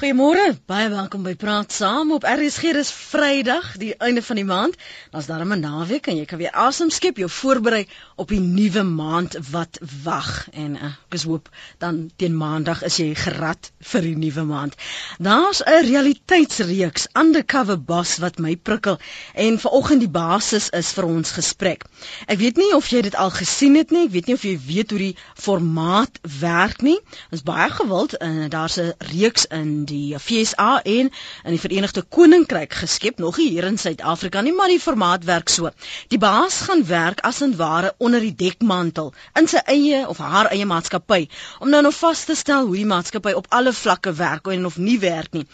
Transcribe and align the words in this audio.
Goeiemôre, 0.00 0.54
baie 0.64 0.86
welkom 0.88 1.26
by 1.26 1.34
Praat 1.36 1.74
Saam 1.76 2.14
op 2.16 2.24
RSG. 2.24 2.70
Dis 2.72 2.88
Vrydag, 2.88 3.74
die 3.76 3.90
einde 4.00 4.22
van 4.24 4.38
die 4.38 4.46
maand. 4.48 4.76
Daar's 5.12 5.26
darem 5.28 5.52
'n 5.52 5.60
naweek 5.60 6.06
en 6.08 6.16
jy 6.16 6.24
kan 6.24 6.38
weer 6.40 6.54
asem 6.56 6.88
skep, 6.90 7.18
jou 7.20 7.28
voorberei 7.28 7.84
op 8.16 8.28
die 8.28 8.40
nuwe 8.40 8.82
maand 8.82 9.36
wat 9.50 9.78
wag. 10.02 10.48
En 10.52 10.76
uh, 10.76 10.84
ek 11.08 11.14
is 11.18 11.24
hoop 11.28 11.50
dan 11.78 12.10
teen 12.16 12.36
Maandag 12.36 12.80
is 12.82 12.96
jy 12.96 13.14
gerad 13.14 13.70
vir 13.78 14.00
die 14.00 14.16
nuwe 14.16 14.44
maand. 14.44 14.74
Daar's 15.18 15.60
'n 15.60 15.84
realiteitsreeks 15.84 17.08
Undercover 17.12 17.76
Boss 17.76 18.18
wat 18.18 18.38
my 18.38 18.56
prikkel 18.56 18.96
en 19.34 19.58
vanoggend 19.58 20.00
die 20.00 20.08
basis 20.08 20.70
is 20.70 20.92
vir 20.92 21.04
ons 21.04 21.30
gesprek. 21.30 21.84
Ek 22.26 22.38
weet 22.38 22.56
nie 22.56 22.72
of 22.74 22.88
jy 22.88 23.02
dit 23.02 23.14
al 23.14 23.30
gesien 23.30 23.76
het 23.76 23.90
nie. 23.90 24.06
Ek 24.06 24.12
weet 24.12 24.26
nie 24.26 24.34
of 24.34 24.42
jy 24.42 24.56
weet 24.66 24.90
hoe 24.90 24.98
die 24.98 25.16
formaat 25.34 26.18
werk 26.40 26.80
nie. 26.80 26.98
Dit 27.28 27.40
is 27.40 27.42
baie 27.42 27.70
gewild 27.70 28.16
en 28.16 28.48
daar's 28.48 28.80
'n 28.80 28.92
reeks 29.12 29.44
in 29.44 29.89
die 29.90 30.14
FSA 30.18 30.80
en 30.82 31.10
in 31.10 31.54
die 31.54 31.60
Verenigde 31.60 32.02
Koninkryk 32.02 32.74
geskep, 32.82 33.18
nog 33.18 33.36
hier 33.42 33.66
in 33.68 33.78
Suid-Afrika 33.78 34.40
nie, 34.40 34.54
maar 34.54 34.70
die 34.72 34.80
formaat 34.80 35.26
werk 35.28 35.50
so. 35.52 35.70
Die 36.08 36.18
baas 36.22 36.60
gaan 36.68 36.84
werk 36.86 37.20
as 37.26 37.40
en 37.44 37.56
ware 37.58 37.92
onder 37.98 38.22
die 38.24 38.34
dekmantel 38.34 39.12
in 39.38 39.48
sy 39.50 39.62
eie 39.70 40.02
of 40.08 40.18
haar 40.22 40.50
eie 40.54 40.66
maatskappy 40.68 41.26
om 41.60 41.70
nou 41.72 41.82
nog 41.86 41.96
vas 41.98 42.24
te 42.28 42.36
stel 42.38 42.68
hoe 42.68 42.76
die 42.78 42.88
maatskappy 42.88 43.32
op 43.38 43.48
alle 43.56 43.72
vlakke 43.76 44.12
werk 44.18 44.50
en 44.54 44.66
of 44.68 44.78
nie 44.78 44.98
werk 45.02 45.34
nie 45.36 45.44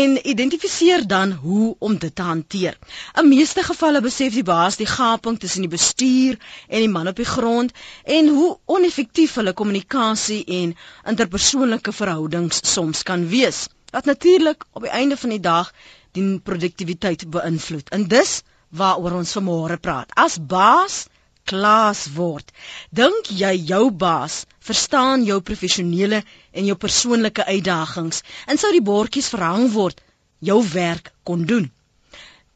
en 0.00 0.16
identifiseer 0.28 1.06
dan 1.06 1.32
hoe 1.42 1.74
om 1.78 1.98
dit 1.98 2.14
te 2.14 2.22
hanteer. 2.22 2.78
In 3.18 3.28
meeste 3.28 3.62
gevalle 3.66 4.02
besef 4.04 4.34
die 4.34 4.46
baas 4.46 4.80
die 4.80 4.88
gaping 4.90 5.38
tussen 5.40 5.66
die 5.66 5.72
bestuur 5.72 6.38
en 6.68 6.82
die 6.84 6.92
man 6.92 7.08
op 7.12 7.22
die 7.22 7.28
grond 7.28 7.72
en 8.18 8.28
hoe 8.34 8.50
oneffektief 8.78 9.38
hulle 9.40 9.56
kommunikasie 9.62 10.42
en 10.60 10.76
interpersoonlike 11.14 11.92
verhoudings 12.02 12.62
soms 12.74 13.02
kan 13.06 13.28
wees 13.32 13.66
wat 13.96 14.04
natuurlik 14.04 14.64
op 14.76 14.84
die 14.84 14.92
einde 14.92 15.16
van 15.16 15.32
die 15.32 15.40
dag 15.40 15.72
die 16.16 16.40
produktiwiteit 16.40 17.24
beïnvloed. 17.32 17.88
En 17.96 18.04
dis 18.12 18.42
waaroor 18.68 19.22
ons 19.22 19.36
vanmôre 19.38 19.78
praat. 19.80 20.12
As 20.12 20.36
baas 20.36 21.06
klaas 21.48 22.04
word, 22.12 22.50
dink 22.90 23.30
jy 23.40 23.54
jou 23.70 23.88
baas 23.94 24.42
verstaan 24.68 25.24
jou 25.24 25.38
professionele 25.40 26.20
en 26.52 26.68
jou 26.68 26.76
persoonlike 26.76 27.46
uitdagings 27.46 28.20
en 28.50 28.60
sou 28.60 28.72
die 28.74 28.84
bordjies 28.84 29.30
verhang 29.32 29.70
word 29.72 30.02
jou 30.44 30.58
werk 30.74 31.12
kon 31.22 31.46
doen? 31.48 31.70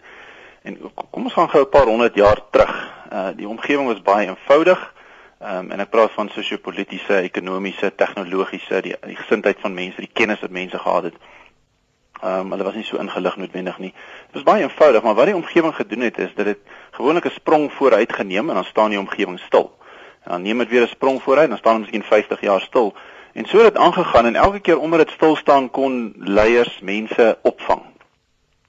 en 0.64 0.78
kom 1.12 1.24
ons 1.24 1.34
gaan 1.34 1.50
gou 1.50 1.62
'n 1.62 1.70
paar 1.70 1.92
honderd 1.92 2.16
jaar 2.16 2.40
terug. 2.52 2.74
Uh 3.12 3.30
die 3.36 3.48
omgewing 3.48 3.88
was 3.88 4.02
baie 4.02 4.28
eenvoudig. 4.28 4.94
Ehm 5.42 5.58
um, 5.58 5.72
en 5.72 5.80
ek 5.80 5.90
praat 5.90 6.12
van 6.12 6.30
sosio-politiese, 6.30 7.22
ekonomiese, 7.22 7.96
tegnologiese, 7.96 8.82
die 8.82 8.96
die 9.06 9.16
gesindheid 9.16 9.58
van 9.60 9.74
mense, 9.74 10.02
die 10.02 10.14
kennis 10.14 10.40
wat 10.40 10.50
mense 10.50 10.80
gehad 10.80 11.04
het. 11.04 11.14
Ehm 11.14 11.43
um, 12.26 12.52
hulle 12.52 12.64
was 12.64 12.74
nie 12.74 12.84
so 12.84 12.98
ingelig 12.98 13.36
noodwendig 13.38 13.78
nie. 13.78 13.94
Dit 14.32 14.34
was 14.40 14.44
baie 14.44 14.64
eenvoudig, 14.64 15.04
maar 15.04 15.16
wat 15.16 15.26
die 15.26 15.36
omgewing 15.36 15.76
gedoen 15.76 16.00
het 16.08 16.18
is 16.18 16.34
dat 16.36 16.46
dit 16.46 16.60
gewoonlik 16.92 17.26
'n 17.26 17.36
sprong 17.40 17.72
vooruit 17.74 18.14
geneem 18.14 18.50
en 18.50 18.56
dan 18.56 18.64
staan 18.64 18.90
die 18.90 19.00
omgewing 19.00 19.40
stil. 19.40 19.72
En 20.24 20.32
dan 20.32 20.42
neem 20.42 20.58
dit 20.58 20.70
weer 20.70 20.82
'n 20.82 20.88
sprong 20.88 21.22
vooruit, 21.22 21.50
dan 21.50 21.58
staan 21.58 21.82
dit 21.82 21.82
miskien 21.82 22.04
50 22.04 22.42
jaar 22.42 22.62
stil. 22.62 22.94
En 23.34 23.46
so 23.46 23.58
het 23.58 23.74
dit 23.74 23.78
aangegaan 23.78 24.26
en 24.26 24.36
elke 24.36 24.60
keer 24.60 24.80
omdat 24.80 25.00
dit 25.00 25.10
stil 25.10 25.36
staan 25.36 25.70
kon 25.70 26.14
leiers 26.18 26.80
mense 26.80 27.38
opvang. 27.42 27.82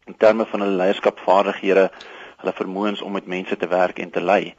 In 0.04 0.16
terme 0.16 0.46
van 0.46 0.60
hulle 0.60 0.76
leierskapvaardighede, 0.76 1.90
hulle 2.36 2.52
vermoëns 2.52 3.02
om 3.02 3.12
met 3.12 3.26
mense 3.26 3.56
te 3.56 3.68
werk 3.68 3.98
en 3.98 4.10
te 4.10 4.22
lei. 4.22 4.54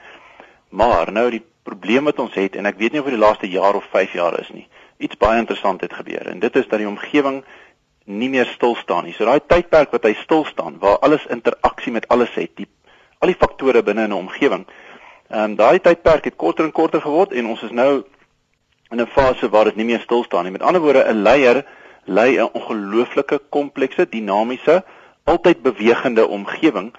Maar 0.69 1.12
nou 1.12 1.29
die 1.29 1.45
probleem 1.63 2.03
wat 2.03 2.19
ons 2.19 2.33
het 2.33 2.56
en 2.56 2.66
ek 2.66 2.77
weet 2.77 2.91
nie 2.91 3.01
of 3.01 3.09
dit 3.09 3.17
die 3.17 3.25
laaste 3.25 3.50
jaar 3.50 3.75
of 3.75 3.85
5 3.89 4.13
jaar 4.13 4.39
is 4.39 4.50
nie. 4.53 4.67
Iets 4.97 5.17
baie 5.17 5.39
interessant 5.41 5.81
het 5.81 5.94
gebeur 5.94 6.27
en 6.27 6.39
dit 6.39 6.56
is 6.56 6.67
dat 6.67 6.79
die 6.79 6.88
omgewing 6.88 7.44
nie 8.05 8.29
meer 8.29 8.45
stil 8.45 8.75
staan 8.75 9.03
nie. 9.03 9.13
So 9.13 9.25
daai 9.25 9.41
tydperk 9.41 9.91
wat 9.91 10.03
hy 10.03 10.13
stil 10.13 10.45
staan 10.45 10.79
waar 10.79 10.99
alles 11.05 11.25
interaksie 11.29 11.91
met 11.91 12.07
alles 12.07 12.33
het, 12.35 12.55
die 12.55 12.67
al 13.19 13.31
die 13.31 13.39
faktore 13.39 13.83
binne 13.83 14.03
in 14.03 14.13
'n 14.13 14.21
omgewing. 14.25 14.66
Ehm 15.29 15.43
um, 15.43 15.55
daai 15.55 15.79
tydperk 15.79 16.25
het 16.25 16.35
korter 16.35 16.65
en 16.65 16.71
korter 16.71 17.01
geword 17.01 17.31
en 17.31 17.47
ons 17.47 17.61
is 17.63 17.71
nou 17.71 18.03
in 18.91 19.01
'n 19.01 19.07
fase 19.07 19.49
waar 19.49 19.65
dit 19.65 19.75
nie 19.75 19.85
meer 19.85 19.99
stil 19.99 20.23
staan 20.23 20.44
nie. 20.44 20.51
Met 20.51 20.61
ander 20.61 20.81
woorde, 20.81 21.03
'n 21.07 21.21
leier 21.21 21.65
lei 22.05 22.38
'n 22.38 22.49
ongelooflike 22.53 23.41
komplekse, 23.49 24.09
dinamiese, 24.09 24.83
altyd 25.23 25.61
bewegende 25.61 26.27
omgewing. 26.27 26.94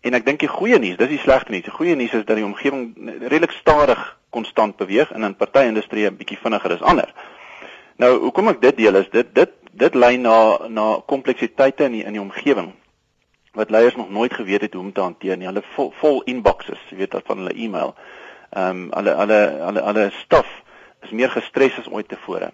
En 0.00 0.14
ek 0.14 0.24
dink 0.24 0.38
die 0.38 0.48
goeie 0.48 0.78
nuus, 0.78 0.96
dis 0.96 1.08
die 1.08 1.18
slegte 1.18 1.50
nuus. 1.50 1.62
Die 1.62 1.72
goeie 1.72 1.94
nuus 1.94 2.12
is 2.12 2.24
dat 2.24 2.36
die 2.36 2.44
omgewing 2.44 2.94
redelik 3.20 3.50
stadig 3.50 4.18
konstant 4.30 4.76
beweeg 4.76 5.12
en 5.12 5.22
in 5.22 5.36
party 5.36 5.58
industrieë 5.58 6.10
'n 6.10 6.16
bietjie 6.16 6.38
vinniger 6.38 6.72
as 6.72 6.82
ander. 6.82 7.12
Nou, 7.96 8.12
hoekom 8.28 8.48
ek 8.48 8.62
dit 8.62 8.76
deel 8.76 9.00
is 9.02 9.10
dit 9.10 9.34
dit 9.34 9.58
dit 9.72 9.94
lei 9.94 10.16
na 10.20 10.68
na 10.68 10.86
kompleksiteite 11.06 11.84
in 11.84 11.98
die, 11.98 12.04
in 12.04 12.16
die 12.16 12.22
omgewing 12.22 12.72
wat 13.52 13.70
leiers 13.70 13.96
nog 13.96 14.10
nooit 14.10 14.32
geweet 14.32 14.60
het 14.60 14.72
hoe 14.72 14.82
om 14.82 14.92
te 14.92 15.00
hanteer 15.00 15.36
nie. 15.36 15.46
Hulle 15.46 15.62
vol, 15.74 15.92
vol 16.00 16.22
inboxes, 16.24 16.80
jy 16.88 17.02
weet 17.02 17.12
dat 17.12 17.26
van 17.28 17.42
hulle 17.42 17.52
e-mail. 17.52 17.94
Ehm 18.52 18.84
um, 18.84 18.90
hulle 18.96 19.16
hulle 19.16 19.40
hulle 19.60 19.82
hulle 19.88 20.10
staf 20.22 20.48
is 21.02 21.10
meer 21.10 21.30
gestres 21.32 21.78
as 21.80 21.88
ooit 21.88 22.08
tevore. 22.08 22.52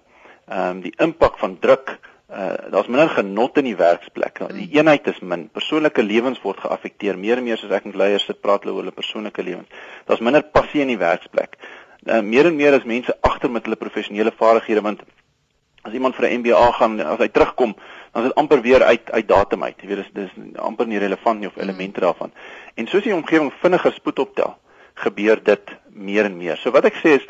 Ehm 0.49 0.79
um, 0.79 0.81
die 0.83 0.95
impak 0.99 1.39
van 1.39 1.59
druk, 1.63 1.99
uh, 2.31 2.71
daar's 2.75 2.91
minder 2.91 3.11
genot 3.15 3.59
in 3.59 3.71
die 3.71 3.77
werksplek. 3.77 4.43
Die 4.55 4.69
eenheid 4.79 5.07
is 5.07 5.21
min. 5.21 5.49
Persoonlike 5.55 6.03
lewens 6.03 6.43
word 6.43 6.63
geaffekteer. 6.67 7.19
Meer 7.19 7.39
en 7.39 7.47
meer 7.47 7.61
soos 7.61 7.75
ek 7.75 7.87
met 7.91 7.99
leiers 7.99 8.27
sit 8.27 8.41
praat 8.41 8.67
hulle 8.67 8.75
oor 8.75 8.87
hulle 8.87 8.95
persoonlike 8.95 9.43
lewens. 9.43 9.71
Daar's 10.07 10.25
minder 10.25 10.43
passie 10.43 10.83
in 10.83 10.91
die 10.95 10.99
werksplek. 10.99 11.59
Uh, 12.07 12.21
meer 12.23 12.51
en 12.51 12.57
meer 12.57 12.75
as 12.79 12.87
mense 12.87 13.15
agter 13.21 13.51
met 13.51 13.67
hulle 13.67 13.79
professionele 13.79 14.35
vaardighede 14.35 14.83
want 14.87 15.07
as 15.83 15.93
iemand 15.93 16.17
vir 16.17 16.29
'n 16.29 16.41
MBA 16.41 16.73
gaan 16.73 17.01
as 17.01 17.19
hy 17.19 17.29
terugkom 17.29 17.75
dan 18.13 18.23
is 18.23 18.29
dit 18.29 18.39
amper 18.39 18.61
weer 18.61 18.83
uit 18.83 19.11
uit 19.11 19.29
datum 19.29 19.63
uit. 19.63 19.75
Jy 19.81 19.89
weet 19.89 19.97
dis 19.97 20.13
dis 20.13 20.57
amper 20.57 20.87
nie 20.87 20.99
relevant 20.99 21.41
nie 21.41 21.49
of 21.49 21.57
elemente 21.57 22.01
daarvan. 22.01 22.33
En 22.75 22.87
soos 22.87 23.03
die 23.03 23.15
omgewing 23.15 23.53
vinniger 23.61 23.93
spoed 23.93 24.19
optel 24.19 24.57
gebeur 24.95 25.43
dit 25.45 25.77
meer 25.93 26.25
en 26.25 26.37
meer. 26.37 26.57
So 26.57 26.71
wat 26.75 26.85
ek 26.85 26.99
sê 27.03 27.19
is 27.21 27.27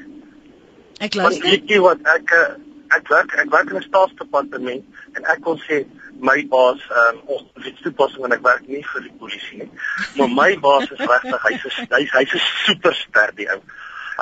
Ek 1.02 1.18
luister. 1.18 1.50
Ek 1.50 1.66
weet 1.66 1.82
wat 1.82 1.98
ek 2.14 2.30
eh, 2.38 2.54
ek 2.98 3.06
werk 3.10 3.32
ek 3.42 3.50
werk 3.54 3.70
in 3.72 3.78
'n 3.82 3.90
staatsdepartement 3.90 4.84
en 5.18 5.22
ek 5.34 5.40
kon 5.42 5.58
sê 5.66 5.78
my 6.22 6.46
baas 6.48 6.82
um, 7.02 7.18
ons 7.36 7.66
het 7.66 7.78
toepassing 7.82 8.24
en 8.26 8.36
ek 8.38 8.46
werk 8.46 8.68
nie 8.70 8.84
vir 8.94 9.02
die 9.08 9.16
polisie 9.18 9.58
nie. 9.64 9.72
Maar 10.20 10.30
my 10.30 10.52
baas 10.62 10.88
is 10.92 11.02
regtig 11.02 11.42
hy's 11.48 11.64
hy's 11.98 12.14
hy's 12.14 12.34
'n 12.38 12.44
superster 12.66 13.30
die 13.36 13.50
ou. 13.50 13.62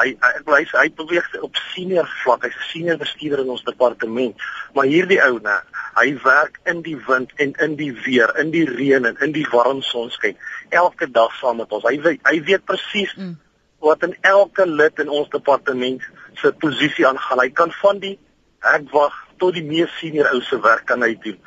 Hy 0.02 0.16
hy 0.22 0.32
hy, 0.48 0.62
hy 0.72 0.88
beweeg 0.98 1.28
op 1.46 1.60
senior 1.74 2.10
vlak. 2.24 2.48
Hy's 2.48 2.58
'n 2.58 2.70
senior 2.72 2.98
bestuurder 2.98 3.44
in 3.44 3.54
ons 3.56 3.64
departement. 3.64 4.36
Maar 4.74 4.86
hierdie 4.86 5.22
ou 5.28 5.40
nê, 5.40 5.58
hy 6.00 6.08
werk 6.24 6.60
in 6.66 6.82
die 6.82 6.98
wind 7.08 7.32
en 7.38 7.54
in 7.60 7.76
die 7.76 7.92
weer, 7.94 8.34
in 8.40 8.52
die 8.52 8.66
reën 8.66 9.06
en 9.06 9.18
in 9.22 9.32
die 9.32 9.48
warm 9.52 9.82
sonskyn 9.82 10.38
elke 10.70 11.12
dag 11.12 11.32
saam 11.40 11.58
met 11.58 11.72
ons. 11.72 11.84
Hy 11.84 12.02
weet 12.02 12.28
hy 12.28 12.42
weet 12.44 12.66
presies 12.66 13.16
mm. 13.16 13.38
wat 13.80 14.04
in 14.04 14.16
elke 14.22 14.66
lid 14.66 15.00
in 15.00 15.10
ons 15.10 15.30
departement 15.30 16.02
se 16.36 16.52
posisie 16.52 17.08
aangaan. 17.08 17.40
Hy 17.40 17.50
kan 17.50 17.72
van 17.82 18.00
die 18.00 18.18
ek 18.62 18.92
wag 18.92 19.14
tot 19.38 19.54
die 19.54 19.66
mees 19.66 19.90
senior 20.00 20.30
ou 20.34 20.42
se 20.42 20.60
werk 20.62 20.86
kan 20.86 21.02
hy 21.02 21.16
doen 21.24 21.40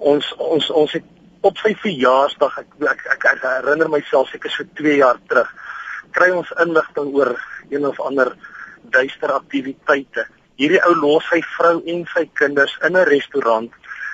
ons 0.00 0.32
ons 0.38 0.70
ons 0.70 0.92
het 0.96 1.04
op 1.44 1.56
sy 1.60 1.72
verjaarsdag 1.82 2.58
ek 2.62 2.68
ek, 2.88 3.02
ek, 3.14 3.24
ek 3.34 3.44
herinner 3.44 3.90
myself 3.92 4.32
seker 4.32 4.52
so 4.52 4.66
2 4.80 4.96
jaar 5.00 5.20
terug 5.28 5.48
kry 6.16 6.30
ons 6.34 6.52
inligting 6.64 7.12
oor 7.16 7.34
een 7.70 7.86
of 7.86 8.00
ander 8.00 8.34
duister 8.82 9.32
aktiwiteite. 9.32 10.26
Hierdie 10.60 10.82
ou 10.86 10.94
los 11.00 11.28
sy 11.28 11.40
vrou 11.56 11.80
en 11.86 12.04
sy 12.14 12.26
kinders 12.34 12.76
in 12.86 12.96
'n 12.96 13.08
restaurant 13.08 13.70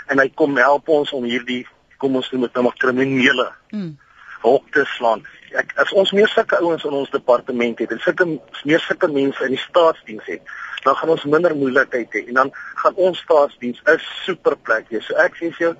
en 0.09 0.19
hy 0.19 0.29
kom 0.35 0.57
help 0.57 0.89
ons 0.89 1.13
om 1.13 1.25
hierdie 1.25 1.67
kom 1.99 2.17
ons 2.17 2.29
noem 2.33 2.47
dit 2.47 2.55
nou 2.55 2.67
maar 2.67 2.79
kriminele 2.79 3.49
hmm. 3.73 3.97
hok 4.43 4.71
te 4.75 4.85
slaan. 4.97 5.25
Ek 5.57 5.73
as 5.81 5.93
ons 5.97 6.13
meer 6.13 6.29
sulke 6.29 6.59
ouens 6.61 6.85
in 6.85 6.93
ons 6.93 7.11
departement 7.11 7.79
het 7.79 7.91
en 7.95 8.03
sulke 8.05 8.27
meer 8.65 8.83
sulke 8.85 9.09
mense 9.09 9.45
in 9.45 9.57
die 9.57 9.65
staatsdiens 9.65 10.29
het, 10.29 10.43
dan 10.85 10.95
gaan 10.95 11.15
ons 11.17 11.25
minder 11.25 11.57
moeilikheid 11.57 12.13
hê 12.13 12.27
en 12.29 12.41
dan 12.43 12.53
gaan 12.83 12.95
ons 13.09 13.19
staatsdiens 13.25 13.83
'n 13.87 13.99
super 14.25 14.57
plek 14.57 14.89
wees. 14.91 15.07
So 15.07 15.15
ek 15.17 15.35
sê 15.35 15.51
vir 15.51 15.67
jou, 15.67 15.75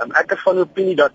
um, 0.00 0.12
ek 0.12 0.32
is 0.32 0.42
van 0.42 0.58
opinie 0.58 0.96
dat 0.96 1.12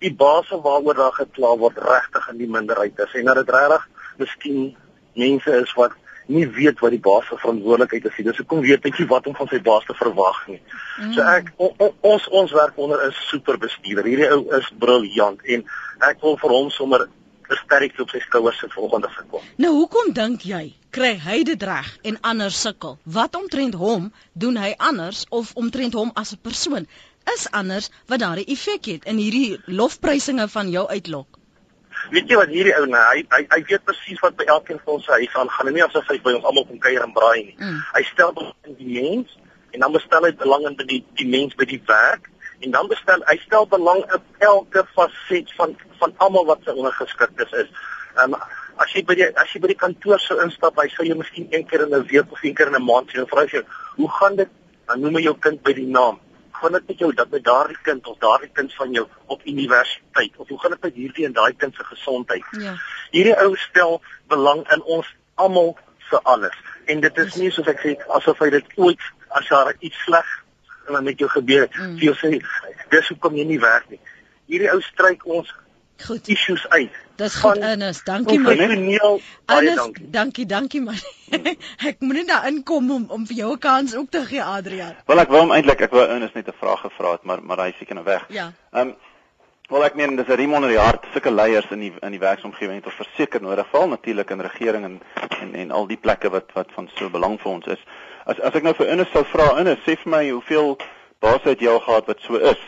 die 0.00 0.12
base 0.12 0.56
waaroor 0.64 0.94
daar 0.94 1.12
gekla 1.12 1.56
word 1.56 1.78
regtig 1.78 2.28
in 2.32 2.38
die 2.38 2.48
minderheid 2.48 2.98
is 2.98 3.14
en 3.14 3.24
dat 3.24 3.36
dit 3.36 3.54
regtig 3.54 3.88
miskien 4.18 4.76
mense 5.14 5.50
is 5.62 5.72
wat 5.74 5.96
nie 6.30 6.46
weet 6.46 6.80
wat 6.80 6.94
die 6.94 7.02
baas 7.02 7.26
se 7.28 7.38
verantwoordelikheid 7.42 8.06
is 8.06 8.18
nie. 8.18 8.26
Dis 8.28 8.40
hoekom 8.42 8.60
weet 8.64 8.84
ek 8.86 8.98
nie 9.00 9.06
wat 9.10 9.26
om 9.26 9.36
van 9.38 9.48
sy 9.50 9.60
baas 9.66 9.86
te 9.88 9.96
verwag 9.98 10.40
nie. 10.50 10.60
Mm. 11.00 11.14
So 11.16 11.26
ek 11.26 11.50
o, 11.56 11.70
o, 11.78 11.88
ons 12.12 12.28
ons 12.42 12.52
werk 12.54 12.78
onder 12.78 13.02
'n 13.06 13.14
super 13.30 13.58
bestuurder. 13.58 14.06
Hierdie 14.06 14.30
ou 14.30 14.44
is 14.58 14.68
briljant 14.84 15.42
en 15.44 15.64
ek 16.10 16.22
wil 16.22 16.38
vir 16.42 16.54
hom 16.56 16.70
sommer 16.70 17.06
'n 17.06 17.58
sterkte 17.64 18.02
op 18.02 18.10
sy 18.14 18.20
skouers 18.20 18.58
se 18.58 18.68
volgende 18.70 19.10
gekom. 19.10 19.42
Nou 19.56 19.72
hoekom 19.80 20.12
dink 20.12 20.46
jy 20.46 20.74
kry 20.90 21.14
hy 21.18 21.42
dit 21.42 21.62
reg 21.62 21.98
en 22.02 22.20
ander 22.20 22.50
sukkel? 22.50 22.98
Wat 23.04 23.34
omtrent 23.34 23.74
hom 23.74 24.12
doen 24.32 24.56
hy 24.56 24.74
anders 24.78 25.26
of 25.30 25.54
omtrent 25.54 25.94
hom 25.94 26.10
as 26.14 26.32
'n 26.32 26.42
persoon 26.42 26.86
is 27.34 27.50
anders 27.50 27.90
wat 28.06 28.22
daardie 28.22 28.46
effek 28.46 28.84
het 28.86 29.04
in 29.04 29.16
hierdie 29.16 29.58
lofprysinge 29.66 30.48
van 30.48 30.70
jou 30.70 30.86
uitlok? 30.88 31.39
Weet 32.10 32.30
jy 32.32 32.36
wat 32.40 32.48
hierdie 32.48 32.74
ou 32.78 32.86
nou, 32.88 33.02
hy 33.12 33.22
hy 33.34 33.42
hy 33.52 33.60
weet 33.68 33.84
presies 33.84 34.20
wat 34.24 34.36
by 34.38 34.46
elkeen 34.54 34.80
van 34.84 34.96
ons 34.96 35.06
huis 35.06 35.36
aangaan 35.42 35.72
nie 35.74 35.84
asof 35.84 36.08
hy 36.08 36.18
by 36.24 36.32
ons 36.38 36.48
almal 36.48 36.66
kom 36.66 36.80
kuier 36.82 37.04
en 37.04 37.12
braai 37.16 37.42
nie. 37.44 37.56
Mm. 37.58 37.78
Hy 37.94 38.02
stel 38.08 38.32
belang 38.36 38.70
in 38.70 38.78
die 38.80 38.92
mens 38.96 39.36
en 39.70 39.84
dan 39.84 39.92
bestel 39.94 40.26
hy 40.26 40.32
belang 40.40 40.66
in 40.70 40.78
die 40.80 41.02
die 41.20 41.28
mens 41.28 41.54
by 41.60 41.68
die 41.70 41.82
werk 41.90 42.30
en 42.60 42.74
dan 42.76 42.88
bestel 42.88 43.22
hy 43.28 43.36
stel 43.44 43.68
belang 43.70 44.00
in 44.08 44.48
elke 44.48 44.86
faset 44.96 45.52
van 45.58 45.76
van 46.00 46.16
almal 46.24 46.48
wat 46.48 46.64
sy 46.64 46.74
ondergeskiktes 46.74 47.52
is. 47.64 47.70
Ehm 48.16 48.34
um, 48.34 48.40
as 48.80 48.94
jy 48.96 49.02
by 49.04 49.14
die 49.18 49.28
as 49.42 49.52
jy 49.52 49.60
by 49.60 49.70
die 49.74 49.80
kantoor 49.82 50.22
sou 50.24 50.38
instap, 50.44 50.78
hy 50.80 50.88
sou 50.94 51.04
jou 51.04 51.18
miskien 51.18 51.48
een 51.52 51.66
keer 51.68 51.84
in 51.86 51.94
'n 51.94 52.06
week 52.12 52.32
of 52.32 52.42
een 52.42 52.54
keer 52.54 52.72
in 52.72 52.80
'n 52.80 52.84
maand 52.84 53.10
sien 53.10 53.20
en 53.20 53.28
vra 53.28 53.44
jy, 53.44 53.62
"Hoe 53.96 54.10
gaan 54.18 54.36
dit?" 54.36 54.48
Dan 54.86 55.00
noem 55.00 55.16
hy 55.16 55.22
jou 55.22 55.36
kind 55.38 55.62
by 55.62 55.72
die 55.72 55.86
naam. 55.86 56.18
"Gaan 56.60 56.72
dit 56.72 56.86
met 56.86 56.98
jou 56.98 57.12
dat 57.14 57.30
met 57.30 57.44
daardie 57.44 57.78
kind 57.82 58.06
of 58.06 58.18
daardie 58.18 58.50
kind 58.52 58.74
van 58.74 58.92
jou 58.92 59.06
op 59.26 59.46
universiteit 59.46 60.36
of 60.36 60.48
hoe 60.48 60.60
gaan 60.60 60.70
dit 60.70 60.82
met 60.82 60.94
hierdie 60.94 61.24
en 61.26 61.32
daai 61.32 61.56
kind 61.56 61.74
se 61.74 61.84
gesondheid?" 61.84 62.44
Ja. 62.50 62.74
Hierdie 63.10 63.36
ou 63.36 63.56
stel 63.56 64.02
belang 64.28 64.66
in 64.72 64.82
ons 64.82 65.14
almal 65.34 65.76
se 66.10 66.20
alles. 66.22 66.56
En 66.84 67.00
dit 67.00 67.18
is 67.18 67.34
nie 67.34 67.50
soos 67.50 67.66
ek 67.66 67.80
sê 67.80 67.96
asof 68.18 68.38
hy 68.38 68.50
dit 68.50 68.76
ooit 68.76 69.00
as 69.28 69.48
daar 69.48 69.74
iets 69.78 70.04
sleg 70.04 70.26
dan 70.86 71.04
met 71.04 71.18
jou 71.18 71.30
gebeur 71.30 71.60
het. 71.60 71.74
Mm. 71.74 71.96
Jy 71.96 72.14
sê 72.18 72.30
dis 72.90 73.08
hoekom 73.08 73.36
jy 73.38 73.44
nie 73.46 73.60
werk 73.62 73.88
nie. 73.90 74.00
Hierdie 74.50 74.70
ou 74.72 74.80
stryk 74.82 75.26
ons 75.26 75.52
goed 76.06 76.28
issues 76.28 76.68
uit. 76.68 76.90
Dis 77.16 77.34
goed 77.34 77.58
Ernest, 77.58 78.06
dankie 78.06 78.38
man. 78.38 78.58
Ernest, 78.58 79.76
dankie. 79.76 80.10
Dankie, 80.10 80.46
dankie 80.46 80.80
man. 80.80 80.98
ek 81.90 82.00
moet 82.00 82.22
net 82.22 82.28
daar 82.28 82.48
inkom 82.48 82.90
om 82.90 83.04
om 83.08 83.26
vir 83.26 83.36
jou 83.36 83.52
'n 83.52 83.58
kans 83.58 83.94
ook 83.94 84.10
te 84.10 84.24
gee 84.24 84.42
Adrian. 84.42 84.94
Wel 85.06 85.20
ek 85.20 85.28
wou 85.28 85.40
hom 85.40 85.52
eintlik 85.52 85.80
ek 85.80 85.90
wou 85.90 86.06
Ernest 86.06 86.34
net 86.34 86.48
'n 86.48 86.58
vraag 86.58 86.80
gevra 86.80 87.12
het, 87.12 87.22
maar 87.24 87.42
maar 87.42 87.64
hy 87.66 87.72
seker 87.78 87.94
nou 87.94 88.04
weg. 88.04 88.26
Ja. 88.28 88.52
Ehm 88.72 88.88
um, 88.88 88.96
Wel 89.70 89.84
ek 89.86 89.94
meen 89.94 90.16
dis 90.16 90.26
'n 90.26 90.34
riem 90.34 90.54
onder 90.54 90.70
die 90.70 90.78
hart 90.78 91.04
sulke 91.12 91.30
leiers 91.30 91.70
in 91.70 91.78
die 91.78 91.92
in 92.02 92.10
die 92.10 92.18
werksomgewing 92.18 92.80
het 92.80 92.86
ons 92.90 92.96
verseker 92.98 93.42
nodig 93.42 93.68
val 93.70 93.88
natuurlik 93.88 94.30
in 94.30 94.40
regering 94.40 94.84
en 94.84 95.00
en 95.40 95.54
en 95.54 95.70
al 95.70 95.86
die 95.86 95.96
plekke 95.96 96.30
wat 96.30 96.50
wat 96.54 96.72
van 96.74 96.88
so 96.94 97.08
belang 97.08 97.38
vir 97.40 97.52
ons 97.52 97.66
is. 97.66 97.84
As 98.24 98.40
as 98.40 98.54
ek 98.54 98.66
nou 98.66 98.74
vir 98.74 98.86
Ernest 98.86 99.12
sou 99.12 99.22
vra 99.24 99.46
Ernest 99.58 99.86
sê 99.86 99.94
vir 100.02 100.10
my 100.10 100.30
hoeveel 100.30 100.76
baas 101.20 101.46
het 101.46 101.60
jy 101.60 101.68
al 101.70 101.80
gehad 101.86 102.06
wat 102.06 102.20
so 102.26 102.34
is? 102.34 102.58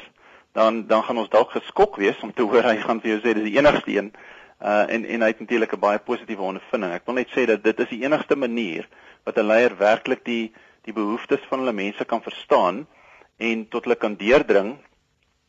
Dan 0.53 0.87
dan 0.87 1.03
gaan 1.03 1.19
ons 1.19 1.29
dalk 1.33 1.51
geskok 1.51 1.97
wees 1.97 2.21
om 2.21 2.33
te 2.33 2.43
hoor 2.43 2.65
hy 2.69 2.77
gaan 2.81 3.01
vir 3.01 3.15
jou 3.15 3.21
sê 3.21 3.35
dis 3.35 3.49
die 3.51 3.59
enigste 3.59 3.95
een. 3.97 4.13
Uh 4.61 4.85
en 4.95 5.05
en 5.05 5.25
hy 5.25 5.31
het 5.33 5.41
natuurlik 5.41 5.73
'n 5.73 5.81
baie 5.81 5.99
positiewe 5.99 6.43
ondervinding. 6.43 6.93
Ek 6.93 7.07
wil 7.07 7.15
net 7.15 7.31
sê 7.37 7.47
dat 7.47 7.65
dit 7.65 7.81
is 7.81 7.89
die 7.89 8.05
enigste 8.05 8.37
manier 8.37 8.89
wat 9.25 9.39
'n 9.39 9.47
leier 9.47 9.77
werklik 9.77 10.25
die 10.25 10.53
die 10.83 10.93
behoeftes 10.93 11.41
van 11.49 11.59
hulle 11.59 11.73
mense 11.73 12.05
kan 12.05 12.23
verstaan 12.23 12.87
en 13.39 13.69
tot 13.69 13.85
hulle 13.85 13.97
kan 13.97 14.15
deurdring 14.15 14.79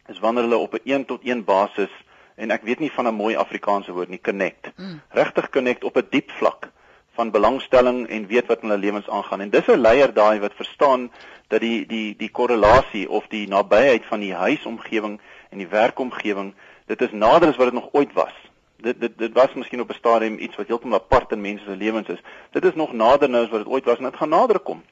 is 0.07 0.19
wanneer 0.19 0.43
hulle 0.43 0.57
op 0.57 0.73
'n 0.73 0.81
een 0.83 1.05
tot 1.05 1.21
een 1.23 1.43
basis 1.43 1.91
en 2.35 2.51
ek 2.51 2.63
weet 2.63 2.79
nie 2.79 2.91
van 2.91 3.07
'n 3.07 3.15
mooi 3.15 3.35
Afrikaanse 3.35 3.91
woord 3.91 4.09
nie 4.09 4.21
connect. 4.21 4.71
Mm. 4.77 5.01
Regtig 5.09 5.49
connect 5.49 5.83
op 5.83 5.97
'n 5.97 6.07
diep 6.09 6.31
vlak 6.31 6.72
van 7.13 7.31
belangstelling 7.31 8.07
en 8.07 8.27
weet 8.27 8.47
wat 8.47 8.61
in 8.61 8.69
hulle 8.69 8.81
lewens 8.81 9.09
aangaan. 9.09 9.41
En 9.41 9.49
dis 9.49 9.67
'n 9.67 9.81
leier 9.81 10.13
daai 10.13 10.39
wat 10.39 10.53
verstaan 10.55 11.11
dat 11.47 11.61
die 11.61 11.85
die 11.85 12.15
die 12.17 12.29
korrelasie 12.29 13.09
of 13.09 13.27
die 13.27 13.47
nabyheid 13.47 14.05
van 14.05 14.19
die 14.19 14.33
huisomgewing 14.33 15.19
en 15.49 15.57
die 15.57 15.67
werkomgewing, 15.67 16.53
dit 16.85 17.01
is 17.01 17.11
nader 17.11 17.49
as 17.49 17.55
wat 17.55 17.71
dit 17.71 17.79
nog 17.81 17.89
ooit 17.91 18.13
was. 18.13 18.33
Dit 18.77 18.99
dit 18.99 19.17
dit 19.17 19.33
was 19.33 19.53
miskien 19.53 19.81
op 19.81 19.89
'n 19.89 20.01
stadium 20.01 20.39
iets 20.39 20.55
wat 20.55 20.67
heeltemal 20.67 20.99
apart 20.99 21.31
in 21.31 21.41
mense 21.41 21.63
se 21.63 21.75
lewens 21.75 22.07
is. 22.07 22.21
Dit 22.51 22.65
is 22.65 22.75
nog 22.75 22.93
nader 22.93 23.29
nou 23.29 23.43
as 23.43 23.49
wat 23.49 23.63
dit 23.63 23.73
ooit 23.73 23.85
was 23.85 23.97
en 23.97 24.03
dit 24.03 24.15
gaan 24.15 24.29
nader 24.29 24.59
kom. 24.59 24.83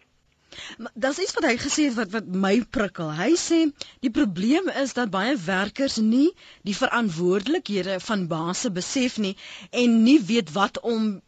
Daar's 0.93 1.19
iets 1.23 1.33
wat 1.33 1.45
hy 1.47 1.55
gesê 1.57 1.83
het 1.87 1.95
wat 1.95 2.11
wat 2.11 2.25
my 2.27 2.53
prikkel. 2.77 3.11
Hy 3.15 3.35
sê 3.39 3.59
die 4.03 4.11
probleem 4.11 4.67
is 4.83 4.93
dat 4.97 5.11
baie 5.13 5.37
werkers 5.45 5.95
nie 5.97 6.31
die 6.67 6.75
verantwoordelikhede 6.75 7.99
van 8.03 8.27
baase 8.27 8.71
besef 8.71 9.17
nie 9.17 9.37
en 9.83 10.03
nie 10.03 10.19
weet 10.31 10.51
wat 10.57 10.81
om 10.81 11.21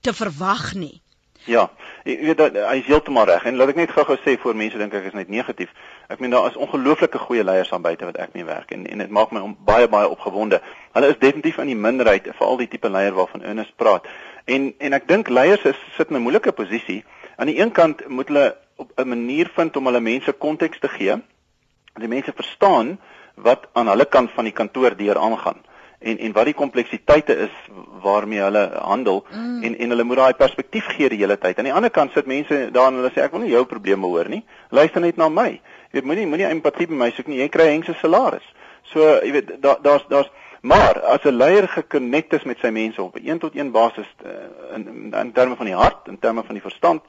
te 0.00 0.12
verwag 0.12 0.74
nie. 0.74 1.02
Ja, 1.48 1.68
jy 2.04 2.16
weet 2.26 2.40
hy 2.56 2.74
is 2.80 2.88
heeltemal 2.88 3.28
reg 3.28 3.44
en 3.48 3.56
laat 3.56 3.70
ek 3.72 3.78
net 3.78 3.92
gou-gou 3.94 4.18
sê 4.20 4.34
voor 4.42 4.56
mense 4.58 4.78
dink 4.80 4.94
ek 4.94 5.06
is 5.08 5.14
net 5.16 5.30
negatief. 5.32 5.70
Ek 6.12 6.20
meen 6.20 6.34
daar 6.34 6.48
is 6.50 6.58
ongelooflike 6.60 7.20
goeie 7.22 7.44
leiers 7.46 7.70
aan 7.72 7.84
buite 7.84 8.04
wat 8.08 8.18
ek 8.20 8.34
mee 8.36 8.44
werk 8.44 8.74
en 8.74 8.84
en 8.90 9.04
dit 9.04 9.14
maak 9.14 9.32
my 9.32 9.44
baie 9.68 9.88
baie 9.88 10.10
opgewonde. 10.10 10.58
Hulle 10.96 11.12
is 11.14 11.20
definitief 11.22 11.60
in 11.62 11.70
die 11.72 11.78
minderheid 11.78 12.26
vir 12.28 12.46
al 12.46 12.60
die 12.60 12.68
tipe 12.68 12.90
leier 12.90 13.16
waarvan 13.16 13.46
Ernest 13.46 13.76
praat. 13.80 14.08
En 14.44 14.72
en 14.78 14.98
ek 14.98 15.08
dink 15.08 15.30
leiers 15.32 15.64
is 15.72 15.78
sit 15.96 16.10
in 16.10 16.18
'n 16.18 16.26
moeilike 16.26 16.52
posisie. 16.52 17.04
Aan 17.36 17.52
die 17.52 17.60
een 17.60 17.72
kant 17.72 18.08
moet 18.08 18.28
hulle 18.28 18.56
op 18.76 18.92
'n 18.98 19.08
manier 19.08 19.50
vind 19.54 19.76
om 19.76 19.86
hulle 19.86 20.00
mense 20.00 20.32
konteks 20.32 20.78
te 20.80 20.88
gee. 20.88 21.16
Die 21.94 22.08
mense 22.08 22.32
verstaan 22.34 22.98
wat 23.34 23.68
aan 23.72 23.88
hulle 23.88 24.04
kant 24.04 24.30
van 24.30 24.44
die 24.44 24.52
kantoor 24.52 24.96
deur 24.96 25.18
aangaan 25.18 25.64
en 25.98 26.18
en 26.18 26.32
wat 26.32 26.44
die 26.44 26.54
kompleksiteite 26.54 27.36
is 27.48 27.54
waarmee 28.02 28.40
hulle 28.40 28.64
handel 28.80 29.24
mm. 29.30 29.62
en 29.62 29.78
en 29.78 29.94
hulle 29.94 30.04
moet 30.04 30.16
daai 30.16 30.34
perspektief 30.34 30.86
gee 30.94 31.08
die 31.08 31.18
hele 31.18 31.38
tyd. 31.38 31.58
Aan 31.58 31.70
die 31.70 31.74
ander 31.74 31.90
kant 31.90 32.12
sit 32.12 32.26
mense 32.26 32.68
daar 32.72 32.92
en 32.92 33.00
hulle 33.00 33.10
sê 33.14 33.24
ek 33.24 33.34
wil 33.34 33.42
nie 33.46 33.54
jou 33.54 33.64
probleme 33.66 34.06
hoor 34.06 34.30
nie. 34.30 34.44
Luister 34.70 35.00
net 35.00 35.16
na 35.16 35.28
my. 35.28 35.50
Jy 35.90 35.98
weet 35.98 36.10
moenie 36.10 36.26
moenie 36.26 36.50
empatie 36.50 36.86
by 36.86 36.94
my 36.94 37.10
soek 37.16 37.26
nie. 37.26 37.40
Jy 37.42 37.48
kry 37.48 37.70
hengse 37.72 37.96
salaris. 37.98 38.46
So 38.92 39.18
jy 39.24 39.32
weet 39.32 39.56
daar 39.62 39.82
daar's 39.82 40.06
daar's 40.08 40.30
maar 40.60 41.00
as 41.02 41.24
'n 41.24 41.36
leier 41.36 41.68
gekonnekt 41.68 42.32
is 42.32 42.44
met 42.44 42.58
sy 42.58 42.70
mense 42.70 43.02
op 43.02 43.16
'n 43.16 43.28
1 43.28 43.38
tot 43.38 43.54
1 43.54 43.70
basis 43.70 44.06
in, 44.74 44.86
in 44.86 45.14
in 45.14 45.32
terme 45.32 45.56
van 45.56 45.66
die 45.66 45.74
hart, 45.74 46.08
in 46.08 46.18
terme 46.18 46.42
van 46.42 46.54
die 46.54 46.62
verstand, 46.62 47.02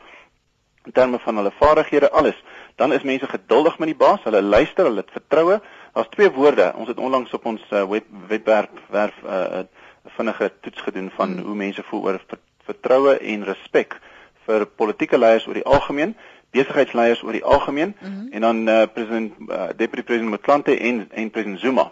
in 0.85 0.91
terme 0.91 1.19
van 1.19 1.35
hulle 1.35 1.51
vaardighede, 1.51 2.11
alles, 2.11 2.43
dan 2.75 2.93
is 2.93 3.01
mense 3.01 3.27
geduldig 3.27 3.79
met 3.79 3.87
die 3.87 3.97
baas. 3.97 4.23
Hulle 4.23 4.41
luister, 4.41 4.85
hulle 4.85 5.03
het 5.03 5.11
vertroue. 5.11 5.61
Daar's 5.93 6.09
twee 6.09 6.31
woorde. 6.31 6.73
Ons 6.75 6.87
het 6.87 6.97
onlangs 6.97 7.33
op 7.33 7.45
ons 7.45 7.61
uh, 7.71 7.83
web 7.89 8.05
webwerf 8.27 8.69
werf 8.89 9.15
'n 9.23 9.27
uh, 9.27 9.59
vinnige 10.05 10.51
toets 10.61 10.81
gedoen 10.81 11.11
van 11.15 11.29
mm. 11.29 11.45
hoe 11.45 11.55
mense 11.55 11.83
voel 11.83 12.03
oor 12.03 12.21
vertroue 12.63 13.17
en 13.17 13.43
respek 13.43 13.99
vir 14.45 14.65
politieke 14.65 15.17
leiers 15.17 15.47
oor 15.47 15.53
die 15.53 15.65
algemeen 15.65 16.15
besigheidsleiers 16.51 17.21
oor 17.23 17.31
die 17.37 17.43
algemeen 17.43 17.95
mm 17.99 18.07
-hmm. 18.07 18.31
en 18.31 18.41
dan 18.41 18.67
uh, 18.67 18.83
president 18.93 19.33
uh, 19.47 19.69
deputy 19.75 20.03
president 20.03 20.29
Motlanthe 20.29 20.77
en 20.77 21.07
en 21.11 21.29
president 21.29 21.59
Zuma. 21.59 21.91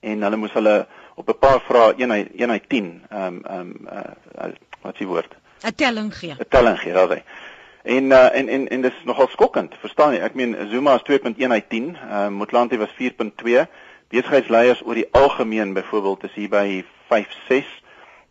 En 0.00 0.22
hulle 0.22 0.36
moes 0.36 0.52
hulle 0.52 0.86
op 1.14 1.28
'n 1.28 1.38
paar 1.38 1.60
vrae 1.60 1.94
1 1.96 2.12
uit 2.12 2.28
1 2.34 2.50
uit 2.50 2.68
10 2.68 3.02
ehm 3.08 3.22
um, 3.24 3.44
ehm 3.44 3.60
um, 3.60 3.88
uh, 3.92 4.52
wat 4.80 4.96
s'ie 4.96 5.06
woord? 5.06 5.36
'n 5.62 5.74
telling 5.74 6.18
gee. 6.18 6.34
'n 6.38 6.48
telling 6.48 6.78
gee, 6.80 6.92
daai. 6.92 7.22
En 7.82 8.04
uh, 8.10 8.34
en 8.36 8.48
en 8.48 8.68
en 8.68 8.80
dis 8.80 9.04
nogal 9.04 9.28
skokkend, 9.28 9.74
verstaan 9.80 10.12
jy? 10.12 10.20
Ek 10.20 10.34
meen 10.34 10.56
Zuma 10.70 10.94
is 10.94 11.06
2.1 11.08 11.50
uit 11.50 11.68
10, 11.68 11.96
ehm 11.96 12.10
uh, 12.12 12.28
Motlanthe 12.28 12.78
was 12.78 12.92
4.2. 12.98 13.66
Besigheidsleiers 14.10 14.82
oor 14.84 14.94
die 14.94 15.08
algemeen 15.12 15.72
byvoorbeeld 15.72 16.24
is 16.24 16.34
hier 16.34 16.48
by 16.48 16.84
5 17.08 17.36
6 17.48 17.80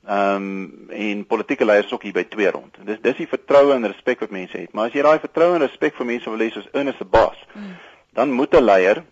Ehm 0.09 0.35
um, 0.35 0.89
en 0.89 1.25
politieke 1.25 1.65
leiers 1.65 1.91
ook 1.93 2.03
hier 2.03 2.13
by 2.13 2.23
twee 2.23 2.49
rond. 2.51 2.77
Dis 2.85 2.97
dis 3.01 3.17
die 3.17 3.27
vertroue 3.27 3.73
en 3.75 3.87
respek 3.87 4.23
wat 4.23 4.31
mense 4.33 4.57
het. 4.57 4.71
Maar 4.73 4.87
as 4.87 4.95
jy 4.95 5.03
daai 5.05 5.19
vertroue 5.19 5.57
en 5.57 5.61
respek 5.61 5.97
vir 5.99 6.07
mense 6.07 6.31
wil 6.31 6.41
hê 6.41 6.47
soos 6.53 6.69
Ernest 6.71 6.97
se 6.97 7.05
baas, 7.05 7.43
mm. 7.53 7.75
dan 8.17 8.31
moet 8.31 8.55
'n 8.55 8.63
leier 8.63 9.03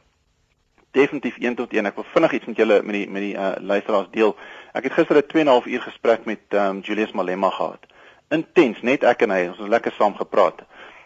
definitief 0.98 1.38
1 1.38 1.56
tot 1.56 1.74
1. 1.74 1.86
Ek 1.86 2.00
wil 2.00 2.08
vinnig 2.14 2.32
iets 2.40 2.46
met 2.46 2.58
julle 2.58 2.82
met 2.84 2.96
die 2.96 3.10
met 3.10 3.22
die 3.22 3.36
uh, 3.36 3.52
luisteraars 3.60 4.10
deel. 4.12 4.36
Ek 4.74 4.84
het 4.84 4.94
gister 4.94 5.18
'n 5.18 5.28
2 5.28 5.42
en 5.42 5.48
'n 5.48 5.54
half 5.54 5.66
uur 5.66 5.82
gesprek 5.82 6.26
met 6.26 6.42
ehm 6.50 6.66
um, 6.66 6.80
Julius 6.80 7.12
Malema 7.12 7.50
gehad. 7.50 7.86
Intens, 8.30 8.82
net 8.84 9.04
ek 9.08 9.24
en 9.24 9.32
hy, 9.32 9.42
ons 9.52 9.60
het 9.62 9.72
lekker 9.72 9.94
saam 9.96 10.16
gepraat. 10.18 10.64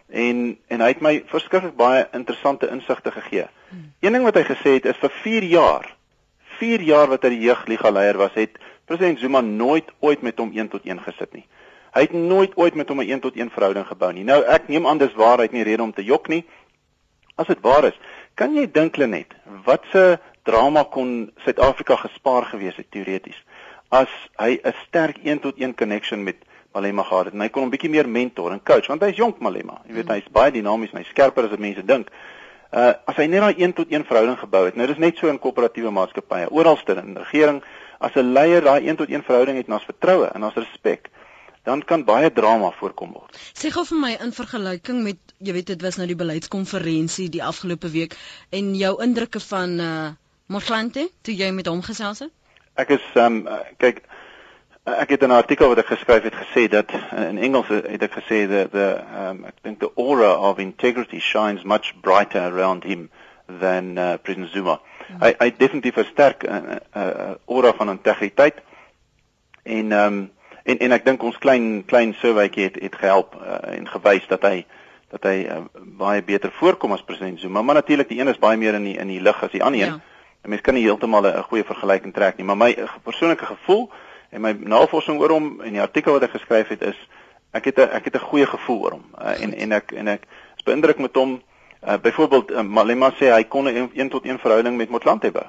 En 0.09 0.57
en 0.67 0.83
hy 0.83 0.89
het 0.91 1.01
my 1.05 1.13
verskriklik 1.31 1.75
baie 1.79 2.07
interessante 2.17 2.69
insigte 2.73 3.11
gegee. 3.11 3.47
Hmm. 3.69 3.91
Een 4.01 4.17
ding 4.17 4.25
wat 4.27 4.39
hy 4.39 4.45
gesê 4.49 4.75
het 4.79 4.89
is 4.89 4.99
vir 4.99 5.13
4 5.21 5.47
jaar, 5.51 5.89
4 6.59 6.81
jaar 6.81 7.11
wat 7.13 7.23
hy 7.23 7.35
die 7.35 7.45
jeugliga 7.45 7.91
leier 7.93 8.17
was, 8.19 8.33
het 8.35 8.57
president 8.89 9.19
Zuma 9.19 9.41
nooit 9.41 9.91
ooit 9.99 10.21
met 10.21 10.39
hom 10.41 10.51
1 10.51 10.71
tot 10.73 10.85
1 10.85 10.99
gesit 11.05 11.33
nie. 11.37 11.45
Hy 11.95 12.07
het 12.07 12.15
nooit 12.15 12.57
ooit 12.57 12.75
met 12.75 12.89
hom 12.89 13.01
'n 13.01 13.09
1 13.09 13.19
tot 13.19 13.35
1 13.35 13.51
verhouding 13.51 13.87
gebou 13.87 14.11
nie. 14.13 14.23
Nou 14.23 14.43
ek 14.43 14.67
neem 14.67 14.87
aan 14.87 14.97
dis 14.97 15.13
waarheid 15.13 15.51
nie 15.51 15.63
rede 15.63 15.83
om 15.83 15.93
te 15.93 16.03
jok 16.03 16.27
nie. 16.27 16.45
As 17.35 17.47
dit 17.47 17.61
waar 17.61 17.85
is, 17.85 17.99
kan 18.35 18.55
jy 18.55 18.71
dink 18.71 18.97
Lenet, 18.97 19.33
wat 19.65 19.83
se 19.91 20.19
drama 20.43 20.83
kon 20.83 21.31
Suid-Afrika 21.43 21.95
gespaar 21.95 22.45
gewees 22.45 22.75
het 22.75 22.91
teoreties 22.91 23.37
as 23.91 24.11
hy 24.39 24.59
'n 24.63 24.73
sterk 24.87 25.17
1 25.23 25.39
tot 25.39 25.57
1 25.57 25.75
connection 25.75 26.23
met 26.23 26.37
Malema 26.73 27.03
gehad 27.03 27.25
het 27.25 27.33
en 27.33 27.41
hy 27.41 27.49
kon 27.49 27.65
'n 27.67 27.73
bietjie 27.73 27.89
meer 27.89 28.09
mentor 28.09 28.51
en 28.51 28.63
coach 28.63 28.87
want 28.87 29.01
hy's 29.01 29.17
jonk 29.17 29.39
Malema. 29.39 29.81
Jy 29.87 29.93
weet 29.93 30.07
mm. 30.07 30.13
hy's 30.13 30.29
baie 30.31 30.51
dinamies 30.51 30.91
en 30.91 31.01
hy's 31.01 31.09
skerper 31.11 31.43
as 31.43 31.49
wat 31.51 31.59
mense 31.59 31.85
dink. 31.85 32.11
Uh 32.71 32.93
as 33.05 33.17
hy 33.19 33.27
net 33.27 33.41
daai 33.41 33.63
1 33.67 33.73
tot 33.73 33.89
1 33.91 34.05
verhouding 34.07 34.37
gebou 34.39 34.65
het. 34.65 34.75
Nou 34.75 34.87
dis 34.87 34.97
net 34.97 35.17
so 35.17 35.27
in 35.27 35.39
koöperatiewe 35.39 35.91
maatskappye, 35.91 36.47
oralste 36.49 36.95
in 36.95 37.17
regering 37.17 37.63
as 37.99 38.15
'n 38.15 38.33
leier 38.33 38.63
daai 38.63 38.87
1 38.87 38.95
tot 38.95 39.09
1 39.09 39.23
verhouding 39.23 39.57
het 39.57 39.67
en 39.67 39.73
as 39.73 39.89
vertroue 39.89 40.29
en 40.33 40.43
as 40.43 40.53
respek, 40.53 41.09
dan 41.63 41.83
kan 41.83 42.03
baie 42.03 42.31
drama 42.31 42.71
voorkom 42.79 43.11
word. 43.13 43.37
Sê 43.53 43.69
gou 43.69 43.83
vir 43.85 43.99
my 43.99 44.17
in 44.23 44.31
vergelyking 44.31 45.03
met 45.03 45.19
jy 45.37 45.53
weet 45.53 45.67
dit 45.67 45.81
was 45.81 45.97
nou 45.97 46.07
die 46.07 46.15
beleidskonferensie 46.15 47.29
die 47.29 47.43
afgelope 47.43 47.89
week 47.89 48.15
en 48.49 48.75
jou 48.75 49.01
indrukke 49.03 49.39
van 49.39 49.79
uh 49.79 50.09
Motlanthe 50.51 51.09
toe 51.23 51.35
jy 51.35 51.51
met 51.51 51.67
hom 51.67 51.81
gesels 51.81 52.19
het? 52.19 52.31
Ek 52.75 52.89
is 52.89 53.03
um 53.15 53.47
kyk 53.79 54.01
ek 54.83 55.09
het 55.09 55.21
'n 55.21 55.31
artikel 55.31 55.67
wat 55.67 55.77
ek 55.77 55.85
geskryf 55.85 56.23
het 56.23 56.35
gesê 56.35 56.67
dat 56.67 56.91
in 57.29 57.37
Engels 57.37 57.67
het 57.67 58.01
ek 58.01 58.11
gesê 58.11 58.47
dat 58.49 58.71
the 58.71 59.03
um 59.29 59.45
ek 59.45 59.53
dink 59.61 59.79
the 59.79 59.91
aura 59.95 60.33
of 60.33 60.57
integrity 60.57 61.19
shines 61.19 61.63
much 61.63 61.93
brighter 62.01 62.41
around 62.41 62.83
him 62.83 63.09
than 63.59 63.97
uh, 63.97 64.13
President 64.21 64.51
Zuma. 64.51 64.79
Hy 65.19 65.33
hy 65.37 65.53
definitief 65.57 65.97
'n 65.97 66.05
sterk 66.05 66.43
'n 66.43 66.47
uh, 66.47 66.75
uh, 66.95 67.07
uh, 67.07 67.35
aura 67.45 67.73
van 67.73 67.89
integriteit. 67.89 68.55
En 69.63 69.91
um, 69.91 70.31
en 70.63 70.77
en 70.77 70.91
ek 70.91 71.05
dink 71.05 71.23
ons 71.23 71.37
klein 71.37 71.85
klein 71.85 72.13
surveytjie 72.13 72.63
het 72.63 72.81
het 72.81 72.95
gehelp 72.95 73.35
uh, 73.35 73.77
en 73.77 73.87
gewys 73.87 74.27
dat 74.27 74.41
hy 74.41 74.65
dat 75.11 75.23
hy 75.23 75.45
uh, 75.45 75.57
baie 75.75 76.23
beter 76.23 76.51
voorkom 76.51 76.91
as 76.91 77.03
president 77.03 77.39
Zuma. 77.39 77.61
Maar 77.61 77.75
natuurlik 77.75 78.09
die 78.09 78.19
een 78.19 78.27
is 78.27 78.39
baie 78.39 78.57
meer 78.57 78.73
in 78.73 78.83
die 78.83 78.97
in 78.97 79.07
die 79.07 79.21
lig 79.21 79.43
as 79.43 79.51
die 79.51 79.63
ander 79.63 79.81
een. 79.81 79.93
Ja. 79.93 79.99
Mens 80.41 80.61
kan 80.61 80.73
nie 80.73 80.83
heeltemal 80.83 81.27
'n 81.27 81.43
goeie 81.43 81.63
vergelyking 81.63 82.13
trek 82.13 82.37
nie, 82.37 82.45
maar 82.45 82.57
my 82.57 82.75
uh, 82.77 82.89
persoonlike 83.03 83.45
gevoel 83.45 83.91
en 84.31 84.41
my 84.41 84.51
navorsing 84.51 85.19
oor 85.19 85.29
hom 85.29 85.61
en 85.61 85.73
die 85.73 85.81
artikel 85.81 86.13
wat 86.13 86.23
ek 86.23 86.35
geskryf 86.39 86.67
het 86.67 86.81
is 86.81 86.97
ek 87.51 87.65
het 87.65 87.77
'n 87.79 87.89
ek 87.91 88.05
het 88.05 88.15
'n 88.15 88.27
goeie 88.31 88.45
gevoel 88.45 88.81
oor 88.81 88.91
hom. 88.91 89.05
Uh, 89.21 89.43
en 89.43 89.53
en 89.53 89.71
ek 89.71 89.91
en 89.91 90.07
ek 90.07 90.27
is 90.57 90.63
beïndruk 90.63 90.97
met 90.97 91.15
hom 91.15 91.41
Uh, 91.87 91.93
byvoorbeeld 92.01 92.51
uh, 92.51 92.61
Malema 92.61 93.09
sê 93.17 93.31
hy 93.33 93.43
kon 93.49 93.65
'n 93.65 93.89
1 93.93 94.09
tot 94.09 94.25
1 94.25 94.37
verhouding 94.39 94.77
met 94.77 94.89
Motlanthe 94.89 95.31
hê. 95.33 95.45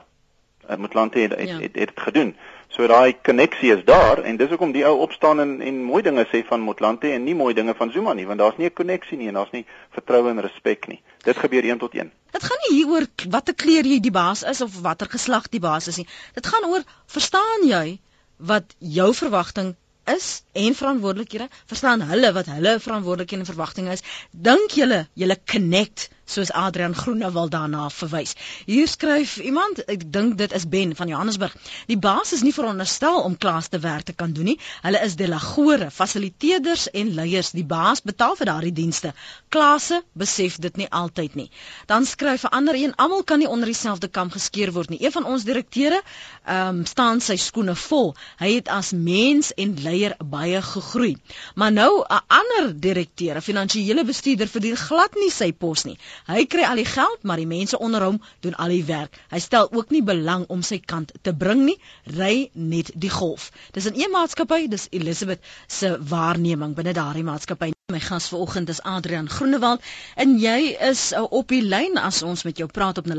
Uh, 0.71 0.77
Motlanthe 0.77 1.19
het 1.19 1.35
het, 1.37 1.49
ja. 1.49 1.55
het 1.55 1.77
het 1.77 1.93
dit 1.93 2.01
gedoen. 2.01 2.37
So 2.69 2.87
daai 2.87 3.21
koneksie 3.23 3.77
is 3.77 3.85
daar 3.85 4.23
en 4.23 4.37
dis 4.37 4.49
hoekom 4.49 4.73
die 4.73 4.87
ou 4.87 4.97
opstaan 5.05 5.41
en 5.41 5.61
en 5.61 5.83
mooi 5.83 6.03
dinge 6.03 6.25
sê 6.33 6.41
van 6.47 6.61
Motlanthe 6.61 7.11
en 7.13 7.25
nie 7.25 7.35
mooi 7.35 7.55
dinge 7.55 7.75
van 7.75 7.93
Zuma 7.93 8.13
nie, 8.13 8.27
want 8.27 8.39
daar's 8.39 8.57
nie 8.57 8.67
'n 8.67 8.73
koneksie 8.73 9.19
nie 9.19 9.29
en 9.29 9.35
daar's 9.35 9.51
nie 9.51 9.67
vertroue 9.91 10.31
en 10.31 10.41
respek 10.41 10.89
nie. 10.89 11.03
Dit 11.23 11.37
gebeur 11.37 11.65
1 11.65 11.79
tot 11.79 11.95
1. 11.95 12.13
Dit 12.31 12.43
gaan 12.43 12.59
nie 12.69 12.77
hieroor 12.77 13.07
watter 13.29 13.55
kleur 13.55 13.85
jy 13.85 14.01
die 14.01 14.11
baas 14.11 14.43
is 14.43 14.61
of 14.61 14.81
watter 14.81 15.09
geslag 15.09 15.49
die 15.49 15.61
baas 15.61 15.89
is 15.89 15.97
nie. 15.97 16.07
Dit 16.35 16.47
gaan 16.47 16.65
oor 16.65 16.83
verstaan 17.07 17.69
jy 17.69 18.01
wat 18.51 18.75
jou 18.79 19.11
verwagting 19.15 19.75
is 20.11 20.43
en 20.53 20.75
verantwoordelikhede 20.75 21.49
verstaan 21.71 22.03
hulle 22.11 22.33
wat 22.39 22.49
hulle 22.51 22.75
verantwoordelikhede 22.81 23.45
en 23.45 23.51
verwagtinge 23.53 23.95
is. 23.99 24.03
Dink 24.31 24.75
julle 24.79 25.05
julle 25.15 25.39
connect 25.53 26.09
soos 26.25 26.53
Adrian 26.53 26.95
Groenewald 26.95 27.51
daarna 27.51 27.91
verwys. 27.91 28.35
Hier 28.67 28.89
skryf 28.89 29.37
iemand, 29.37 29.85
ek 29.91 30.05
dink 30.13 30.39
dit 30.39 30.53
is 30.53 30.69
Ben 30.69 30.95
van 30.97 31.09
Johannesburg. 31.09 31.55
Die 31.87 31.99
baas 31.99 32.33
is 32.33 32.43
nie 32.43 32.55
veronderstel 32.55 33.21
om 33.21 33.37
klas 33.37 33.69
te 33.69 33.79
werk 33.79 34.07
te 34.09 34.13
kan 34.13 34.33
doen 34.33 34.53
nie. 34.53 34.59
Hulle 34.83 35.03
is 35.05 35.17
delagore, 35.17 35.91
fasiliteerders 35.91 36.89
en 36.91 37.13
leiers. 37.15 37.53
Die 37.57 37.67
baas 37.67 38.03
betaal 38.03 38.37
vir 38.39 38.51
daardie 38.53 38.73
dienste. 38.73 39.13
Klasse 39.49 40.03
besef 40.13 40.57
dit 40.63 40.77
nie 40.77 40.89
altyd 40.91 41.35
nie. 41.35 41.49
Dan 41.87 42.07
skryf 42.07 42.45
'n 42.45 42.55
ander 42.61 42.75
een, 42.75 42.95
almal 42.97 43.25
kan 43.25 43.39
nie 43.39 43.49
onder 43.49 43.67
dieselfde 43.67 44.09
kam 44.09 44.31
geskeer 44.31 44.73
word 44.73 44.91
nie. 44.91 45.05
Een 45.05 45.13
van 45.13 45.25
ons 45.25 45.45
direkteure, 45.45 46.03
ehm 46.45 46.69
um, 46.69 46.87
staan 46.87 47.21
sy 47.21 47.37
skoene 47.37 47.75
vol. 47.75 48.15
Hy 48.39 48.55
het 48.55 48.69
as 48.69 48.93
mens 48.93 49.53
en 49.55 49.77
leier 49.83 50.15
baie 50.25 50.63
gegroei. 50.63 51.17
Maar 51.55 51.73
nou 51.73 52.05
'n 52.09 52.21
ander 52.27 52.81
direkteur, 52.81 53.37
'n 53.37 53.41
finansiële 53.41 54.05
bestuurder 54.05 54.49
verdien 54.49 54.77
glad 54.77 55.15
nie 55.15 55.31
sy 55.31 55.53
pos 55.53 55.85
nie. 55.85 55.99
Hy 56.27 56.47
kry 56.47 56.65
al 56.69 56.81
die 56.81 56.89
geld, 56.89 57.23
maar 57.23 57.37
die 57.37 57.47
mense 57.47 57.79
onder 57.79 58.05
hom 58.05 58.21
doen 58.41 58.55
al 58.55 58.75
die 58.75 58.85
werk. 58.85 59.19
Hy 59.31 59.39
stel 59.39 59.69
ook 59.73 59.91
nie 59.91 60.03
belang 60.03 60.47
om 60.49 60.63
sy 60.63 60.79
kant 60.79 61.13
te 61.23 61.35
bring 61.35 61.65
nie, 61.65 61.79
ry 62.17 62.51
net 62.55 62.93
die 62.95 63.11
golf. 63.11 63.51
Dis 63.73 63.91
'n 63.91 64.01
een 64.01 64.11
maatskappy, 64.11 64.69
dis 64.69 64.89
Elizabeth 64.91 65.41
se 65.67 65.97
waarneming 66.15 66.75
binne 66.75 66.93
daardie 66.93 67.25
maatskappy. 67.25 67.73
My 67.93 68.01
gas 68.01 68.29
vanoggend 68.29 68.69
is 68.73 68.81
Adrian 68.89 69.29
Groenewald 69.29 69.83
en 70.23 70.31
jy 70.41 70.77
is 70.91 71.01
uh, 71.13 71.23
op 71.39 71.51
die 71.53 71.61
lyn 71.61 71.99
as 72.01 72.23
ons 72.25 72.43
met 72.49 72.57
jou 72.63 72.69
praat 72.79 72.97
op 73.03 73.07
0891104553. 73.11 73.13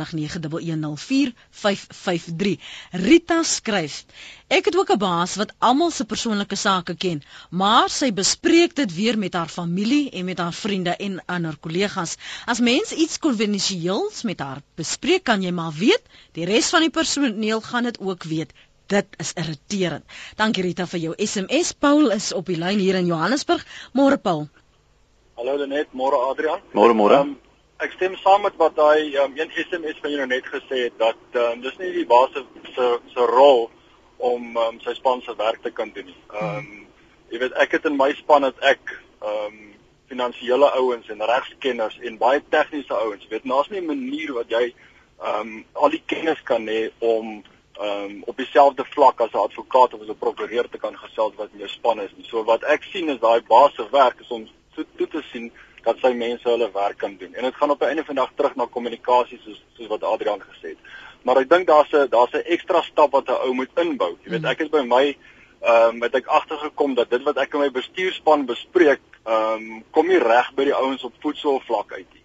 Rita 3.03 3.37
skryf: 3.51 3.99
Ek 4.57 4.65
het 4.71 4.77
ook 4.79 4.91
'n 4.95 5.01
baas 5.05 5.35
wat 5.43 5.53
almal 5.69 5.91
se 5.93 6.05
persoonlike 6.15 6.57
sake 6.63 6.95
ken, 7.05 7.21
maar 7.49 7.87
sy 7.99 8.09
bespreek 8.23 8.75
dit 8.81 8.95
weer 8.97 9.17
met 9.25 9.33
haar 9.37 9.51
familie 9.59 10.09
en 10.09 10.25
met 10.25 10.39
haar 10.41 10.57
vriende 10.63 10.93
en 10.97 11.21
ander 11.25 11.57
kollegas. 11.57 12.17
As 12.45 12.59
mens 12.71 12.91
iets 12.91 13.19
konfidensieels 13.19 14.21
met 14.23 14.39
haar 14.39 14.61
bespreek, 14.75 15.23
kan 15.23 15.41
jy 15.45 15.51
maar 15.51 15.73
weet, 15.85 16.01
die 16.31 16.49
res 16.49 16.69
van 16.73 16.81
die 16.81 16.95
personeel 16.99 17.61
gaan 17.61 17.83
dit 17.83 17.99
ook 17.99 18.23
weet 18.23 18.53
dit 18.87 19.15
is 19.17 19.33
irriterend. 19.39 20.05
Dankie 20.35 20.63
Rita 20.63 20.85
vir 20.85 20.99
jou 20.99 21.13
SMS. 21.17 21.73
Paul 21.73 22.11
is 22.11 22.33
op 22.33 22.45
die 22.45 22.57
lyn 22.57 22.79
hier 22.79 22.95
in 22.99 23.05
Johannesburg. 23.05 23.65
Môre 23.93 24.17
Paul. 24.17 24.47
Hallo 25.37 25.55
Lenet, 25.57 25.93
môre 25.93 26.19
Adrian. 26.29 26.61
Môre 26.73 26.93
môre. 26.93 27.21
Um, 27.23 27.37
ek 27.83 27.95
stem 27.97 28.15
saam 28.21 28.45
met 28.45 28.57
wat 28.61 28.77
hy 28.77 29.15
um, 29.23 29.33
een 29.37 29.51
SMS 29.55 29.99
van 30.03 30.13
jou 30.13 30.27
net 30.29 30.45
gesê 30.51 30.85
het 30.87 30.97
dat 31.01 31.39
um, 31.41 31.61
dis 31.63 31.77
nie 31.81 31.91
die 31.95 32.05
baas 32.07 32.35
se 32.75 32.89
se 33.13 33.27
rol 33.31 33.69
om 34.23 34.57
um, 34.57 34.79
sy 34.85 34.93
span 34.99 35.23
se 35.25 35.35
werk 35.39 35.63
te 35.63 35.71
kan 35.71 35.91
doen 35.95 36.07
nie. 36.11 36.19
Ehm 36.31 36.57
um, 36.61 36.71
jy 37.33 37.39
weet 37.41 37.55
ek 37.57 37.71
het 37.79 37.87
in 37.89 37.97
my 37.97 38.11
span 38.19 38.45
dat 38.45 38.59
ek 38.61 38.93
ehm 38.93 39.47
um, 39.49 39.61
finansiële 40.13 40.67
ouens 40.77 41.07
en 41.09 41.23
regskenners 41.25 41.95
en 42.05 42.19
baie 42.21 42.41
tegniese 42.53 42.93
ouens, 42.93 43.23
weet 43.31 43.47
nou 43.49 43.63
is 43.63 43.71
nie 43.71 43.81
'n 43.81 43.89
manier 43.89 44.33
wat 44.37 44.51
jy 44.53 44.65
ehm 44.69 45.39
um, 45.39 45.65
al 45.73 45.89
die 45.89 46.03
kennis 46.05 46.41
kan 46.43 46.67
hê 46.67 46.91
om 46.99 47.41
ehm 47.73 48.03
um, 48.03 48.23
op 48.25 48.37
dieselfde 48.37 48.85
vlak 48.85 49.21
as 49.21 49.31
'n 49.31 49.37
advokaat 49.37 49.93
of 49.93 50.01
as 50.01 50.07
'n 50.07 50.17
prokureur 50.17 50.69
te 50.69 50.77
kan 50.77 50.97
gesels 50.97 51.35
wat 51.35 51.49
in 51.51 51.59
jou 51.59 51.69
span 51.69 52.01
is. 52.01 52.11
So 52.21 52.43
wat 52.43 52.63
ek 52.63 52.83
sien 52.83 53.09
is 53.09 53.19
daai 53.19 53.41
baas 53.47 53.73
se 53.75 53.87
werk 53.91 54.19
is 54.19 54.27
om 54.27 54.47
so 54.75 54.83
toe 54.95 55.07
te 55.07 55.23
sien 55.31 55.51
dat 55.83 55.97
sy 55.99 56.11
mense 56.13 56.49
hulle 56.49 56.71
werk 56.71 56.97
kan 56.97 57.17
doen. 57.17 57.33
En 57.33 57.43
dit 57.43 57.55
gaan 57.55 57.69
op 57.69 57.81
'n 57.81 57.85
einde 57.85 58.05
van 58.05 58.15
dag 58.15 58.31
terug 58.35 58.55
na 58.55 58.65
kommunikasie 58.65 59.39
soos 59.43 59.63
soos 59.77 59.87
wat 59.87 60.03
Adrian 60.03 60.41
gesê 60.41 60.67
het. 60.69 60.77
Maar 61.23 61.37
ek 61.37 61.49
dink 61.49 61.67
daar's 61.67 61.91
'n 61.91 62.09
daar's 62.09 62.33
'n 62.33 62.47
ekstra 62.55 62.81
stap 62.81 63.11
wat 63.11 63.27
'n 63.27 63.41
ou 63.45 63.53
moet 63.53 63.69
inbou. 63.75 64.17
Jy 64.23 64.29
weet, 64.29 64.41
mhm. 64.41 64.49
ek 64.51 64.59
is 64.59 64.69
by 64.69 64.81
my 64.81 65.17
ehm 65.61 65.95
um, 65.95 66.01
het 66.01 66.15
ek 66.15 66.25
agtergekom 66.25 66.93
dat 66.93 67.09
dit 67.09 67.23
wat 67.23 67.37
ek 67.37 67.53
in 67.53 67.59
my 67.59 67.71
bestuurspan 67.71 68.45
bespreek, 68.45 68.99
ehm 69.25 69.53
um, 69.53 69.83
kom 69.91 70.07
nie 70.07 70.19
reg 70.19 70.53
by 70.53 70.63
die 70.63 70.75
ouens 70.75 71.03
op 71.03 71.13
voedselvlak 71.19 71.93
uit 71.93 72.13
nie. 72.13 72.22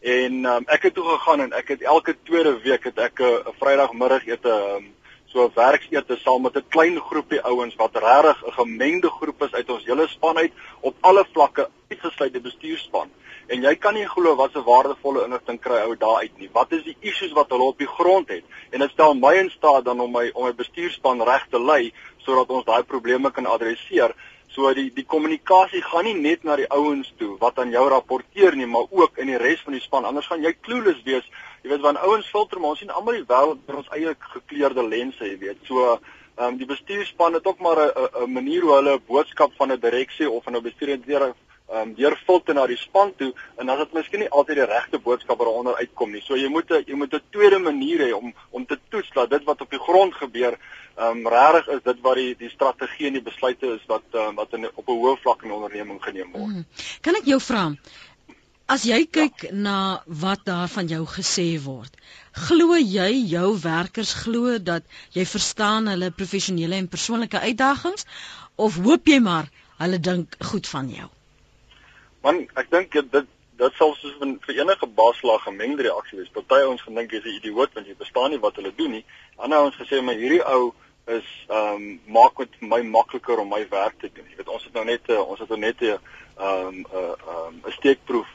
En 0.00 0.44
um, 0.44 0.64
ek 0.66 0.82
het 0.88 0.94
toe 0.94 1.04
gegaan 1.04 1.40
en 1.40 1.52
ek 1.52 1.74
het 1.74 1.82
elke 1.82 2.16
tweede 2.24 2.54
week 2.64 2.84
het 2.88 2.98
ek 2.98 3.20
'n 3.20 3.52
Vrydagmiddagete 3.60 4.48
um, 4.48 4.94
so 5.26 5.44
'n 5.44 5.52
werksete 5.54 6.16
saam 6.16 6.42
met 6.42 6.56
'n 6.56 6.68
klein 6.68 7.00
groepie 7.00 7.42
ouens 7.42 7.74
wat 7.76 7.96
regtig 7.96 8.46
'n 8.46 8.52
gemengde 8.52 9.10
groep 9.10 9.42
is 9.42 9.52
uit 9.52 9.70
ons 9.70 9.84
hele 9.84 10.08
span 10.08 10.36
uit 10.36 10.52
op 10.80 10.96
alle 11.00 11.24
vlakke 11.32 11.68
uitgesluit 11.88 12.32
die 12.32 12.40
bestuurspan. 12.40 13.10
En 13.46 13.62
jy 13.62 13.74
kan 13.76 13.94
nie 13.94 14.08
glo 14.08 14.34
wat 14.36 14.56
'n 14.56 14.64
waardevolle 14.64 15.24
inligting 15.24 15.60
kry 15.60 15.80
ou 15.84 15.96
daar 15.96 16.16
uit 16.16 16.38
nie. 16.38 16.50
Wat 16.52 16.72
is 16.72 16.82
die 16.82 16.96
issues 17.00 17.32
wat 17.32 17.50
hulle 17.50 17.62
op 17.62 17.78
die 17.78 17.86
grond 17.98 18.28
het? 18.28 18.44
En 18.70 18.78
dit 18.78 18.90
stel 18.90 19.14
my 19.14 19.34
in 19.34 19.50
staat 19.50 19.84
dan 19.84 20.00
om 20.00 20.12
my 20.12 20.30
om 20.34 20.44
my 20.44 20.54
bestuurspan 20.54 21.22
reg 21.22 21.46
te 21.50 21.60
lei 21.60 21.92
sodat 22.16 22.48
ons 22.48 22.64
daai 22.64 22.82
probleme 22.82 23.30
kan 23.30 23.46
adresseer 23.46 24.14
So 24.54 24.72
die 24.74 24.88
die 24.94 25.06
kommunikasie 25.06 25.82
gaan 25.82 26.04
nie 26.04 26.16
net 26.18 26.44
na 26.44 26.56
die 26.58 26.68
ouens 26.74 27.12
toe 27.18 27.36
wat 27.38 27.58
aan 27.62 27.70
jou 27.70 27.84
rapporteer 27.88 28.56
nie, 28.58 28.66
maar 28.66 28.88
ook 28.90 29.18
in 29.22 29.30
die 29.30 29.38
res 29.38 29.62
van 29.66 29.76
die 29.76 29.82
span. 29.82 30.04
Anders 30.08 30.26
gaan 30.26 30.42
jy 30.42 30.54
clueless 30.60 31.02
wees. 31.06 31.26
Jy 31.62 31.70
weet 31.70 31.84
wanneer 31.84 32.08
ouens 32.08 32.30
filter, 32.30 32.58
maar 32.58 32.74
ons 32.74 32.82
sien 32.82 32.90
almal 32.90 33.20
die 33.20 33.28
wêreld 33.28 33.60
deur 33.66 33.78
ons 33.82 33.92
eie 33.94 34.16
gekleurde 34.32 34.86
lense, 34.88 35.22
jy 35.24 35.38
weet. 35.38 35.62
So 35.68 35.84
ehm 35.92 36.54
um, 36.54 36.56
die 36.56 36.66
bestuurspan 36.66 37.34
het 37.36 37.46
ook 37.46 37.60
maar 37.60 37.78
'n 37.86 38.24
'n 38.24 38.32
manier 38.32 38.62
hoe 38.62 38.74
hulle 38.74 38.94
'n 38.96 39.06
boodskap 39.06 39.52
van 39.56 39.72
'n 39.72 39.80
direksie 39.80 40.30
of 40.30 40.44
van 40.44 40.56
'n 40.56 40.62
bestuurder 40.62 41.34
ehm 41.70 41.88
um, 41.88 41.94
deur 41.94 42.16
filter 42.26 42.54
na 42.54 42.66
die 42.66 42.76
span 42.76 43.12
toe 43.16 43.30
en 43.56 43.66
dan 43.66 43.76
is 43.76 43.84
dit 43.84 43.92
miskien 43.98 44.20
nie 44.24 44.30
altyd 44.30 44.56
die 44.56 44.68
regte 44.72 44.98
boodskap 44.98 45.38
wat 45.38 45.46
daaronder 45.46 45.76
uitkom 45.78 46.10
nie. 46.10 46.22
So 46.26 46.36
jy 46.36 46.48
moet 46.48 46.70
'n 46.70 46.84
jy 46.86 46.96
moet 46.98 47.14
'n 47.14 47.22
tweede 47.30 47.58
manier 47.58 48.00
hê 48.06 48.12
om 48.12 48.34
om 48.50 48.66
te 48.66 48.78
toets 48.88 49.10
dat 49.14 49.30
dit 49.30 49.44
wat 49.44 49.60
op 49.60 49.70
die 49.70 49.84
grond 49.88 50.14
gebeur, 50.14 50.58
ehm 50.96 51.18
um, 51.18 51.28
regtig 51.28 51.68
is 51.68 51.82
dit 51.82 52.00
wat 52.00 52.14
die 52.14 52.34
die 52.38 52.50
strategie 52.50 53.06
en 53.06 53.12
die 53.12 53.28
besluite 53.30 53.66
is 53.66 53.86
wat 53.86 54.02
um, 54.12 54.34
wat 54.34 54.52
in 54.52 54.66
op 54.74 54.88
'n 54.88 55.00
hoë 55.02 55.16
vlak 55.22 55.42
in 55.42 55.48
die 55.48 55.56
onderneming 55.56 56.02
geneem 56.02 56.32
word. 56.32 56.52
Hmm. 56.52 56.66
Kan 57.00 57.14
ek 57.14 57.24
jou 57.24 57.40
vra 57.40 57.72
As 58.70 58.84
jy 58.86 59.00
kyk 59.10 59.42
ja. 59.42 59.50
na 59.52 59.78
wat 60.06 60.44
daar 60.46 60.68
van 60.70 60.86
jou 60.86 61.02
gesê 61.12 61.58
word, 61.62 61.96
glo 62.32 62.76
jy 62.78 63.10
jou 63.32 63.58
werkers 63.58 64.12
glo 64.14 64.58
dat 64.58 64.84
jy 65.10 65.24
verstaan 65.26 65.90
hulle 65.90 66.12
professionele 66.14 66.78
en 66.78 66.86
persoonlike 66.86 67.38
uitdagings 67.38 68.06
of 68.54 68.78
hoop 68.84 69.10
jy 69.10 69.18
maar 69.26 69.50
hulle 69.82 69.98
dink 69.98 70.38
goed 70.52 70.70
van 70.70 70.92
jou? 70.94 71.08
Man, 72.22 72.46
ek 72.60 72.70
dink 72.70 72.92
dit 72.92 73.28
dit 73.60 73.74
sal 73.76 73.90
soos 74.00 74.14
vir, 74.16 74.30
vir 74.46 74.60
enige 74.62 74.86
baaslag 74.96 75.42
gemengde 75.44 75.84
reaksie 75.84 76.18
wees. 76.18 76.30
Party 76.32 76.62
ouens 76.64 76.82
gaan 76.84 76.96
dink 76.96 77.12
jy's 77.12 77.26
'n 77.28 77.36
idioot 77.40 77.74
want 77.74 77.86
jy 77.86 77.94
verstaan 77.96 78.30
nie 78.30 78.40
wat 78.40 78.56
hulle 78.56 78.72
doen 78.76 78.90
nie. 78.96 79.04
Ander 79.36 79.58
ouens 79.58 79.76
gesê 79.76 80.00
maar 80.02 80.16
hierdie 80.16 80.44
ou 80.44 80.72
is 81.06 81.28
ehm 81.48 81.76
um, 81.76 82.00
maak 82.06 82.36
dit 82.38 82.56
vir 82.60 82.68
my 82.68 82.80
makliker 82.82 83.38
om 83.38 83.48
my 83.48 83.62
werk 83.68 83.98
te 84.00 84.10
doen. 84.14 84.24
Jy 84.30 84.36
weet 84.36 84.48
ons 84.48 84.64
het 84.64 84.74
nou 84.74 84.84
net 84.84 85.08
ons 85.16 85.40
het 85.40 85.48
nou 85.48 85.58
net 85.58 85.80
'n 85.80 85.98
ehm 86.38 86.76
'n 86.80 86.86
ehm 86.92 87.54
'n 87.66 87.72
steekproef 87.78 88.30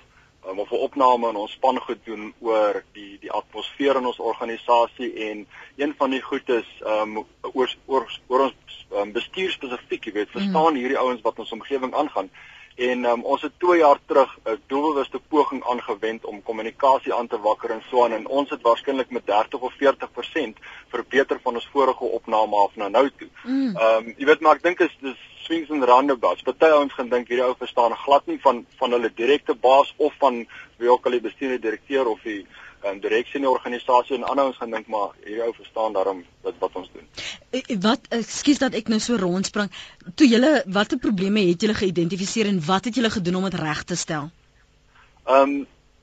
um, 0.47 0.59
of 0.59 0.71
'n 0.71 0.85
opname 0.87 1.29
in 1.29 1.35
ons 1.35 1.51
span 1.51 1.81
gedoen 1.81 2.33
oor 2.39 2.83
die 2.93 3.17
die 3.19 3.31
atmosfeer 3.31 3.95
in 3.95 4.05
ons 4.05 4.19
organisasie 4.19 5.13
en 5.29 5.47
een 5.75 5.93
van 5.97 6.09
die 6.09 6.21
goed 6.21 6.49
is 6.49 6.69
ehm 6.81 7.17
um, 7.17 7.25
oor 7.53 7.75
oor 7.85 8.19
oor 8.27 8.39
ons 8.39 8.85
um, 8.91 9.11
bestuur 9.11 9.51
spesifiek, 9.51 10.05
jy 10.05 10.11
weet, 10.11 10.29
verstaan 10.29 10.73
mm. 10.73 10.79
hierdie 10.79 10.99
ouens 10.99 11.21
wat 11.21 11.39
ons 11.39 11.51
omgewing 11.51 11.93
aangaan. 11.93 12.29
En 12.75 13.05
um, 13.05 13.21
ons 13.23 13.41
het 13.41 13.53
2 13.57 13.77
jaar 13.79 13.99
terug 14.05 14.37
'n 14.43 14.61
doelbewuste 14.67 15.19
poging 15.27 15.63
aangewend 15.63 16.25
om 16.25 16.43
kommunikasie 16.43 17.13
aan 17.13 17.27
te 17.27 17.39
wakker 17.39 17.69
en 17.69 17.83
so 17.89 18.03
aan 18.03 18.11
en 18.11 18.27
ons 18.27 18.49
het 18.49 18.61
waarskynlik 18.61 19.09
met 19.09 19.25
30 19.25 19.59
of 19.59 19.73
40% 19.73 20.59
verbeter 20.87 21.39
van 21.43 21.53
ons 21.53 21.69
vorige 21.71 22.03
opname 22.03 22.55
af 22.55 22.75
na 22.75 22.87
nou 22.87 23.09
toe. 23.17 23.29
Ehm 23.43 23.51
mm. 23.51 23.77
um, 23.77 24.13
jy 24.17 24.25
weet 24.25 24.39
maar 24.39 24.55
ek 24.55 24.63
dink 24.63 24.79
is 24.79 24.97
dis 24.99 25.17
swings 25.45 25.69
and 25.69 25.83
roundabouts. 25.83 26.41
Party 26.41 26.65
ouens 26.65 26.93
gaan 26.93 27.09
dink 27.09 27.27
hierdie 27.27 27.45
ou 27.45 27.55
verstaan 27.57 27.95
glad 27.95 28.25
nie 28.25 28.39
van 28.41 28.65
van 28.77 28.91
hulle 28.91 29.11
direkte 29.13 29.55
baas 29.55 29.93
of 29.97 30.13
van 30.19 30.45
wie 30.77 30.91
ook 30.91 31.05
al 31.05 31.11
die 31.11 31.25
bestuurende 31.27 31.61
direkteur 31.61 32.07
of 32.07 32.19
die 32.23 32.45
um, 32.85 32.99
direksie 32.99 33.39
in 33.39 33.45
die 33.45 33.51
organisasie 33.51 34.15
en 34.15 34.23
ander 34.23 34.45
ouens 34.45 34.57
gaan 34.57 34.73
dink 34.73 34.87
maar 34.91 35.13
hierdie 35.23 35.43
ou 35.43 35.53
verstaan 35.57 35.93
daarom 35.93 36.23
wat 36.45 36.57
wat 36.63 36.79
ons 36.81 36.89
doen. 36.93 37.05
Eh, 37.49 37.61
eh, 37.61 37.77
wat 37.81 38.09
ekskuus 38.09 38.61
dat 38.61 38.73
ek 38.77 38.89
nou 38.91 38.99
so 38.99 39.19
rondspring. 39.19 39.71
Toe 40.15 40.27
julle 40.27 40.63
watter 40.65 40.99
probleme 41.01 41.45
het 41.49 41.61
julle 41.61 41.77
geïdentifiseer 41.77 42.49
en 42.51 42.59
wat 42.65 42.89
het 42.89 42.95
julle 42.95 43.13
gedoen 43.13 43.35
om 43.41 43.49
dit 43.49 43.59
reg 43.59 43.83
te 43.83 43.95
stel? 43.95 44.29
Ehm 45.25 45.41
um, 45.41 45.55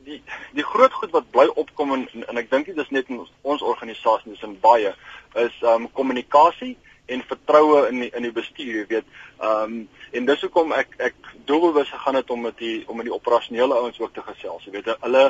die 0.03 0.23
die 0.51 0.65
groot 0.67 0.93
goed 0.93 1.13
wat 1.15 1.31
bly 1.31 1.47
opkom 1.55 1.93
en 1.95 2.09
en 2.29 2.41
ek 2.41 2.51
dink 2.51 2.67
dit 2.67 2.79
is 2.79 2.91
net 2.91 3.09
in 3.09 3.21
ons, 3.23 3.31
ons 3.43 3.63
organisasie 3.63 4.33
dis 4.33 4.49
in 4.49 4.59
baie 4.61 4.95
is 5.35 5.61
ehm 5.63 5.87
um, 5.87 5.91
kommunikasie 5.93 6.77
en 7.07 7.23
vertroue 7.27 7.89
in 7.89 8.01
die, 8.05 8.11
in 8.15 8.23
die 8.27 8.33
bestuur, 8.35 8.75
jy 8.83 8.87
weet. 8.97 9.19
Ehm 9.41 9.77
um, 9.77 9.89
en 10.13 10.27
dis 10.29 10.43
hoekom 10.45 10.75
ek 10.77 10.91
ek 11.01 11.15
doelbewus 11.49 11.89
gegaan 11.89 12.19
het 12.19 12.31
om 12.31 12.43
met 12.45 12.59
die 12.59 12.83
om 12.87 12.99
met 13.01 13.07
die 13.09 13.15
operasionele 13.15 13.79
ouens 13.81 14.01
ook 14.01 14.13
te 14.15 14.25
gesels. 14.27 14.67
Jy 14.67 14.75
weet, 14.75 14.91
hulle 15.01 15.23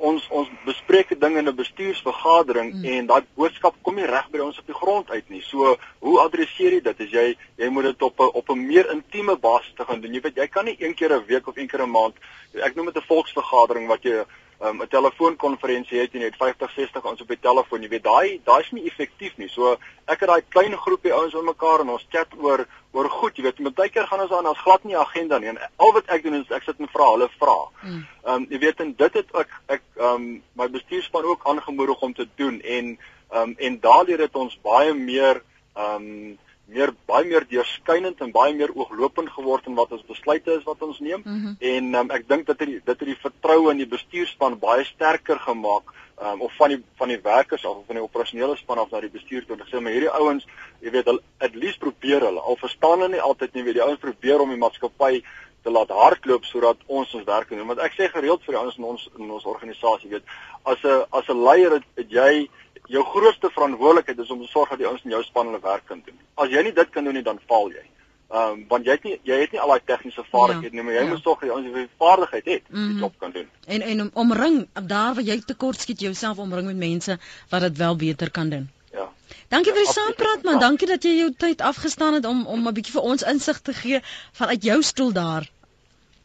ons 0.00 0.26
ons 0.32 0.48
bespreek 0.64 1.12
dinge 1.20 1.38
in 1.38 1.48
'n 1.48 1.56
bestuursvergadering 1.56 2.72
mm. 2.74 2.84
en 2.84 3.06
daai 3.06 3.22
boodskap 3.36 3.76
kom 3.82 3.94
nie 3.94 4.08
reg 4.08 4.30
by 4.32 4.40
ons 4.40 4.58
op 4.58 4.66
die 4.66 4.80
grond 4.82 5.10
uit 5.10 5.28
nie. 5.28 5.42
So, 5.42 5.76
hoe 6.00 6.20
adresseer 6.20 6.72
jy 6.72 6.80
dit? 6.80 7.00
As 7.00 7.10
jy 7.12 7.36
jy 7.56 7.68
moet 7.68 7.90
dit 7.90 8.02
op 8.02 8.20
'n 8.20 8.30
op 8.40 8.50
'n 8.50 8.66
meer 8.66 8.90
intieme 8.90 9.36
basis 9.36 9.72
te 9.76 9.84
gaan 9.84 10.00
doen. 10.00 10.14
Jy 10.14 10.20
weet, 10.20 10.36
jy 10.36 10.48
kan 10.48 10.64
nie 10.64 10.76
een 10.78 10.94
keer 10.94 11.12
'n 11.12 11.26
week 11.26 11.46
of 11.46 11.56
een 11.56 11.68
keer 11.68 11.82
'n 11.82 11.90
maand 11.90 12.16
ek 12.54 12.74
noem 12.74 12.86
dit 12.86 12.96
'n 12.96 13.06
volksvergadering 13.06 13.86
wat 13.88 14.02
jy 14.02 14.24
um, 14.60 14.82
'n 14.82 14.88
telefoonkonferensie 14.88 16.00
het 16.00 16.14
en 16.14 16.20
jy 16.20 16.26
het 16.26 16.36
50, 16.36 16.70
60 16.70 17.04
ons 17.04 17.20
op 17.20 17.28
die 17.28 17.38
telefoon. 17.40 17.82
Jy 17.82 17.88
weet, 17.88 18.04
daai 18.04 18.40
daai 18.44 18.60
is 18.60 18.70
nie 18.70 18.84
effektief 18.84 19.36
nie. 19.36 19.48
So, 19.48 19.76
ek 20.06 20.20
het 20.20 20.28
daai 20.28 20.42
klein 20.48 20.76
groepie 20.76 21.12
ouens 21.12 21.34
om 21.34 21.44
mekaar 21.44 21.80
en 21.80 21.88
ons 21.88 22.06
chat 22.10 22.28
oor 22.36 22.66
oor 22.92 23.08
goed, 23.08 23.36
jy 23.36 23.42
weet, 23.42 23.58
met 23.58 23.74
baie 23.74 23.90
keer 23.90 24.06
gaan 24.06 24.20
ons 24.20 24.32
aan 24.32 24.46
as 24.46 24.58
glad 24.58 24.84
nie 24.84 24.96
agenda 24.98 25.38
nie. 25.38 25.48
En 25.48 25.58
al 25.76 25.92
wat 25.92 26.10
ek 26.10 26.22
doen 26.22 26.34
is 26.40 26.50
ek 26.50 26.66
sit 26.66 26.78
en 26.78 26.88
vra, 26.90 27.06
hulle 27.12 27.28
vra. 27.38 27.56
Mm. 27.82 28.06
Ehm 28.24 28.34
um, 28.34 28.46
jy 28.50 28.58
weet 28.58 28.80
en 28.80 28.92
dit 28.98 29.14
het 29.14 29.34
ek 29.34 29.56
ek 29.66 29.82
ehm 29.96 30.14
um, 30.14 30.42
my 30.52 30.68
bestuurspan 30.68 31.24
ook 31.24 31.46
aangemoedig 31.46 32.00
om 32.00 32.14
te 32.14 32.28
doen 32.36 32.60
en 32.60 32.98
ehm 33.30 33.42
um, 33.42 33.54
en 33.58 33.80
daardeur 33.80 34.20
het 34.26 34.34
ons 34.34 34.58
baie 34.62 34.94
meer 34.94 35.42
ehm 35.74 35.94
um, 35.94 36.38
meer 36.70 36.92
baie 37.10 37.26
meer 37.28 37.46
deurskynend 37.50 38.20
en 38.24 38.32
baie 38.34 38.54
meer 38.54 38.72
ooglopend 38.74 39.30
geword 39.34 39.66
in 39.66 39.78
wat 39.78 39.92
ons 39.96 40.06
besluite 40.08 40.52
is 40.58 40.66
wat 40.68 40.82
ons 40.86 41.00
neem. 41.00 41.22
Mm 41.24 41.40
-hmm. 41.42 41.56
en 41.72 41.94
um, 41.94 42.10
ek 42.10 42.28
dink 42.28 42.46
dat 42.46 42.58
dit 42.58 42.68
dit 42.68 42.86
het 42.86 43.08
die 43.12 43.22
vertroue 43.26 43.70
in 43.70 43.82
die 43.82 43.90
bestuurspan 43.96 44.58
baie 44.58 44.84
sterker 44.84 45.38
gemaak 45.38 45.92
um, 46.22 46.40
of 46.40 46.56
van 46.56 46.68
die 46.68 46.82
van 46.96 47.08
die 47.08 47.20
werkers 47.22 47.64
of 47.64 47.84
van 47.86 47.98
die 47.98 48.04
operasionele 48.04 48.56
span 48.56 48.78
af 48.78 48.90
na 48.90 49.00
die 49.00 49.10
bestuur 49.10 49.46
toe. 49.46 49.56
Gesê 49.56 49.80
maar 49.80 49.92
hierdie 49.92 50.16
ouens 50.20 50.46
jy 50.80 50.90
weet 50.90 51.10
hulle 51.10 51.22
at 51.38 51.54
least 51.54 51.78
probeer 51.78 52.20
hulle. 52.20 52.40
Al 52.40 52.56
verstaan 52.56 52.98
hulle 52.98 53.14
nie 53.16 53.26
altyd 53.30 53.54
nie 53.54 53.64
weet 53.64 53.78
die 53.80 53.86
ouens 53.86 54.00
probeer 54.00 54.40
om 54.40 54.48
die 54.48 54.60
maatskappy 54.60 55.22
te 55.62 55.70
laat 55.70 55.90
hardloop 55.92 56.44
sodat 56.48 56.80
ons 56.86 57.14
ons 57.14 57.26
werk 57.26 57.48
kan 57.48 57.58
doen. 57.58 57.68
Want 57.68 57.84
ek 57.84 57.96
sê 57.98 58.08
gereeld 58.08 58.44
vir 58.44 58.56
die 58.56 58.62
ouens 58.62 58.78
in 58.78 58.88
ons 58.92 59.08
in 59.18 59.30
ons 59.30 59.44
organisasie 59.44 60.10
weet 60.10 60.24
as 60.64 60.84
'n 60.84 61.04
as 61.10 61.28
'n 61.28 61.44
leier 61.44 61.72
het, 61.78 61.86
het 61.96 62.10
jy 62.10 62.48
jou 62.88 63.04
grootste 63.04 63.50
verantwoordelikheid 63.50 64.18
is 64.18 64.30
om 64.30 64.40
te 64.40 64.48
sorg 64.48 64.70
dat 64.70 64.78
die 64.78 64.86
ouens 64.86 65.04
in 65.04 65.10
jou 65.10 65.22
span 65.22 65.46
hulle 65.46 65.60
werk 65.62 65.86
kan 65.86 66.02
doen. 66.04 66.18
As 66.34 66.50
jy 66.50 66.62
nie 66.62 66.72
dit 66.72 66.90
kan 66.90 67.04
doen 67.04 67.14
nie, 67.14 67.22
dan 67.22 67.40
faal 67.46 67.70
jy. 67.70 67.84
Ehm 68.30 68.50
um, 68.50 68.64
want 68.68 68.84
jy 68.86 68.94
het 68.94 69.04
nie 69.04 69.16
jy 69.26 69.36
het 69.40 69.52
nie 69.52 69.60
al 69.60 69.72
daai 69.74 69.86
tegniese 69.90 70.22
vaardighede 70.30 70.70
ja, 70.70 70.78
nie, 70.78 70.82
maar 70.86 70.94
jy 70.94 71.00
ja. 71.02 71.08
moet 71.10 71.22
sorg 71.22 71.40
dat 71.40 71.48
die 71.48 71.54
ouens 71.54 71.78
die 71.78 71.88
vaardigheid 71.98 72.44
het 72.44 72.62
om 72.70 72.76
mm 72.76 72.82
-hmm. 72.82 72.92
die 72.92 73.00
job 73.00 73.14
kan 73.18 73.30
doen. 73.30 73.48
En 73.66 73.82
en 73.82 74.10
omring 74.14 74.68
daar 74.72 75.14
waar 75.14 75.24
jy 75.24 75.40
tekort 75.46 75.80
skiet 75.80 76.00
jouself 76.00 76.38
omring 76.38 76.66
met 76.66 76.76
mense 76.76 77.18
wat 77.48 77.60
dit 77.60 77.76
wel 77.76 77.96
beter 77.96 78.30
kan 78.30 78.48
doen. 78.48 78.70
Ja. 78.92 79.08
Dankie 79.48 79.72
ja, 79.72 79.78
vir 79.78 79.86
die 79.86 79.92
saampraat 79.92 80.42
man. 80.42 80.58
Dankie 80.58 80.86
dat 80.86 81.02
jy 81.02 81.16
jou 81.16 81.32
tyd 81.36 81.60
afgestaan 81.60 82.14
het 82.14 82.26
om 82.26 82.46
om 82.46 82.68
'n 82.68 82.74
bietjie 82.74 82.92
vir 82.92 83.02
ons 83.02 83.22
insig 83.22 83.60
te 83.60 83.72
gee 83.72 84.00
vanuit 84.32 84.62
jou 84.62 84.82
stoel 84.82 85.12
daar. 85.12 85.50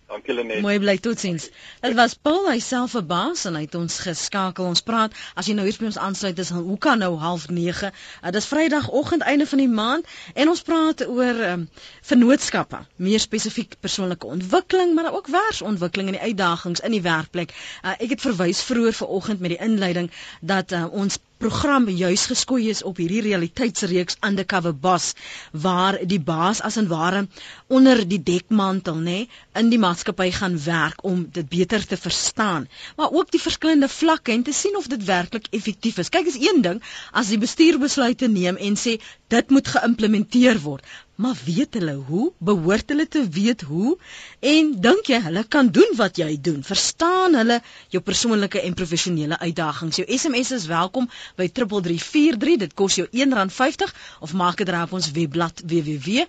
Dankie 0.08 0.34
Lenet. 0.34 0.62
Mooi 0.62 0.78
bly 0.80 0.98
totsiens. 1.02 1.48
Dit 1.82 1.96
was 1.98 2.14
Paul 2.14 2.44
hyself 2.52 2.94
'n 2.94 3.08
baas 3.10 3.46
en 3.50 3.56
hy 3.58 3.62
het 3.66 3.76
ons 3.76 3.96
geskakel. 4.00 4.66
Ons 4.66 4.84
praat 4.86 5.14
as 5.34 5.48
jy 5.50 5.56
nou 5.58 5.66
hier 5.66 5.80
by 5.80 5.88
ons 5.90 5.98
aansluit 5.98 6.40
is, 6.40 6.50
hoe 6.50 6.78
kan 6.78 7.02
nou 7.02 7.18
09:30? 7.18 7.90
Uh, 8.22 8.30
dis 8.32 8.46
Vrydagoggend 8.46 9.22
einde 9.22 9.48
van 9.48 9.58
die 9.64 9.68
maand 9.68 10.06
en 10.34 10.50
ons 10.50 10.62
praat 10.62 11.08
oor 11.08 11.42
um, 11.50 11.68
vennootskappe, 12.02 12.86
meer 12.96 13.20
spesifiek 13.20 13.76
persoonlike 13.80 14.26
ontwikkeling, 14.28 14.94
maar 14.94 15.14
ook 15.14 15.28
werksontwikkeling 15.28 16.08
en 16.08 16.20
die 16.20 16.28
uitdagings 16.30 16.80
in 16.80 16.92
die 16.92 17.02
werkplek. 17.02 17.56
Uh, 17.82 17.98
ek 17.98 18.10
het 18.10 18.22
verwys 18.22 18.62
vroeër 18.62 18.94
vanoggend 18.94 19.40
met 19.40 19.58
die 19.58 19.64
inleiding 19.70 20.12
dat 20.42 20.72
uh, 20.72 20.86
ons 20.92 21.18
program 21.38 21.88
juis 21.90 22.26
geskoei 22.32 22.70
is 22.72 22.82
op 22.84 22.98
hierdie 23.02 23.22
realiteitsreeks 23.26 24.18
Undercover 24.28 24.74
Boss 24.86 25.14
waar 25.52 25.98
die 26.08 26.20
baas 26.20 26.62
as 26.62 26.78
en 26.82 26.88
ware 26.88 27.26
onder 27.68 28.02
die 28.08 28.22
dekmantel 28.24 29.00
nê 29.08 29.18
in 29.62 29.72
die 29.74 29.80
maatskappy 29.82 30.30
gaan 30.38 30.58
werk 30.66 31.04
om 31.04 31.26
dit 31.38 31.50
beter 31.50 31.86
te 31.88 31.98
verstaan. 31.98 32.70
Maar 32.96 33.12
ook 33.12 33.32
die 33.32 33.42
verskillende 33.42 33.90
vlakke 33.90 34.32
en 34.32 34.44
te 34.44 34.54
sien 34.54 34.78
of 34.78 34.88
dit 34.88 35.04
werklik 35.04 35.48
effektief 35.52 35.98
is. 35.98 36.10
Kyk 36.10 36.32
is 36.32 36.40
een 36.40 36.62
ding 36.62 36.82
as 37.12 37.34
die 37.34 37.42
bestuur 37.42 37.80
besluite 37.80 38.28
neem 38.32 38.56
en 38.56 38.80
sê 38.80 38.98
dit 39.28 39.50
moet 39.50 39.68
geïmplementeer 39.76 40.62
word 40.64 40.86
Maar 41.16 41.38
weet 41.46 41.74
hulle 41.74 41.94
hoe? 41.94 42.32
Behoort 42.38 42.90
hulle 42.90 43.08
te 43.08 43.30
weet 43.30 43.62
hoe? 43.62 43.98
En 44.40 44.82
dink 44.82 45.06
jy 45.08 45.22
hulle 45.24 45.44
kan 45.48 45.70
doen 45.72 45.94
wat 45.96 46.18
jy 46.20 46.42
doen? 46.42 46.64
Verstaan 46.64 47.34
hulle 47.40 47.62
jou 47.94 48.04
persoonlike 48.04 48.60
en 48.62 48.74
professionele 48.76 49.40
uitdagings? 49.40 49.96
Jou 50.02 50.18
SMS 50.18 50.52
is 50.52 50.66
welkom 50.68 51.10
by 51.40 51.48
3343. 51.48 52.58
Dit 52.66 52.74
kos 52.74 52.96
jou 53.00 53.08
R1.50 53.08 53.96
of 54.28 54.34
maak 54.34 54.58
dit 54.60 54.70
raap 54.76 54.92
ons 55.00 55.12
webblad 55.16 55.56
www.rsg.co.za. 55.64 56.28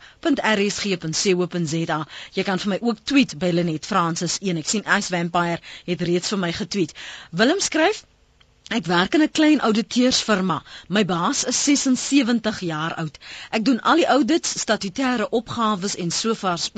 Jy 2.38 2.42
kan 2.50 2.58
vir 2.62 2.70
my 2.76 2.78
ook 2.82 2.98
tweet 3.02 3.38
by 3.42 3.50
Lenet 3.58 3.86
Francis 3.90 4.38
1. 4.38 4.56
Ek 4.62 4.68
sien 4.70 4.84
Ice 4.86 5.10
Vampire 5.10 5.58
het 5.90 6.00
reeds 6.06 6.30
vir 6.30 6.40
my 6.46 6.52
getweet. 6.62 6.92
Willem 7.34 7.60
skryf 7.60 8.06
Ek 8.66 8.88
werk 8.90 9.14
in 9.14 9.22
'n 9.22 9.30
klein 9.30 9.60
ouditeursfirma. 9.62 10.62
My 10.88 11.04
baas 11.04 11.44
is 11.44 11.58
76 11.64 12.60
jaar 12.60 12.94
oud. 12.98 13.18
Ek 13.50 13.64
doen 13.64 13.80
al 13.80 13.96
die 13.96 14.08
audits, 14.08 14.56
statutêre 14.58 15.28
opgawes 15.30 15.94
en 15.94 16.10
sovaars 16.10 16.72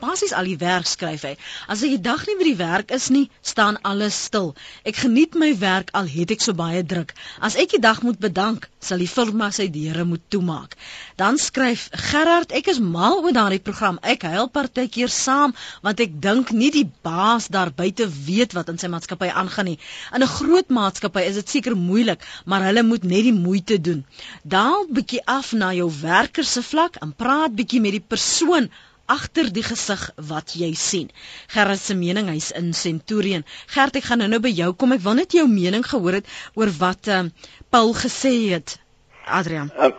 basies 0.00 0.32
al 0.32 0.48
die 0.48 0.56
werk 0.56 0.86
skryf 0.86 1.26
hy. 1.28 1.36
As 1.68 1.82
ek 1.82 1.90
die 1.90 2.00
dag 2.00 2.26
nie 2.26 2.36
by 2.38 2.44
die 2.44 2.56
werk 2.56 2.90
is 2.90 3.10
nie, 3.10 3.28
staan 3.42 3.76
alles 3.82 4.22
stil. 4.24 4.54
Ek 4.84 4.96
geniet 4.96 5.34
my 5.34 5.52
werk 5.58 5.90
al 5.92 6.08
het 6.08 6.30
ek 6.30 6.40
so 6.40 6.54
baie 6.54 6.82
druk. 6.82 7.12
As 7.38 7.54
ek 7.54 7.76
die 7.76 7.82
dag 7.84 8.00
moet 8.02 8.18
bedank, 8.18 8.70
sal 8.80 8.98
die 8.98 9.10
firma 9.10 9.50
sy 9.52 9.68
deure 9.68 10.04
moet 10.04 10.24
toemaak. 10.30 10.76
Dan 11.20 11.36
skryf 11.36 11.90
Gerard, 11.92 12.52
ek 12.52 12.68
is 12.72 12.80
mal 12.80 13.20
oor 13.20 13.36
daardie 13.36 13.60
program. 13.60 13.98
Ek 14.02 14.22
huil 14.22 14.48
partykeer 14.48 15.12
saam 15.12 15.52
want 15.82 16.00
ek 16.00 16.16
dink 16.16 16.50
nie 16.50 16.70
die 16.70 16.88
baas 17.02 17.48
daar 17.48 17.70
buite 17.70 18.08
weet 18.08 18.56
wat 18.56 18.72
in 18.72 18.78
sy 18.78 18.88
maatskappy 18.88 19.28
aangaan 19.28 19.66
nie. 19.74 19.78
In 20.14 20.22
'n 20.22 20.34
groot 20.38 20.68
maatskappy 20.70 21.25
is 21.28 21.38
dit 21.40 21.54
seker 21.56 21.76
moeilik, 21.76 22.22
maar 22.44 22.66
hulle 22.68 22.82
moet 22.86 23.04
net 23.04 23.26
die 23.28 23.36
moeite 23.36 23.80
doen. 23.80 24.04
Daal 24.42 24.86
bietjie 24.90 25.22
af 25.26 25.52
na 25.52 25.72
jou 25.76 25.90
werker 26.00 26.44
se 26.44 26.62
vlak 26.62 27.00
en 27.02 27.14
praat 27.16 27.54
bietjie 27.56 27.82
met 27.84 27.98
die 27.98 28.04
persoon 28.14 28.70
agter 29.06 29.50
die 29.54 29.62
gesig 29.62 30.02
wat 30.30 30.54
jy 30.58 30.72
sien. 30.74 31.10
Gerard 31.54 31.80
se 31.80 31.94
mening 31.94 32.30
hy's 32.30 32.50
in 32.58 32.72
Centurion. 32.74 33.46
Gert, 33.70 33.98
ek 33.98 34.08
gaan 34.08 34.22
nou-nou 34.24 34.42
by 34.42 34.52
jou 34.54 34.72
kom. 34.74 34.96
Ek 34.96 35.04
wil 35.04 35.20
net 35.20 35.36
jou 35.36 35.46
mening 35.50 35.86
gehoor 35.86 36.18
het 36.20 36.32
oor 36.58 36.72
wat 36.80 37.10
uh, 37.12 37.22
Paul 37.70 37.94
gesê 37.94 38.34
het. 38.50 38.78
Adrian. 39.26 39.70
Uh, 39.74 39.92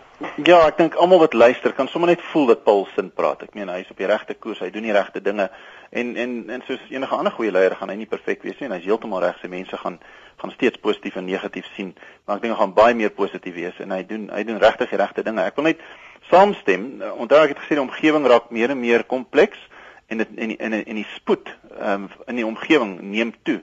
ja, 0.44 0.60
ek 0.68 0.78
dink 0.80 1.00
almal 1.00 1.24
wat 1.24 1.36
luister 1.36 1.76
kan 1.76 1.90
sommer 1.92 2.12
net 2.13 2.24
voel 2.32 2.52
dat 2.52 2.63
Paul 2.68 2.86
sin 2.96 3.10
praat. 3.12 3.48
Ek 3.48 3.56
meen 3.56 3.72
hy's 3.72 3.92
op 3.92 4.00
die 4.00 4.10
regte 4.10 4.36
koers. 4.36 4.62
Hy 4.63 4.72
doen 4.76 4.88
die 4.88 4.96
regte 4.96 5.24
dinge 5.24 5.50
en 5.89 6.15
en 6.15 6.50
en 6.50 6.63
soos 6.67 6.82
enige 6.89 7.15
ander 7.15 7.32
goeie 7.32 7.52
leier 7.52 7.76
gaan 7.76 7.89
hy 7.89 7.95
nie 7.95 8.10
perfek 8.10 8.43
wees 8.43 8.60
nie 8.60 8.67
en 8.67 8.76
hy's 8.76 8.88
heeltemal 8.88 9.23
reg 9.23 9.38
sy 9.41 9.47
mense 9.52 9.78
gaan 9.78 10.00
gaan 10.38 10.52
steeds 10.52 10.78
positief 10.78 11.15
en 11.15 11.26
negatief 11.26 11.65
sien 11.76 11.93
maar 12.26 12.38
ek 12.38 12.43
dink 12.43 12.54
hy 12.54 12.60
gaan 12.60 12.76
baie 12.78 12.97
meer 12.97 13.13
positief 13.15 13.56
wees 13.56 13.80
en 13.80 13.95
hy 13.95 14.04
doen 14.08 14.28
hy 14.34 14.43
doen 14.43 14.60
regtig 14.62 14.91
die 14.91 15.00
regte 15.00 15.23
dinge. 15.23 15.45
Ek 15.47 15.56
wil 15.58 15.69
net 15.69 15.82
saamstem 16.30 16.88
onthou 17.15 17.41
ek 17.43 17.56
het 17.56 17.63
gesê 17.63 17.78
die 17.78 17.86
omgewing 17.86 18.28
raak 18.28 18.52
meer 18.52 18.73
en 18.73 18.82
meer 18.82 19.06
kompleks 19.08 19.60
en 20.08 20.23
dit 20.23 20.36
en 20.38 20.56
en 20.58 20.78
en 20.84 21.00
die 21.00 21.08
spoed 21.15 21.52
um, 21.80 22.10
in 22.28 22.41
die 22.41 22.47
omgewing 22.47 22.97
neem 23.02 23.34
toe 23.47 23.62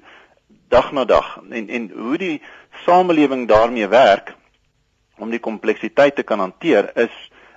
dag 0.72 0.90
na 0.92 1.04
dag. 1.04 1.36
En 1.50 1.68
en 1.68 1.90
hoe 1.92 2.18
die 2.18 2.40
samelewing 2.84 3.46
daarmee 3.48 3.88
werk 3.88 4.34
om 5.18 5.30
die 5.30 5.42
kompleksiteit 5.42 6.16
te 6.16 6.22
kan 6.26 6.42
hanteer 6.42 6.90
is 6.98 7.14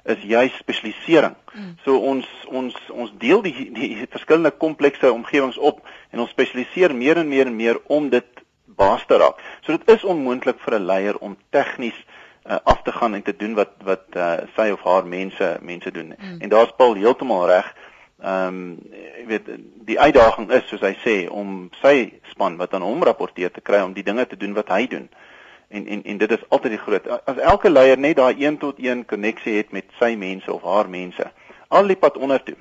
is 0.07 0.23
juis 0.23 0.55
spesialisering. 0.57 1.35
Mm. 1.53 1.75
So 1.83 1.99
ons 1.99 2.27
ons 2.47 2.75
ons 2.89 3.11
deel 3.19 3.41
die 3.45 3.55
die 3.75 3.89
verskillende 4.09 4.53
komplekse 4.55 5.11
omgewings 5.11 5.57
op 5.57 5.81
en 6.11 6.23
ons 6.23 6.31
spesialiseer 6.31 6.95
meer 6.95 7.19
en 7.21 7.27
meer 7.27 7.51
en 7.51 7.55
meer 7.55 7.79
om 7.85 8.09
dit 8.09 8.43
baas 8.79 9.03
te 9.07 9.17
raak. 9.19 9.41
So 9.65 9.75
dit 9.75 9.91
is 9.97 10.03
onmoontlik 10.03 10.59
vir 10.63 10.79
'n 10.79 10.85
leier 10.85 11.17
om 11.17 11.37
tegnies 11.49 11.99
uh, 12.45 12.57
af 12.63 12.81
te 12.81 12.91
gaan 12.91 13.13
en 13.13 13.23
te 13.23 13.35
doen 13.35 13.53
wat 13.55 13.73
wat 13.83 14.05
uh, 14.15 14.47
sy 14.55 14.69
of 14.71 14.83
haar 14.83 15.05
mense 15.05 15.57
mense 15.61 15.91
doen. 15.91 16.15
Mm. 16.17 16.41
En 16.41 16.49
daar's 16.49 16.75
Paul 16.77 16.95
heeltemal 16.95 17.47
reg. 17.47 17.75
Ehm 18.23 18.47
um, 18.47 18.79
jy 19.17 19.25
weet 19.25 19.49
die 19.85 19.99
uitdaging 19.99 20.51
is 20.51 20.67
soos 20.67 20.81
hy 20.81 20.95
sê 21.03 21.29
om 21.29 21.69
sy 21.81 22.13
span 22.31 22.57
wat 22.57 22.73
aan 22.73 22.81
hom 22.81 23.03
rapporteer 23.03 23.51
te 23.51 23.61
kry 23.61 23.81
om 23.81 23.93
die 23.93 24.03
dinge 24.03 24.27
te 24.27 24.37
doen 24.37 24.53
wat 24.53 24.69
hy 24.69 24.87
doen. 24.87 25.09
Uh 25.11 25.26
en 25.67 25.87
en 25.87 26.03
en 26.03 26.17
dit 26.17 26.31
is 26.31 26.45
altyd 26.49 26.71
die 26.77 26.83
groot 26.85 27.07
as 27.17 27.37
elke 27.37 27.69
leier 27.69 27.97
net 27.97 28.17
daai 28.17 28.45
1 28.45 28.57
tot 28.57 28.79
1 28.79 29.05
koneksie 29.05 29.57
het 29.57 29.71
met 29.71 29.85
sy 29.99 30.15
mense 30.15 30.53
of 30.53 30.63
haar 30.63 30.89
mense 30.89 31.31
al 31.67 31.87
die 31.87 31.99
pad 32.05 32.17
onder 32.17 32.43
toe 32.43 32.57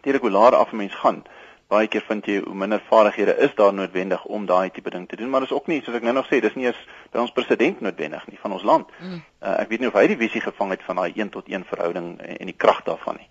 dit 0.00 0.20
hoe 0.20 0.30
laer 0.30 0.54
af 0.56 0.72
'n 0.72 0.76
mens 0.76 0.94
gaan 0.94 1.24
baie 1.70 1.88
keer 1.88 2.02
vind 2.06 2.26
jy 2.26 2.40
hoe 2.44 2.54
minder 2.54 2.82
vaardighede 2.88 3.36
is 3.46 3.54
daar 3.54 3.74
noodwendig 3.74 4.24
om 4.24 4.46
daai 4.46 4.70
tipe 4.70 4.90
ding 4.90 5.08
te 5.08 5.16
doen 5.16 5.30
maar 5.30 5.40
dis 5.40 5.52
ook 5.52 5.66
nie 5.66 5.82
soos 5.82 5.98
ek 5.98 6.06
nou 6.06 6.14
nog 6.14 6.26
sê 6.26 6.40
dis 6.40 6.54
nie 6.58 6.66
eens 6.66 6.80
by 7.12 7.18
ons 7.18 7.34
president 7.34 7.80
noodwendig 7.80 8.26
nie 8.30 8.38
van 8.42 8.54
ons 8.56 8.66
land. 8.66 8.90
Mm. 9.00 9.18
uh, 9.42 9.56
ek 9.62 9.70
weet 9.72 9.82
nie 9.82 9.90
of 9.90 9.98
hy 9.98 10.06
die 10.12 10.18
visie 10.20 10.42
gevang 10.44 10.74
het 10.74 10.82
van 10.86 11.00
daai 11.02 11.12
1 11.14 11.32
tot 11.34 11.50
1 11.50 11.66
verhouding 11.70 12.12
en, 12.18 12.36
en 12.36 12.50
die 12.50 12.56
krag 12.64 12.82
daarvan 12.86 13.20
nie. 13.20 13.28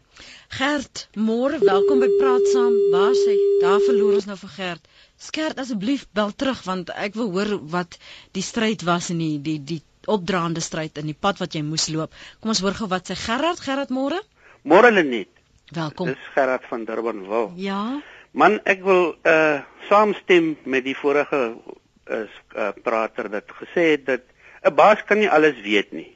Gert 0.59 1.05
môre 1.15 1.59
welkom 1.63 2.01
by 2.03 2.09
praat 2.19 2.47
saam. 2.53 2.75
Waar 2.91 3.15
sê 3.15 3.35
daar 3.63 3.79
verloor 3.85 4.17
ons 4.19 4.27
nou 4.27 4.39
vir 4.41 4.55
Gert 4.57 4.89
Skert 5.19 5.60
asseblief 5.60 6.05
bel 6.15 6.32
terug 6.32 6.62
want 6.63 6.91
ek 6.95 7.17
wil 7.19 7.32
hoor 7.36 7.58
wat 7.73 7.97
die 8.38 8.43
stryd 8.45 8.86
was 8.88 9.10
in 9.13 9.19
die 9.19 9.38
die 9.43 9.58
die 9.71 9.82
opdraande 10.10 10.63
stryd 10.63 10.97
in 11.01 11.10
die 11.12 11.17
pad 11.25 11.41
wat 11.43 11.55
jy 11.55 11.62
moes 11.67 11.89
loop. 11.91 12.13
Kom 12.39 12.53
ons 12.53 12.62
hoor 12.63 12.77
gou 12.77 12.88
wat 12.91 13.12
sê 13.12 13.17
Gerard, 13.19 13.60
Gerard 13.60 13.91
môre? 13.93 14.21
Môre 14.63 14.93
Lenet. 14.93 15.29
Welkom. 15.75 16.13
Dis 16.13 16.32
Gerard 16.34 16.63
van 16.71 16.86
Durbanville. 16.88 17.51
Ja. 17.60 17.99
Man, 18.32 18.60
ek 18.63 18.82
wil 18.86 19.13
uh 19.27 19.60
saamstem 19.89 20.53
met 20.69 20.84
die 20.86 20.95
vorige 20.95 21.39
uh, 21.49 22.25
uh 22.55 22.71
prater 22.84 23.29
dat 23.34 23.51
gesê 23.60 23.91
het 23.95 24.05
dat 24.05 24.25
'n 24.63 24.75
baas 24.75 25.03
kan 25.03 25.19
nie 25.19 25.29
alles 25.29 25.60
weet 25.62 25.91
nie. 25.91 26.12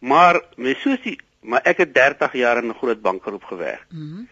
Maar 0.00 0.42
mes 0.56 0.80
soos 0.82 1.00
die 1.04 1.18
maar 1.42 1.62
ek 1.64 1.78
het 1.78 1.94
30 1.94 2.32
jaar 2.32 2.58
in 2.62 2.70
'n 2.70 2.78
groot 2.80 3.02
bankgroep 3.02 3.44
gewerk. 3.44 3.86
Mhm. 3.90 4.02
Mm 4.02 4.28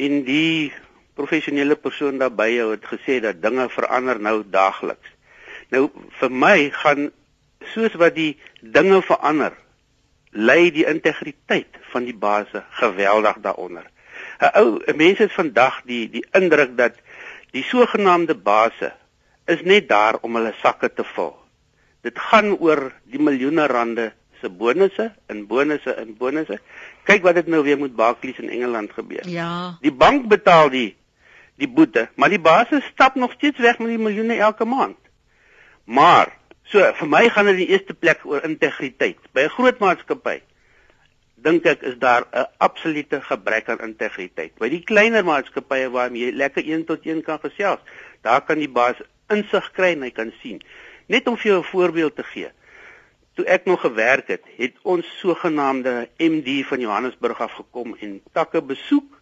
en 0.00 0.22
die 0.24 0.72
professionele 1.20 1.76
persoon 1.76 2.20
daarby 2.20 2.48
jou 2.56 2.70
het 2.72 2.86
gesê 2.92 3.20
dat 3.20 3.42
dinge 3.42 3.68
verander 3.68 4.20
nou 4.20 4.42
daagliks. 4.46 5.16
Nou 5.70 5.88
vir 6.20 6.30
my 6.44 6.56
gaan 6.82 7.10
soos 7.74 7.96
wat 8.00 8.16
die 8.16 8.32
dinge 8.60 9.02
verander, 9.06 9.52
lê 10.32 10.70
die 10.74 10.86
integriteit 10.88 11.78
van 11.92 12.06
die 12.08 12.16
baas 12.16 12.50
geweldig 12.80 13.42
daaronder. 13.44 13.86
'n 14.40 14.52
Ou 14.60 14.80
mense 14.96 15.22
het 15.22 15.32
vandag 15.32 15.82
die 15.84 16.08
die 16.10 16.24
indruk 16.32 16.76
dat 16.76 16.96
die 17.52 17.62
sogenaamde 17.62 18.34
baase 18.34 18.92
is 19.46 19.62
net 19.62 19.88
daar 19.88 20.18
om 20.22 20.36
hulle 20.38 20.54
sakke 20.62 20.88
te 20.92 21.04
vul. 21.04 21.34
Dit 22.02 22.18
gaan 22.18 22.56
oor 22.58 22.92
die 23.04 23.20
miljoene 23.20 23.66
rande 23.66 24.12
se 24.40 24.48
bonusse 24.48 25.12
en 25.26 25.46
bonusse 25.46 25.94
en 25.94 26.14
bonusse. 26.16 26.58
Kyk 27.04 27.22
wat 27.22 27.34
dit 27.34 27.46
nou 27.46 27.62
weer 27.62 27.78
met 27.78 27.96
Barclays 27.96 28.38
in 28.38 28.48
Engeland 28.48 28.92
gebeur. 28.92 29.28
Ja. 29.28 29.76
Die 29.80 29.92
bank 29.92 30.28
betaal 30.28 30.70
die 30.70 30.96
die 31.60 31.68
boete, 31.68 32.08
maar 32.16 32.32
die 32.32 32.40
basis 32.40 32.84
stap 32.92 33.14
nog 33.14 33.32
steeds 33.36 33.58
weg 33.58 33.78
met 33.78 33.92
die 33.92 34.00
miljoene 34.00 34.36
elke 34.40 34.64
maand. 34.64 34.98
Maar 35.84 36.32
so 36.70 36.84
vir 37.00 37.08
my 37.08 37.28
gaan 37.28 37.50
dit 37.50 37.58
in 37.58 37.64
die 37.64 37.72
eerste 37.74 37.94
plek 37.94 38.24
oor 38.24 38.44
integriteit. 38.46 39.18
By 39.32 39.46
'n 39.48 39.56
groot 39.56 39.78
maatskappy 39.78 40.40
dink 41.40 41.64
ek 41.64 41.82
is 41.82 41.96
daar 41.98 42.26
'n 42.32 42.46
absolute 42.58 43.20
gebrek 43.20 43.68
aan 43.68 43.80
integriteit. 43.80 44.58
By 44.58 44.68
die 44.68 44.84
kleiner 44.84 45.24
maatskappye 45.24 45.90
waar 45.90 46.12
jy 46.12 46.30
lekker 46.32 46.64
een 46.68 46.84
tot 46.84 47.06
een 47.06 47.22
kan 47.22 47.38
gesels, 47.40 47.80
daar 48.22 48.40
kan 48.40 48.58
die 48.58 48.68
baas 48.68 48.96
insig 49.28 49.70
kry 49.72 49.92
en 49.92 50.02
hy 50.02 50.10
kan 50.10 50.32
sien. 50.42 50.62
Net 51.06 51.26
om 51.26 51.36
vir 51.36 51.50
jou 51.50 51.60
'n 51.60 51.70
voorbeeld 51.72 52.16
te 52.16 52.22
gee. 52.22 52.50
Toe 53.34 53.44
ek 53.44 53.64
nog 53.64 53.80
gewerk 53.80 54.28
het, 54.28 54.42
het 54.56 54.74
ons 54.82 55.18
sogenaamde 55.18 56.08
MD 56.18 56.66
van 56.66 56.80
Johannesburg 56.80 57.40
af 57.40 57.52
gekom 57.52 57.96
en 58.00 58.22
takke 58.32 58.62
besoek 58.62 59.20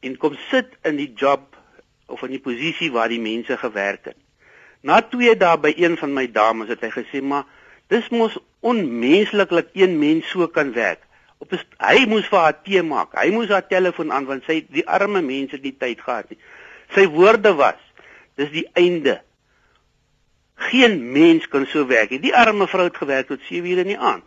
en 0.00 0.16
kom 0.16 0.36
sit 0.50 0.76
in 0.82 0.96
die 0.96 1.12
job 1.14 1.55
of 2.06 2.22
in 2.22 2.36
die 2.36 2.42
posisie 2.42 2.92
waar 2.92 3.08
die 3.08 3.20
mense 3.20 3.56
gewerk 3.56 4.04
het. 4.12 4.18
Na 4.86 5.00
2 5.02 5.34
dae 5.36 5.58
by 5.58 5.72
een 5.76 5.96
van 5.98 6.12
my 6.14 6.26
dames 6.30 6.68
het 6.68 6.80
hy 6.80 6.90
gesê, 6.90 7.22
"Maar 7.22 7.44
dis 7.88 8.08
mos 8.08 8.38
onmenslik 8.60 9.48
dat 9.48 9.66
een 9.72 9.98
mens 9.98 10.28
so 10.30 10.46
kan 10.48 10.72
werk." 10.72 11.02
Op 11.38 11.52
hy 11.78 12.06
moes 12.08 12.28
vir 12.28 12.38
haar 12.38 12.62
tee 12.62 12.82
maak. 12.82 13.12
Hy 13.12 13.30
moes 13.30 13.48
haar 13.48 13.66
telefoon 13.66 14.12
aan 14.12 14.24
want 14.24 14.44
sy 14.44 14.64
die 14.72 14.86
arme 14.88 15.20
mense 15.22 15.58
nie 15.60 15.76
tyd 15.76 16.00
gehad 16.00 16.30
nie. 16.30 16.38
Sy 16.94 17.06
woorde 17.06 17.54
was: 17.54 17.80
"Dis 18.36 18.50
die 18.50 18.68
einde." 18.72 19.20
Geen 20.56 21.12
mens 21.12 21.48
kan 21.48 21.66
so 21.66 21.86
werk 21.86 22.10
nie. 22.10 22.20
Die 22.20 22.34
arme 22.34 22.66
vrou 22.66 22.84
het 22.84 22.96
gewerk 22.96 23.26
tot 23.26 23.40
7 23.48 23.70
ure 23.70 23.80
in 23.80 23.86
die 23.86 23.98
aand. 23.98 24.24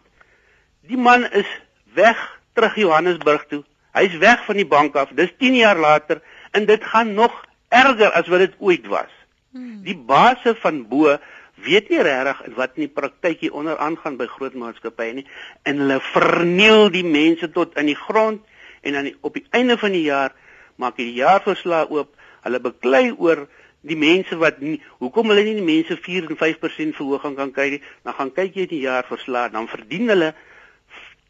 Die 0.82 0.98
man 0.98 1.26
is 1.32 1.48
weg 1.94 2.40
terug 2.54 2.76
Johannesburg 2.76 3.46
toe. 3.50 3.64
Hy's 3.94 4.18
weg 4.18 4.46
van 4.46 4.56
die 4.56 4.68
bank 4.68 4.96
af. 4.96 5.10
Dis 5.10 5.34
10 5.38 5.56
jaar 5.56 5.78
later 5.78 6.22
en 6.52 6.66
dit 6.66 6.84
gaan 6.84 7.14
nog 7.14 7.46
erger 7.70 8.12
as 8.12 8.28
wat 8.28 8.46
dit 8.46 8.56
ooit 8.60 8.88
was. 8.88 9.12
Hmm. 9.52 9.80
Die 9.86 9.98
baase 9.98 10.56
van 10.62 10.84
bo 10.90 11.18
weet 11.60 11.90
nie 11.90 12.02
regtig 12.06 12.56
wat 12.56 12.78
in 12.78 12.86
die 12.88 12.94
praktyk 12.94 13.42
hier 13.44 13.56
onder 13.58 13.78
aangaan 13.78 14.18
by 14.20 14.30
groot 14.32 14.56
maatskappye 14.56 15.18
nie 15.18 15.26
en 15.68 15.82
hulle 15.84 15.98
verniel 16.14 16.88
die 16.94 17.04
mense 17.04 17.50
tot 17.52 17.76
in 17.80 17.90
die 17.92 17.98
grond 18.00 18.46
en 18.82 18.96
dan 18.96 19.10
op 19.28 19.36
die 19.36 19.46
einde 19.52 19.76
van 19.78 19.92
die 19.92 20.06
jaar 20.06 20.36
maak 20.80 21.00
jy 21.00 21.10
die 21.10 21.20
jaarverslag 21.20 21.92
oop. 21.92 22.14
Hulle 22.46 22.62
beklei 22.64 23.10
oor 23.12 23.48
die 23.88 23.98
mense 24.00 24.36
wat 24.40 24.62
nie, 24.64 24.78
hoekom 25.00 25.32
hulle 25.32 25.44
nie 25.48 25.58
die 25.58 25.66
mense 25.66 25.98
4 26.00 26.30
en 26.32 26.40
5% 26.40 26.96
verhoging 26.96 27.36
kan 27.36 27.52
kry 27.56 27.68
nie. 27.76 27.82
Dan 28.08 28.16
gaan 28.16 28.32
kyk 28.36 28.56
jy 28.56 28.68
die 28.72 28.84
jaarverslag, 28.86 29.52
dan 29.56 29.68
verdien 29.72 30.12
hulle 30.12 30.34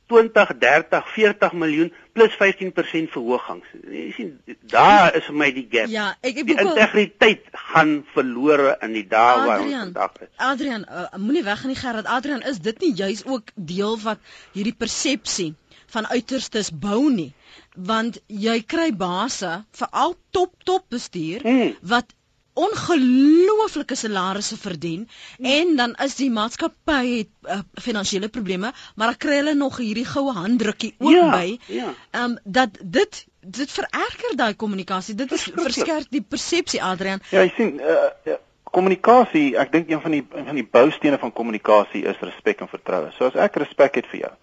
20, 0.09 0.57
30, 0.59 1.03
40 1.13 1.53
miljoen 1.53 1.91
plus 2.17 2.33
15% 2.39 3.11
verhogings. 3.13 3.73
Jy 3.85 4.05
sien, 4.15 4.31
daar 4.73 5.13
is 5.17 5.27
vir 5.29 5.37
my 5.37 5.49
die 5.53 5.65
gap. 5.69 5.91
Ja, 5.93 6.07
ek 6.25 6.41
ek 6.41 6.49
die 6.49 6.57
integriteit 6.57 7.47
gaan 7.69 7.93
verlore 8.15 8.75
in 8.85 8.95
die 8.97 9.05
dae 9.09 9.45
waar 9.45 9.63
ons 9.65 9.75
vandag 9.75 10.17
is. 10.25 10.31
Adrian, 10.49 10.85
uh, 10.89 11.07
moenie 11.21 11.45
weg 11.45 11.61
gaan 11.61 11.73
nie 11.73 11.79
Gerard. 11.79 12.09
Adrian, 12.09 12.41
is 12.49 12.61
dit 12.65 12.85
nie 12.85 12.93
juis 12.97 13.25
ook 13.29 13.53
deel 13.55 13.99
wat 14.03 14.21
hierdie 14.57 14.75
persepsie 14.75 15.51
van 15.93 16.09
uiterstes 16.09 16.73
bou 16.73 17.09
nie? 17.13 17.31
Want 17.77 18.17
jy 18.27 18.59
kry 18.65 18.89
basse, 18.97 19.59
veral 19.77 20.17
top 20.35 20.57
top 20.65 20.89
bestuur 20.89 21.45
hmm. 21.45 21.75
wat 21.93 22.17
ongelooflike 22.65 23.95
salarisse 23.95 24.57
verdien 24.59 25.07
hmm. 25.37 25.45
en 25.45 25.75
dan 25.79 25.95
is 26.05 26.17
die 26.19 26.29
maatskappy 26.33 27.01
het 27.11 27.31
uh, 27.47 27.61
finansiële 27.81 28.29
probleme 28.33 28.73
maar 28.95 29.13
dan 29.13 29.19
kry 29.25 29.39
hulle 29.41 29.55
nog 29.55 29.79
hierdie 29.81 30.07
goue 30.09 30.33
handdrukkie 30.35 30.93
ook 30.97 31.15
ja, 31.15 31.29
by. 31.31 31.57
Ja. 31.65 31.93
Ehm 32.11 32.23
um, 32.31 32.37
dat 32.43 32.77
dit 32.81 33.25
dit 33.39 33.71
vererger 33.71 34.35
daai 34.35 34.53
kommunikasie. 34.55 35.15
Dit 35.15 35.31
is 35.31 35.47
verskerp 35.55 36.09
die 36.11 36.21
persepsie 36.21 36.81
Adrian. 36.83 37.21
Ja, 37.31 37.43
jy 37.45 37.51
sien 37.55 37.79
uh, 37.79 38.09
ja, 38.27 38.35
kommunikasie, 38.75 39.55
ek 39.57 39.71
dink 39.73 39.89
een 39.89 40.01
van 40.03 40.13
die 40.17 40.23
een 40.23 40.45
van 40.49 40.59
die 40.59 40.67
boustene 40.67 41.17
van 41.21 41.33
kommunikasie 41.33 42.03
is 42.09 42.19
respek 42.21 42.61
en 42.65 42.71
vertroue. 42.71 43.13
So 43.17 43.31
as 43.31 43.39
ek 43.39 43.61
respek 43.63 44.01
het 44.01 44.11
vir 44.11 44.25
jou 44.25 44.35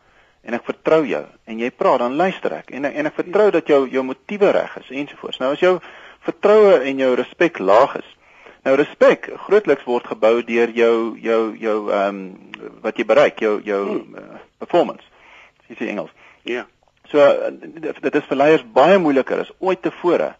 en 0.47 0.55
ek 0.55 0.67
vertrou 0.67 1.03
jou 1.07 1.25
en 1.51 1.61
jy 1.61 1.71
praat 1.75 2.03
dan 2.05 2.19
luister 2.19 2.55
ek 2.61 2.71
en 2.75 2.87
en 2.87 3.11
ek 3.11 3.17
vertrou 3.19 3.51
dat 3.55 3.71
jou 3.71 3.85
jou 3.91 4.05
motiewe 4.07 4.53
reg 4.55 4.77
is 4.83 4.93
ensovoorts. 5.03 5.41
Nou 5.43 5.53
as 5.55 5.63
jou 5.63 5.77
vertroue 6.27 6.79
en 6.83 7.03
jou 7.03 7.15
respek 7.15 7.59
laag 7.59 7.97
is. 8.03 8.13
Nou 8.67 8.75
respek 8.77 9.29
grootliks 9.47 9.87
word 9.87 10.09
gebou 10.11 10.41
deur 10.47 10.73
jou 10.75 10.95
jou 11.23 11.43
jou 11.63 11.77
ehm 11.91 12.09
um, 12.09 12.73
wat 12.83 12.97
jy 12.99 13.05
bereik, 13.07 13.39
jou 13.41 13.61
jou 13.65 13.83
uh, 14.01 14.41
performance. 14.59 15.05
Dis 15.69 15.79
in 15.85 15.95
Engels. 15.95 16.11
Ja. 16.43 16.65
So 17.11 17.23
dit 17.61 18.15
is 18.15 18.27
vir 18.27 18.41
leiers 18.41 18.65
baie 18.75 18.99
moeiliker 18.99 19.45
as 19.45 19.53
ooit 19.63 19.83
tevore 19.83 20.35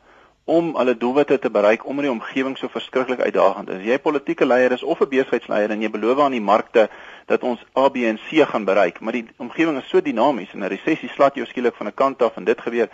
om 0.47 0.77
hulle 0.79 0.95
doelwitte 0.95 1.39
te 1.43 1.51
bereik 1.51 1.87
omdat 1.87 2.07
die 2.07 2.13
omgewing 2.13 2.55
so 2.59 2.71
verskriklik 2.71 3.21
uitdagend 3.21 3.71
is. 3.75 3.83
Jy 3.83 3.99
politieke 3.99 4.47
leier 4.47 4.73
is 4.73 4.83
of 4.83 5.01
'n 5.01 5.09
besigheidsleier 5.11 5.71
en 5.71 5.83
jy 5.83 5.91
beloof 5.91 6.21
aan 6.23 6.37
die 6.39 6.41
markte 6.41 6.89
dat 7.27 7.43
ons 7.43 7.61
A, 7.77 7.89
B 7.89 7.97
en 8.07 8.19
C 8.19 8.47
gaan 8.47 8.65
bereik, 8.65 9.01
maar 9.01 9.13
die 9.13 9.27
omgewing 9.37 9.79
is 9.79 9.89
so 9.89 10.01
dinamies 10.01 10.53
en 10.55 10.63
'n 10.63 10.69
resessie 10.69 11.09
slaat 11.09 11.35
jou 11.35 11.47
skielik 11.47 11.75
van 11.75 11.87
'n 11.87 11.95
kant 11.95 12.23
af 12.23 12.37
en 12.37 12.45
dit 12.45 12.61
gebeur. 12.61 12.89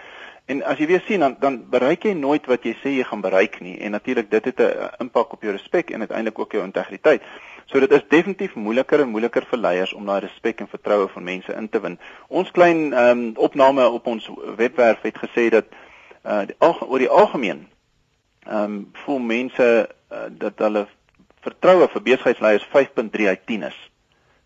En 0.50 0.62
as 0.66 0.78
jy 0.78 0.86
weer 0.90 1.02
sien 1.06 1.22
dan 1.22 1.36
dan 1.40 1.60
bereik 1.70 2.02
jy 2.04 2.12
nooit 2.18 2.46
wat 2.50 2.64
jy 2.66 2.72
sê 2.80 2.90
jy 2.96 3.04
gaan 3.06 3.20
bereik 3.22 3.60
nie 3.62 3.76
en 3.78 3.94
natuurlik 3.94 4.30
dit 4.30 4.44
het 4.44 4.60
'n 4.60 4.90
impak 5.04 5.32
op 5.32 5.42
jou 5.42 5.52
respek 5.52 5.90
en 5.90 6.00
uiteindelik 6.00 6.38
ook 6.38 6.52
jou 6.52 6.64
integriteit. 6.64 7.22
So 7.66 7.80
dit 7.80 7.90
is 7.90 8.02
definitief 8.08 8.54
moeiliker 8.54 9.00
en 9.00 9.08
moeiliker 9.08 9.46
vir 9.50 9.58
leiers 9.58 9.92
om 9.92 10.06
daai 10.06 10.20
respek 10.20 10.60
en 10.60 10.68
vertroue 10.68 11.08
van 11.08 11.24
mense 11.24 11.52
in 11.52 11.68
te 11.68 11.80
win. 11.80 11.98
Ons 12.28 12.50
klein 12.50 12.92
ehm 12.92 13.18
um, 13.18 13.32
opname 13.36 13.88
op 13.88 14.06
ons 14.06 14.30
webwerf 14.56 15.02
het 15.02 15.18
gesê 15.18 15.48
dat 15.48 15.64
uh 16.24 16.46
die, 16.46 16.56
oor 16.60 16.98
die 16.98 17.08
algemeen 17.08 17.68
ehm 18.46 18.64
um, 18.64 18.90
voel 18.92 19.18
mense 19.18 19.88
uh, 20.12 20.18
dat 20.30 20.58
hulle 20.58 20.86
vertroue 21.40 21.88
vir 21.88 22.02
besigheidsleiers 22.02 22.68
5.3 22.68 23.26
uit 23.26 23.46
10 23.46 23.62
is. 23.62 23.90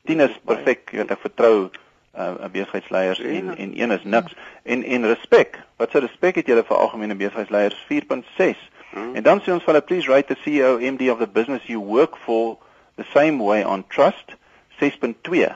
10 0.04 0.20
is 0.20 0.40
perfek, 0.44 0.90
jy 0.90 0.98
weet 0.98 1.10
ek 1.10 1.20
vertrou 1.20 1.70
uh 2.16 2.48
besigheidsleiers 2.52 3.20
en 3.20 3.56
en 3.56 3.80
een 3.80 3.90
is 3.90 4.04
niks 4.04 4.36
en 4.62 4.84
en 4.84 5.06
respek 5.06 5.65
wat 5.76 5.90
se 5.90 5.98
respek 5.98 6.40
het 6.40 6.46
julle 6.46 6.64
vir 6.64 6.76
algemene 6.76 7.16
besigheidsleiers 7.18 7.76
4.6 7.90 8.62
hmm. 8.92 9.14
en 9.14 9.22
dan 9.22 9.42
sê 9.44 9.52
ons 9.52 9.64
vir 9.64 9.74
hulle 9.74 9.84
please 9.88 10.10
write 10.10 10.32
the 10.32 10.40
CEO 10.44 10.78
MD 10.80 11.10
of 11.12 11.20
the 11.20 11.28
business 11.28 11.68
you 11.68 11.80
work 11.80 12.16
for 12.24 12.56
the 12.96 13.04
same 13.12 13.42
way 13.42 13.64
on 13.64 13.84
trust. 13.92 14.36
6.2 14.80 15.52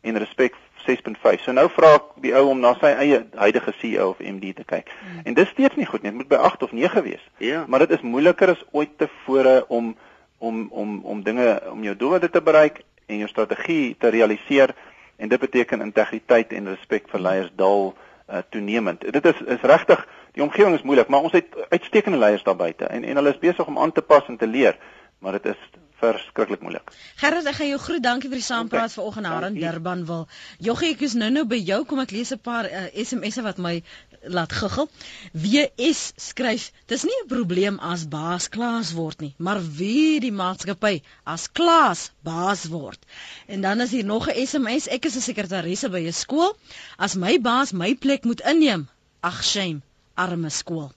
en 0.00 0.18
respek 0.18 0.54
6.5 0.86 1.44
so 1.44 1.52
nou 1.54 1.68
vra 1.70 1.94
ek 1.98 2.06
die 2.24 2.32
ou 2.34 2.48
om 2.50 2.60
na 2.60 2.72
sy 2.80 2.90
eie 3.04 3.20
huidige 3.38 3.74
CEO 3.80 4.12
of 4.12 4.22
MD 4.24 4.54
te 4.56 4.64
kyk. 4.68 4.88
Hmm. 5.00 5.24
en 5.24 5.36
dis 5.38 5.52
steeds 5.54 5.76
nie 5.80 5.88
goed 5.88 6.02
nie. 6.02 6.10
Dit 6.10 6.22
moet 6.22 6.32
by 6.32 6.40
8 6.52 6.64
of 6.66 6.72
9 6.76 7.04
wees. 7.06 7.24
Ja. 7.38 7.64
Maar 7.68 7.86
dit 7.86 7.98
is 7.98 8.06
moeiliker 8.06 8.56
as 8.56 8.64
ooit 8.72 8.96
tevore 8.98 9.62
om 9.68 9.94
om 10.42 10.66
om 10.70 10.96
om 11.04 11.22
dinge 11.22 11.60
om 11.70 11.84
jou 11.86 11.96
doele 11.96 12.30
te 12.30 12.42
bereik 12.42 12.82
en 13.06 13.22
jou 13.22 13.28
strategie 13.28 13.94
te 13.98 14.10
realiseer. 14.10 14.74
En 15.16 15.28
dit 15.28 15.40
beteken 15.40 15.84
integriteit 15.84 16.52
en 16.52 16.72
respek 16.74 17.06
vir 17.12 17.20
leiers 17.20 17.52
daal 17.56 17.92
uh, 18.28 18.42
toenemend. 18.50 19.12
Dit 19.12 19.24
is 19.24 19.40
is 19.46 19.60
regtig 19.60 20.06
die 20.32 20.42
omgewing 20.42 20.74
is 20.74 20.82
moeilik, 20.82 21.08
maar 21.08 21.28
ons 21.28 21.32
het 21.32 21.46
uitstekende 21.68 22.18
leiers 22.18 22.42
daar 22.42 22.56
buite 22.56 22.84
en 22.84 23.04
en 23.04 23.16
hulle 23.20 23.34
is 23.34 23.38
besig 23.38 23.66
om 23.66 23.78
aan 23.78 23.92
te 23.92 24.02
pas 24.02 24.28
en 24.28 24.36
te 24.36 24.46
leer, 24.46 24.78
maar 25.18 25.32
dit 25.32 25.46
is 25.54 25.60
verskriklik 26.02 26.62
moeilik. 26.64 26.90
Gerard, 27.20 27.46
ek 27.46 27.58
gaan 27.60 27.70
jou 27.70 27.80
groet. 27.82 28.02
Dankie 28.02 28.30
vir 28.30 28.40
die 28.40 28.46
saampraat 28.46 28.90
okay. 28.90 28.96
vanoggend 28.96 29.28
daar 29.28 29.46
in 29.50 29.58
Durban 29.60 30.06
wil. 30.08 30.24
Joggie, 30.58 30.94
ek 30.96 31.04
is 31.06 31.14
nou-nou 31.18 31.44
by 31.46 31.60
jou. 31.62 31.82
Kom 31.86 32.02
ek 32.02 32.14
lees 32.14 32.32
'n 32.34 32.40
paar 32.42 32.66
uh, 32.66 32.86
eh, 32.88 33.04
SMS'e 33.06 33.44
wat 33.46 33.58
my 33.62 33.76
laat 34.22 34.52
guggel. 34.52 34.88
WS 35.32 36.12
skryf: 36.16 36.70
"Dis 36.86 37.02
nie 37.02 37.20
'n 37.22 37.28
probleem 37.28 37.78
as 37.78 38.08
baas 38.08 38.48
klaas 38.48 38.92
word 38.92 39.20
nie, 39.20 39.34
maar 39.36 39.60
wie 39.78 40.20
die 40.20 40.32
maatskappy 40.32 41.02
as 41.24 41.52
klaas 41.52 42.10
baas 42.22 42.64
word." 42.64 42.98
En 43.46 43.60
dan 43.60 43.80
is 43.80 43.90
hier 43.90 44.04
nog 44.04 44.28
'n 44.28 44.46
SMS: 44.46 44.88
"Ek 44.88 45.04
is 45.04 45.16
'n 45.16 45.20
sekretaresse 45.20 45.88
by 45.90 46.06
'n 46.06 46.12
skool. 46.12 46.56
As 46.96 47.14
my 47.14 47.40
baas 47.40 47.72
my 47.72 47.94
plek 47.94 48.24
moet 48.24 48.40
inneem, 48.40 48.88
ag 49.20 49.44
shame, 49.44 49.80
arme 50.14 50.50
skool." 50.50 50.92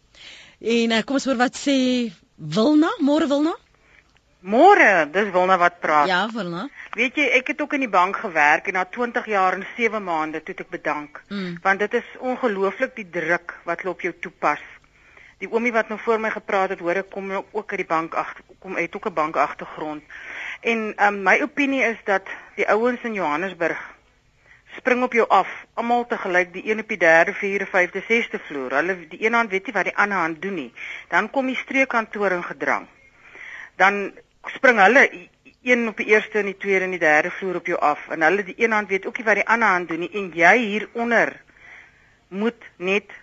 En 0.60 0.92
uh, 0.92 1.02
kom 1.04 1.16
ons 1.16 1.26
hoor 1.26 1.38
wat 1.38 1.56
sê 1.56 2.12
Wilna, 2.38 2.90
môre 3.00 3.28
Wilna? 3.28 3.56
Môre, 4.46 5.08
dis 5.10 5.32
Wilna 5.34 5.58
wat 5.58 5.80
praat. 5.82 6.08
Ja, 6.08 6.28
Wilna. 6.30 6.68
Weet 6.94 7.18
jy, 7.18 7.26
ek 7.40 7.48
het 7.54 7.62
ook 7.62 7.74
in 7.74 7.86
die 7.88 7.90
bank 7.90 8.20
gewerk 8.22 8.68
en 8.70 8.78
na 8.78 8.84
20 8.86 9.26
jaar 9.26 9.58
en 9.58 9.66
7 9.78 10.04
maande 10.04 10.44
toe 10.46 10.54
ek 10.62 10.70
bedank. 10.70 11.22
Mm. 11.30 11.58
Want 11.64 11.82
dit 11.82 11.94
is 11.98 12.12
ongelooflik 12.20 12.94
die 12.96 13.10
druk 13.10 13.56
wat 13.66 13.82
hulle 13.82 13.96
op 13.96 14.06
jou 14.06 14.14
toepas. 14.22 14.62
Die 15.42 15.50
oomie 15.50 15.74
wat 15.74 15.90
nou 15.90 15.98
voor 16.00 16.22
my 16.22 16.30
gepraat 16.30 16.76
het, 16.76 16.84
hoor 16.86 17.02
ek 17.02 17.10
kom 17.10 17.32
ook 17.34 17.74
uit 17.74 17.82
die 17.82 17.90
bank 17.90 18.14
ag 18.14 18.36
kom 18.62 18.78
uit 18.78 18.96
ook 18.96 19.10
'n 19.10 19.14
bank 19.14 19.36
agtergrond. 19.36 20.04
En 20.62 20.94
um, 20.98 21.24
my 21.24 21.42
opinie 21.42 21.84
is 21.84 21.98
dat 22.04 22.30
die 22.56 22.70
ouens 22.70 23.02
in 23.04 23.14
Johannesburg 23.14 23.82
spring 24.78 25.04
op 25.04 25.14
jou 25.14 25.26
af, 25.30 25.48
almal 25.74 26.06
te 26.08 26.18
gelyk, 26.18 26.54
die 26.54 26.70
een 26.70 26.80
op 26.80 26.88
die 26.88 26.98
3de, 26.98 27.34
4de, 27.34 27.68
5de, 27.68 28.02
6de 28.08 28.40
vloer. 28.48 28.72
Hulle 28.72 29.08
die 29.08 29.26
een 29.26 29.34
hand 29.34 29.50
weet 29.50 29.66
nie 29.66 29.74
wat 29.74 29.84
die 29.84 29.98
ander 29.98 30.18
hand 30.18 30.42
doen 30.42 30.54
nie. 30.54 30.74
Dan 31.08 31.30
kom 31.30 31.46
die 31.46 31.56
streekkantoor 31.56 32.32
in 32.32 32.44
gedrang. 32.44 32.88
Dan 33.76 34.12
spring 34.50 34.80
hulle 34.80 35.10
een 35.66 35.88
op 35.88 35.98
die 35.98 36.06
eerste 36.14 36.40
en 36.40 36.50
die 36.52 36.58
tweede 36.58 36.86
en 36.86 36.94
die 36.94 37.02
derde 37.02 37.32
vloer 37.32 37.56
op 37.56 37.66
jou 37.66 37.80
af. 37.80 38.08
En 38.14 38.22
hulle 38.22 38.44
die 38.44 38.56
een 38.58 38.72
hand 38.72 38.90
weet 38.90 39.06
ook 39.06 39.18
nie 39.18 39.26
wat 39.26 39.40
die 39.42 39.48
ander 39.48 39.68
hand 39.68 39.90
doen 39.90 40.00
nie. 40.06 40.12
En 40.14 40.32
jy 40.36 40.58
hieronder 40.58 41.34
moet 42.28 42.70
net 42.78 43.14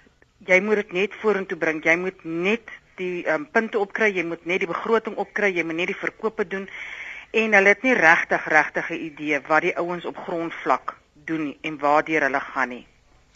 jy 0.47 0.61
moet 0.61 0.83
dit 0.83 0.93
net 0.93 1.15
vorentoe 1.23 1.59
bring. 1.59 1.83
Jy 1.85 1.97
moet 1.97 2.25
net 2.25 2.73
die 2.99 3.23
um, 3.31 3.47
punte 3.51 3.79
opkry. 3.79 4.11
Jy 4.17 4.25
moet 4.27 4.47
net 4.47 4.65
die 4.65 4.71
begroting 4.71 5.17
opkry. 5.17 5.53
Jy 5.55 5.65
moet 5.65 5.79
net 5.83 5.93
die 5.95 6.01
verkope 6.03 6.47
doen. 6.47 6.69
En 7.31 7.55
hulle 7.55 7.75
het 7.77 7.83
nie 7.83 7.95
regtig 7.95 8.49
regtig 8.49 8.91
'n 8.91 9.05
idee 9.11 9.41
wat 9.47 9.63
die 9.63 9.77
ouens 9.77 10.05
op 10.05 10.17
grondvlak 10.17 10.97
doen 11.15 11.57
en 11.61 11.79
waartoe 11.79 12.19
hulle 12.21 12.41
gaan 12.41 12.69
nie 12.69 12.87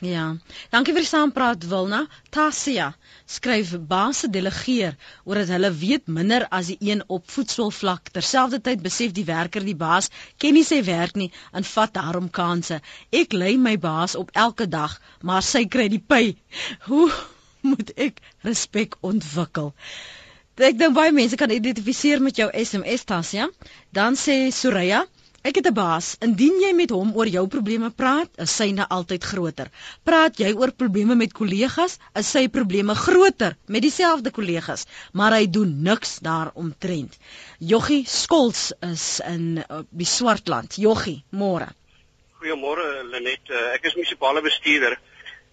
Ja. 0.05 0.37
Dankie 0.69 0.93
vir 0.93 1.07
die 1.07 1.09
saampraat 1.09 1.63
Wilna. 1.71 2.03
Tasia 2.29 2.91
skryf 3.25 3.71
baase 3.89 4.29
delegeer 4.29 4.93
oor 5.25 5.41
dat 5.41 5.53
hulle 5.55 5.71
weet 5.73 6.11
minder 6.13 6.45
as 6.53 6.69
die 6.69 6.77
een 6.91 7.01
op 7.09 7.31
voetsoolvlak. 7.33 8.11
Terselfdertyd 8.13 8.83
besef 8.85 9.15
die 9.17 9.25
werker 9.25 9.65
die 9.65 9.77
baas 9.77 10.11
ken 10.37 10.53
nie 10.53 10.67
sy 10.69 10.83
werk 10.85 11.17
nie 11.17 11.31
en 11.53 11.65
vat 11.65 11.95
daarom 11.97 12.29
kansse. 12.29 12.83
Ek 13.11 13.33
lei 13.33 13.57
my 13.57 13.79
baas 13.81 14.19
op 14.21 14.31
elke 14.37 14.69
dag, 14.69 15.01
maar 15.23 15.43
sy 15.43 15.65
kry 15.65 15.89
die 15.89 16.05
pay. 16.13 16.37
Hoe 16.91 17.09
moet 17.65 17.97
ek 17.97 18.21
respek 18.45 19.01
ontwikkel? 19.01 19.73
Ek 20.61 20.77
dink 20.77 20.93
baie 20.97 21.13
mense 21.13 21.41
kan 21.41 21.51
identifiseer 21.53 22.21
met 22.21 22.37
jou 22.37 22.51
SMS 22.53 23.09
Tasia. 23.09 23.49
Dan 23.97 24.17
sê 24.17 24.53
Soraya 24.53 25.07
Ek 25.47 25.61
het 25.61 25.67
'n 25.71 25.75
baas. 25.75 26.07
Indien 26.27 26.57
jy 26.61 26.73
met 26.75 26.91
hom 26.91 27.13
oor 27.15 27.29
jou 27.31 27.47
probleme 27.47 27.91
praat, 27.91 28.31
is 28.45 28.55
syne 28.57 28.85
altyd 28.89 29.25
groter. 29.25 29.69
Praat 30.03 30.39
jy 30.43 30.51
oor 30.53 30.73
probleme 30.73 31.15
met 31.15 31.33
kollegas, 31.33 31.99
is 32.19 32.31
sy 32.31 32.49
probleme 32.49 32.95
groter 32.95 33.57
met 33.67 33.83
dieselfde 33.83 34.31
kollegas, 34.31 34.87
maar 35.13 35.33
hy 35.33 35.47
doen 35.47 35.83
niks 35.83 36.19
daaromtrent. 36.19 37.15
Joggie 37.59 38.03
Skols 38.07 38.73
is 38.81 39.21
in 39.21 39.59
uh, 39.59 39.85
die 39.91 40.07
Swartland. 40.17 40.75
Joggie, 40.75 41.23
môre. 41.31 41.69
Goeiemôre 42.41 43.05
Lenet. 43.05 43.47
Uh, 43.51 43.75
ek 43.75 43.87
is 43.87 43.95
munisipale 43.95 44.43
bestuurder 44.43 44.99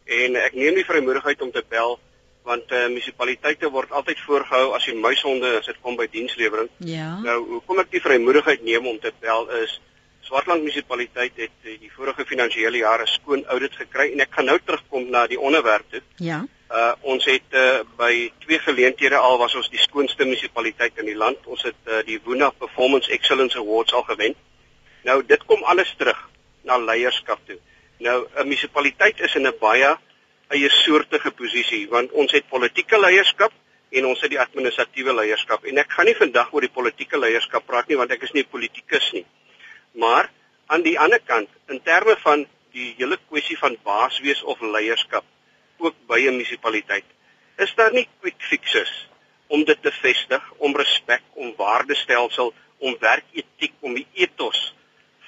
en 0.05 0.35
ek 0.35 0.57
neem 0.57 0.73
die 0.75 0.89
vrymoedigheid 0.89 1.41
om 1.41 1.51
te 1.51 1.63
bel 1.69 1.99
want 2.43 2.71
uh, 2.71 2.87
munisipaliteite 2.91 3.69
word 3.71 3.91
altyd 3.91 4.19
voorgehou 4.25 4.73
as 4.75 4.85
die 4.89 4.95
muishonde 4.99 5.57
as 5.59 5.69
dit 5.69 5.79
kom 5.81 5.95
by 5.99 6.07
dienslewering. 6.11 6.69
Ja. 6.83 7.15
Nou, 7.23 7.39
hoekom 7.55 7.79
ek 7.83 7.91
die 7.95 8.03
vrymoedigheid 8.03 8.63
neem 8.67 8.87
om 8.87 8.99
te 8.99 9.13
bel 9.23 9.47
is 9.63 9.79
Swartland 10.23 10.63
munisipaliteit 10.63 11.39
het 11.39 11.55
uh, 11.67 11.77
die 11.79 11.91
vorige 11.91 12.25
finansiële 12.25 12.83
jare 12.83 13.07
skoon 13.11 13.45
audit 13.51 13.75
gekry 13.79 14.11
en 14.11 14.23
ek 14.23 14.35
gaan 14.35 14.47
nou 14.51 14.59
terugkom 14.59 15.09
na 15.11 15.25
die 15.31 15.39
onderwerp 15.39 15.87
toe. 15.91 16.03
Ja. 16.23 16.43
Uh 16.73 16.91
ons 17.13 17.25
het 17.29 17.57
uh, 17.59 17.81
by 17.99 18.31
twee 18.45 18.59
geleenthede 18.59 19.19
al 19.19 19.37
was 19.37 19.55
ons 19.59 19.69
die 19.69 19.81
skoonste 19.81 20.25
munisipaliteit 20.25 20.97
in 21.03 21.11
die 21.11 21.19
land. 21.19 21.43
Ons 21.45 21.67
het 21.67 21.91
uh, 21.91 21.99
die 22.07 22.19
Woona 22.23 22.49
Performance 22.49 23.11
Excellence 23.11 23.59
Awards 23.59 23.93
al 23.93 24.07
gewen. 24.07 24.35
Nou 25.03 25.19
dit 25.27 25.43
kom 25.45 25.63
alles 25.63 25.91
terug 25.99 26.19
na 26.63 26.79
leierskap 26.79 27.39
toe. 27.47 27.59
Nou 27.99 28.23
'n 28.25 28.47
munisipaliteit 28.47 29.19
is 29.19 29.35
in 29.35 29.47
'n 29.47 29.55
baie 29.59 29.95
eie 30.53 30.69
soortige 30.69 31.31
posisie 31.31 31.83
want 31.89 32.11
ons 32.11 32.31
het 32.31 32.47
politieke 32.49 32.99
leierskap 32.99 33.53
en 33.93 34.05
ons 34.09 34.21
het 34.21 34.31
die 34.33 34.41
administratiewe 34.41 35.13
leierskap 35.13 35.65
en 35.69 35.81
ek 35.81 35.91
gaan 35.95 36.09
nie 36.09 36.17
vandag 36.17 36.53
oor 36.53 36.65
die 36.65 36.73
politieke 36.73 37.19
leierskap 37.19 37.65
praat 37.69 37.89
nie 37.89 37.99
want 37.99 38.11
ek 38.11 38.23
is 38.23 38.33
nie 38.33 38.43
'n 38.43 38.53
politikus 38.55 39.11
nie. 39.13 39.25
Maar 39.93 40.29
aan 40.67 40.81
die 40.81 40.97
ander 40.99 41.19
kant 41.19 41.49
in 41.69 41.81
terme 41.83 42.15
van 42.23 42.45
die 42.73 42.93
hele 42.97 43.17
kwessie 43.29 43.57
van 43.57 43.77
baas 43.83 44.19
wees 44.19 44.43
of 44.43 44.61
leierskap 44.61 45.25
ook 45.77 45.95
by 46.07 46.19
'n 46.19 46.37
munisipaliteit 46.37 47.05
is 47.57 47.73
daar 47.75 47.93
nie 47.93 48.07
quick 48.21 48.41
fixes 48.41 49.07
om 49.47 49.63
dit 49.63 49.81
te 49.81 49.91
vestig, 49.91 50.43
om 50.57 50.75
respek, 50.75 51.21
om 51.33 51.53
waardestelsel, 51.57 52.53
om 52.77 52.95
werketiek, 52.99 53.73
om 53.79 53.93
die 53.93 54.07
ethos 54.13 54.73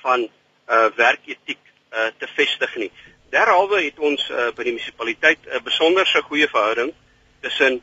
van 0.01 0.25
uh 0.67 0.89
werketiek 0.97 1.61
uh 1.93 2.09
te 2.17 2.27
vestig 2.27 2.75
nie. 2.75 2.91
Derhalwe 3.35 3.81
het 3.83 3.97
ons 3.99 4.21
uh, 4.31 4.51
by 4.55 4.63
die 4.63 4.71
munisipaliteit 4.77 5.41
'n 5.43 5.57
uh, 5.57 5.63
besonderse 5.63 6.21
goeie 6.27 6.47
verhouding 6.47 6.93
tussen 7.43 7.81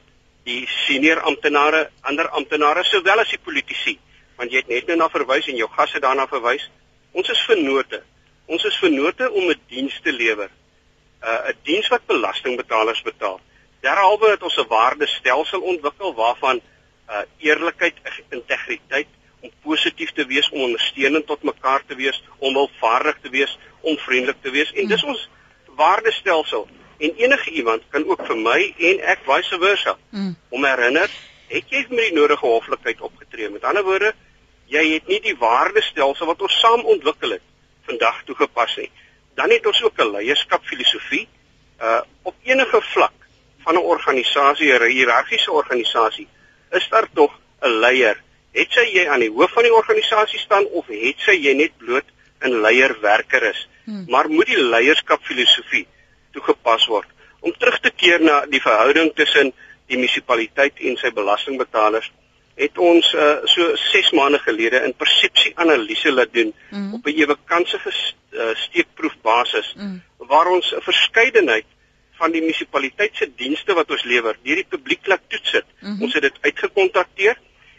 die 0.48 0.62
senior 0.86 1.20
amptenare, 1.28 1.90
ander 2.08 2.28
amptenare 2.38 2.84
sowel 2.88 3.20
as 3.20 3.34
die 3.34 3.42
politici. 3.48 3.98
Want 4.36 4.52
jy 4.52 4.62
het 4.62 4.70
net 4.72 4.86
nou 4.88 4.96
na 4.96 5.08
verwys 5.12 5.48
en 5.52 5.58
jou 5.60 5.68
gasse 5.74 6.00
daarna 6.00 6.24
verwys. 6.26 6.70
Ons 7.12 7.28
is 7.28 7.42
vennote. 7.48 8.00
Ons 8.46 8.64
is 8.64 8.78
vennote 8.80 9.28
om 9.30 9.50
'n 9.50 9.60
diens 9.68 10.00
te 10.02 10.12
lewer. 10.12 10.48
'n 10.48 11.28
uh, 11.28 11.50
'n 11.50 11.58
diens 11.68 11.88
wat 11.88 12.06
belastingbetalers 12.06 13.02
betaal. 13.02 13.40
Derhalwe 13.80 14.30
het 14.30 14.42
ons 14.42 14.56
'n 14.56 14.68
waardestelsel 14.68 15.60
ontwikkel 15.60 16.14
waarvan 16.14 16.60
uh 17.08 17.22
eerlikheid, 17.38 17.94
integriteit, 18.30 19.08
om 19.40 19.50
positief 19.62 20.12
te 20.12 20.24
wees, 20.26 20.48
om 20.50 20.62
ondersteunend 20.62 21.26
tot 21.26 21.42
mekaar 21.42 21.82
te 21.86 21.94
wees, 21.94 22.22
om 22.38 22.54
welvaardig 22.54 23.18
te 23.22 23.28
wees, 23.28 23.58
om 23.80 23.98
vriendelik 23.98 24.40
te 24.42 24.50
wees. 24.50 24.72
En 24.72 24.86
dis 24.86 25.02
ons 25.02 25.28
waardestelsel. 25.76 26.68
En 26.98 27.14
enige 27.16 27.50
iemand 27.50 27.82
kan 27.90 28.04
ook 28.06 28.26
vir 28.26 28.36
my 28.36 28.74
en 28.78 29.00
ek 29.14 29.24
vice 29.26 29.58
versa 29.58 29.96
mm. 30.10 30.34
om 30.48 30.64
herinner, 30.64 31.10
het 31.52 31.64
jy 31.68 31.86
met 31.90 32.08
die 32.08 32.16
nodige 32.16 32.46
hoflikheid 32.46 33.00
opgetree? 33.00 33.50
Met 33.50 33.64
ander 33.64 33.84
woorde, 33.84 34.12
jy 34.70 34.84
het 34.94 35.08
nie 35.10 35.20
die 35.20 35.36
waardestelsel 35.38 36.30
wat 36.30 36.42
ons 36.42 36.58
saam 36.60 36.84
ontwikkel 36.94 37.36
het 37.36 37.44
vandag 37.88 38.22
toegepas 38.28 38.76
nie. 38.78 38.90
Dan 39.34 39.50
het 39.50 39.66
ons 39.66 39.82
ook 39.82 39.98
'n 39.98 40.12
leierskapfilosofie 40.16 41.28
uh 41.82 42.00
op 42.22 42.34
enige 42.42 42.80
vlak 42.94 43.12
van 43.64 43.74
'n 43.74 43.88
organisasie, 43.94 44.72
'n 44.72 44.90
hiërargiese 44.90 45.50
organisasie, 45.50 46.28
is 46.70 46.88
daar 46.88 47.08
tog 47.14 47.32
'n 47.60 47.68
leier. 47.68 48.22
Het 48.52 48.72
sy 48.72 48.86
jy 48.92 49.08
aan 49.08 49.20
die 49.20 49.30
hoof 49.30 49.52
van 49.52 49.62
die 49.62 49.74
organisasie 49.74 50.38
staan 50.38 50.64
of 50.64 50.86
het 50.86 51.18
sy 51.18 51.36
jy 51.36 51.54
net 51.54 51.76
bloot 51.76 52.04
'n 52.40 52.60
leierwerker 52.60 53.42
is? 53.42 53.68
Hmm. 53.84 54.04
Maar 54.08 54.28
moet 54.28 54.46
die 54.46 54.62
leierskapfilosofie 54.62 55.86
toegepas 56.32 56.86
word 56.86 57.08
om 57.40 57.52
terug 57.58 57.80
te 57.80 57.90
keer 57.90 58.22
na 58.22 58.44
die 58.46 58.62
verhouding 58.62 59.12
tussen 59.14 59.52
die 59.90 59.98
munisipaliteit 59.98 60.78
en 60.78 60.96
sy 60.96 61.10
belastingbetalers 61.10 62.10
het 62.54 62.78
ons 62.78 63.08
uh, 63.16 63.40
so 63.48 63.74
6 63.80 64.12
maande 64.16 64.38
gelede 64.44 64.80
'n 64.86 64.94
persepsieanalise 64.94 66.12
laat 66.12 66.32
doen 66.32 66.52
mm. 66.70 66.94
op 66.94 67.06
'n 67.06 67.16
ewe 67.16 67.36
kanse 67.44 67.78
uh, 67.86 68.54
steekproefbasis 68.54 69.74
mm. 69.76 70.02
waar 70.18 70.46
ons 70.46 70.74
'n 70.74 70.80
verskeidenheid 70.80 71.66
van 72.20 72.32
die 72.32 72.40
munisipaliteit 72.40 73.16
se 73.16 73.30
dienste 73.36 73.74
wat 73.74 73.90
ons 73.90 74.04
lewer 74.04 74.36
deur 74.42 74.60
die 74.60 74.72
publiek 74.74 75.06
laat 75.06 75.24
toets 75.28 75.52
het. 75.52 75.64
Mm 75.80 75.88
-hmm. 75.88 76.02
Ons 76.02 76.14
het 76.14 76.22
dit 76.22 76.38
uitgekontakteer 76.40 77.36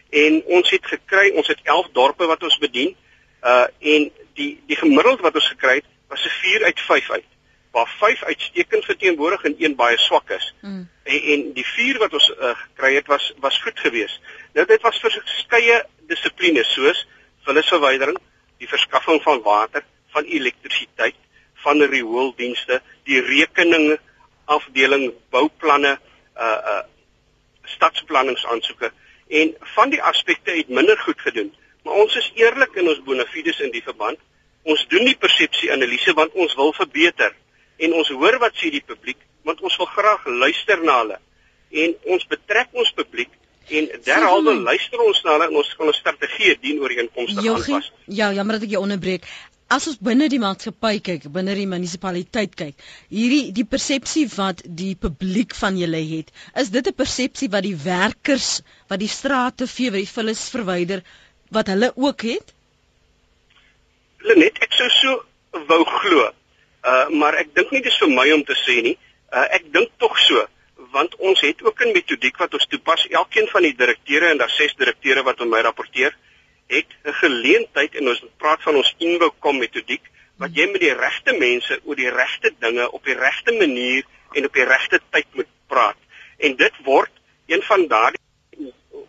en 0.09 0.43
ons 0.45 0.69
het 0.69 0.85
gekry, 0.85 1.29
ons 1.39 1.47
het 1.47 1.59
11 1.63 1.87
dorpe 1.93 2.25
wat 2.25 2.43
ons 2.43 2.57
bedien. 2.57 2.95
Uh 3.43 3.67
en 3.93 4.11
die 4.33 4.51
die 4.67 4.75
gemiddeld 4.75 5.21
wat 5.21 5.35
ons 5.35 5.47
gekry 5.47 5.75
het 5.75 5.89
was 6.13 6.25
'n 6.25 6.29
4 6.29 6.63
uit 6.63 6.79
5 6.79 7.11
uit 7.11 7.29
waar 7.71 7.87
5 7.97 8.23
uitstekend 8.23 8.85
verteenwoordig 8.85 9.43
en 9.43 9.55
een 9.57 9.75
baie 9.75 9.97
swak 9.97 10.29
is. 10.29 10.53
Mm. 10.61 10.89
En 11.03 11.21
en 11.33 11.53
die 11.53 11.65
4 11.65 11.97
wat 11.97 12.13
ons 12.13 12.29
uh, 12.29 12.49
gekry 12.63 12.95
het 12.95 13.07
was 13.07 13.33
was 13.37 13.57
goed 13.61 13.79
geweest. 13.79 14.19
Nou 14.53 14.65
dit 14.67 14.81
was 14.81 14.99
vir 14.99 15.11
verskeie 15.11 15.85
dissiplines 16.07 16.73
soos 16.73 17.07
vullisverwydering, 17.47 18.17
die 18.57 18.69
verskaffing 18.69 19.21
van 19.21 19.41
water, 19.41 19.83
van 20.13 20.23
elektrisiteit, 20.23 21.15
van 21.65 21.81
riooldienste, 21.81 22.81
die 23.03 23.21
rekeninge 23.21 23.99
afdeling 24.45 25.13
bouplanne, 25.29 25.97
uh 26.37 26.59
uh 26.73 26.81
stadsplanningsaansoeke 27.63 28.91
en 29.27 29.55
van 29.75 29.89
die 29.89 30.01
aspekte 30.03 30.51
het 30.51 30.69
minder 30.69 30.99
goed 30.99 31.21
gedoen. 31.21 31.53
Maar 31.83 31.93
ons 31.93 32.15
is 32.15 32.31
eerlik 32.35 32.75
in 32.75 32.87
ons 32.87 33.03
bonafides 33.03 33.59
in 33.59 33.71
die 33.71 33.83
verband 33.83 34.19
Ons 34.63 34.85
doen 34.87 35.05
die 35.05 35.17
persepsieanalise 35.19 36.13
want 36.13 36.33
ons 36.33 36.55
wil 36.55 36.73
verbeter 36.73 37.35
en 37.83 37.93
ons 37.99 38.09
hoor 38.09 38.39
wat 38.39 38.55
sê 38.55 38.71
die 38.71 38.83
publiek 38.85 39.19
want 39.43 39.61
ons 39.61 39.77
wil 39.77 39.89
graag 39.91 40.27
luister 40.43 40.83
na 40.87 40.99
hulle 41.01 41.17
en 41.83 41.95
ons 42.15 42.27
betrek 42.31 42.69
ons 42.83 42.91
publiek 42.95 43.31
en 43.79 43.89
derhalwe 44.05 44.53
luister 44.59 45.01
ons 45.03 45.23
na 45.23 45.35
hulle 45.35 45.49
en 45.49 45.57
ons 45.61 45.73
kan 45.79 45.87
'n 45.87 45.93
strategie 45.93 46.57
dien 46.61 46.79
ooreenkomstig 46.79 47.47
aanpas. 47.47 47.91
Ja, 48.05 48.31
jammer 48.33 48.59
dat 48.59 48.63
ek 48.63 48.75
jou 48.75 48.83
onderbreek. 48.83 49.25
As 49.67 49.87
ons 49.87 49.97
binne 49.97 50.27
die 50.29 50.39
maatskappy 50.39 50.99
kyk, 50.99 51.31
binne 51.31 51.55
die 51.55 51.67
munisipaliteit 51.67 52.55
kyk, 52.55 52.75
hierdie 53.09 53.51
die 53.51 53.65
persepsie 53.65 54.27
wat 54.35 54.61
die 54.65 54.95
publiek 54.95 55.55
van 55.55 55.77
julle 55.77 56.01
het, 56.09 56.31
is 56.55 56.69
dit 56.69 56.87
'n 56.87 56.93
persepsie 56.93 57.49
wat 57.49 57.63
die 57.63 57.75
werkers 57.75 58.61
wat 58.87 58.99
die 58.99 59.07
strate 59.07 59.67
vee, 59.67 59.89
wat 59.89 60.03
die 60.03 60.13
vullis 60.15 60.49
verwyder, 60.49 61.03
wat 61.49 61.67
hulle 61.67 61.91
ook 61.95 62.21
het? 62.21 62.52
Lenet, 64.23 64.59
ek 64.63 64.73
sou 64.77 64.89
so 64.89 65.19
wou 65.69 65.83
glo. 65.85 66.31
Uh 66.83 67.07
maar 67.19 67.35
ek 67.39 67.53
dink 67.55 67.71
nie 67.71 67.83
dis 67.83 67.97
vir 68.01 68.11
my 68.11 68.27
om 68.35 68.43
te 68.47 68.55
sê 68.65 68.81
nie. 68.85 68.97
Uh 69.31 69.47
ek 69.57 69.71
dink 69.75 69.91
tog 69.99 70.17
so 70.27 70.45
want 70.93 71.15
ons 71.27 71.41
het 71.41 71.63
ook 71.63 71.81
'n 71.81 71.93
metodiek 71.93 72.37
wat 72.37 72.53
ons 72.53 72.67
toepas. 72.67 73.07
Elkeen 73.09 73.47
van 73.47 73.61
die 73.61 73.75
direkteure 73.75 74.29
en 74.29 74.37
daar 74.37 74.49
ses 74.49 74.75
direkteure 74.75 75.23
wat 75.23 75.41
aan 75.41 75.49
my 75.49 75.61
rapporteer, 75.61 76.15
het 76.67 76.89
'n 77.03 77.13
geleentheid 77.13 77.95
en 77.95 78.07
ons 78.07 78.23
praat 78.37 78.61
van 78.61 78.75
ons 78.75 78.95
inboukom 78.97 79.57
metodiek 79.57 80.03
wat 80.37 80.55
jy 80.55 80.65
met 80.71 80.81
die 80.81 80.93
regte 80.93 81.33
mense 81.37 81.79
oor 81.83 81.95
die 81.95 82.09
regte 82.09 82.53
dinge 82.59 82.91
op 82.91 83.03
die 83.05 83.17
regte 83.17 83.51
manier 83.51 84.03
en 84.33 84.45
op 84.45 84.53
die 84.53 84.65
regte 84.65 84.99
tyd 85.09 85.27
moet 85.33 85.51
praat. 85.67 85.97
En 86.37 86.55
dit 86.55 86.73
word 86.83 87.11
een 87.47 87.61
van 87.61 87.87
daardie 87.87 88.21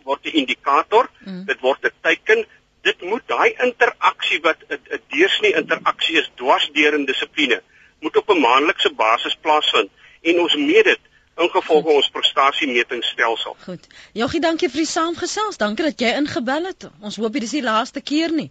word 0.04 0.24
'n 0.24 0.36
indikator, 0.40 1.08
mm. 1.24 1.44
dit 1.44 1.60
word 1.60 1.84
'n 1.84 1.92
teken 2.02 2.46
dit 2.84 3.02
moet 3.10 3.22
daai 3.26 3.54
interaksie 3.66 4.40
wat 4.44 4.56
'n 4.68 5.00
deursnee 5.14 5.54
interaksie 5.62 6.18
is 6.22 6.30
dwars 6.40 6.68
deur 6.72 6.94
in 6.94 7.04
dissipline 7.10 7.62
moet 8.00 8.16
op 8.16 8.30
'n 8.30 8.40
maandelikse 8.40 8.92
basis 8.92 9.36
plaasvind 9.40 9.90
en 10.22 10.40
ons 10.40 10.56
meet 10.56 10.84
dit 10.84 11.00
ingevolge 11.36 11.88
ons 11.88 12.08
prestasiemetingstelsel. 12.08 13.56
Goed. 13.64 13.86
Joggie, 14.12 14.40
dankie 14.40 14.68
vir 14.70 14.84
die 14.84 14.90
saamgesels. 14.90 15.56
Dankie 15.56 15.84
dat 15.84 16.00
jy 16.00 16.12
ingebel 16.18 16.68
het. 16.70 16.90
Ons 17.00 17.16
hoop 17.16 17.32
dit 17.32 17.42
is 17.42 17.56
die 17.56 17.62
laaste 17.62 18.00
keer 18.00 18.32
nie. 18.32 18.50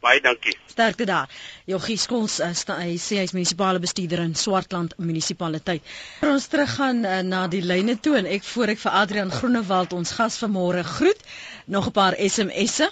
Baie 0.00 0.20
dankie. 0.24 0.54
Sterkte 0.66 1.04
daar. 1.04 1.28
Joggie 1.68 1.98
Skols 2.00 2.38
uh, 2.40 2.52
hy 2.78 2.94
sê 2.96 3.18
hy's 3.20 3.34
munisipale 3.36 3.82
bestuurder 3.82 4.22
in 4.24 4.34
Swartland 4.34 4.94
munisipaliteit. 4.96 5.82
Ons 6.24 6.46
teruggaan 6.48 7.04
uh, 7.04 7.18
na 7.26 7.42
die 7.52 7.60
lyne 7.60 7.98
toe 8.00 8.16
en 8.16 8.30
ek 8.38 8.46
voor 8.52 8.72
ek 8.76 8.80
vir 8.80 8.96
Adrian 9.02 9.34
Groenewald 9.34 9.92
ons 9.92 10.14
gas 10.16 10.38
vanmôre 10.40 10.86
groet. 10.96 11.20
Nog 11.66 11.90
'n 11.90 11.92
paar 11.92 12.16
SMS'e. 12.16 12.88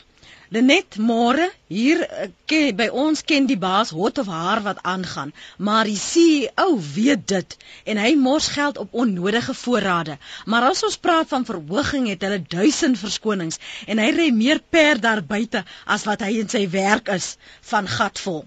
Net 0.50 0.96
môre 0.96 1.44
hier 1.68 2.00
eh, 2.08 2.30
ken, 2.48 2.76
by 2.76 2.86
ons 2.88 3.20
ken 3.30 3.44
die 3.50 3.58
baas 3.60 3.90
hot 3.92 4.20
of 4.22 4.30
haar 4.32 4.62
wat 4.64 4.78
aangaan, 4.92 5.34
maar 5.58 5.84
die 5.84 5.98
CEO 6.00 6.78
weet 6.94 7.26
dit 7.28 7.56
en 7.84 8.00
hy 8.00 8.14
mors 8.16 8.48
geld 8.54 8.80
op 8.80 8.96
onnodige 9.02 9.54
voorrade. 9.54 10.16
Maar 10.46 10.70
as 10.70 10.82
ons 10.88 10.96
praat 10.96 11.28
van 11.28 11.44
verhoging 11.44 12.08
het 12.08 12.24
hulle 12.24 12.40
duisend 12.40 12.96
verskonings 13.02 13.60
en 13.86 14.00
hy 14.00 14.08
ry 14.16 14.28
meer 14.32 14.62
per 14.76 15.00
daar 15.04 15.20
buite 15.34 15.64
as 15.84 16.08
wat 16.08 16.24
hy 16.24 16.38
in 16.40 16.48
sy 16.48 16.64
werk 16.72 17.12
is 17.12 17.34
van 17.72 17.90
gatvol. 17.98 18.46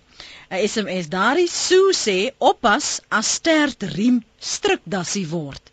'n 0.50 0.68
SMS 0.68 1.08
daarin 1.14 1.48
sou 1.48 1.94
sê 1.94 2.18
oppas 2.52 2.88
as 3.10 3.36
stert 3.38 3.86
riem 3.94 4.24
stryk 4.40 4.82
dassie 4.86 5.28
word. 5.30 5.71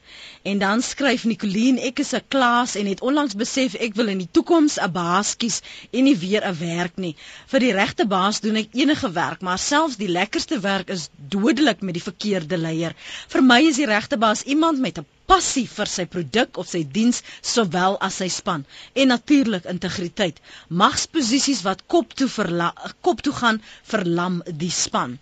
En 0.48 0.58
dan 0.58 0.82
skryf 0.82 1.24
Nicoline, 1.28 1.80
ek 1.88 1.98
is 2.00 2.14
'n 2.16 2.24
klas 2.32 2.74
en 2.80 2.86
het 2.88 3.00
onlangs 3.08 3.34
besef 3.40 3.74
ek 3.86 3.96
wil 3.98 4.08
in 4.12 4.20
die 4.22 4.30
toekoms 4.36 4.76
'n 4.80 4.92
baas 4.92 5.32
kies 5.40 5.58
en 5.90 6.04
nie 6.04 6.16
weer 6.22 6.46
'n 6.50 6.56
werk 6.60 6.96
nie. 7.04 7.16
Vir 7.52 7.60
die 7.64 7.72
regte 7.78 8.06
baas 8.12 8.40
doen 8.40 8.56
ek 8.56 8.72
enige 8.72 9.10
werk, 9.12 9.42
maar 9.48 9.58
selfs 9.58 9.98
die 10.00 10.08
lekkerste 10.08 10.60
werk 10.60 10.88
is 10.96 11.08
dodelik 11.34 11.80
met 11.80 11.98
die 11.98 12.06
verkeerde 12.06 12.56
leier. 12.56 12.96
Vir 13.28 13.42
my 13.42 13.60
is 13.72 13.76
die 13.76 13.90
regte 13.92 14.16
baas 14.16 14.42
iemand 14.54 14.80
met 14.86 14.98
'n 14.98 15.06
passie 15.26 15.66
vir 15.76 15.92
sy 15.98 16.06
produk 16.06 16.56
of 16.56 16.68
sy 16.68 16.82
diens 16.96 17.22
sowel 17.42 18.00
as 18.00 18.16
sy 18.22 18.28
span 18.28 18.64
en 18.94 19.08
natuurlik 19.08 19.64
integriteit. 19.64 20.40
Magsposisies 20.68 21.62
wat 21.62 21.86
kop 21.86 22.14
toe 22.14 22.28
verla 22.28 22.72
kop 23.02 23.20
toe 23.22 23.32
gaan 23.32 23.62
verlam 23.82 24.42
die 24.64 24.70
span. 24.70 25.18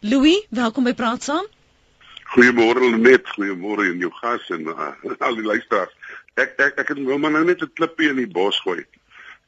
Louis, 0.00 0.46
welkom 0.50 0.84
by 0.84 0.94
Praat 0.94 1.22
Saam. 1.22 1.46
Goeiemôre 2.28 2.90
net, 2.98 3.28
goeiemôre 3.32 3.86
aan 3.88 4.02
jou 4.04 4.10
gas 4.20 4.50
en 4.52 4.66
uh, 4.68 4.92
al 5.26 5.38
die 5.38 5.46
luisteraars. 5.46 5.94
Ek 6.36 6.58
ek 6.60 6.82
ek 6.82 6.90
het 6.92 6.98
nou 7.00 7.16
maar 7.16 7.32
nou 7.32 7.44
net 7.48 7.62
'n 7.64 7.72
klippie 7.72 8.10
in 8.12 8.20
die 8.20 8.28
bos 8.28 8.58
gooi. 8.60 8.84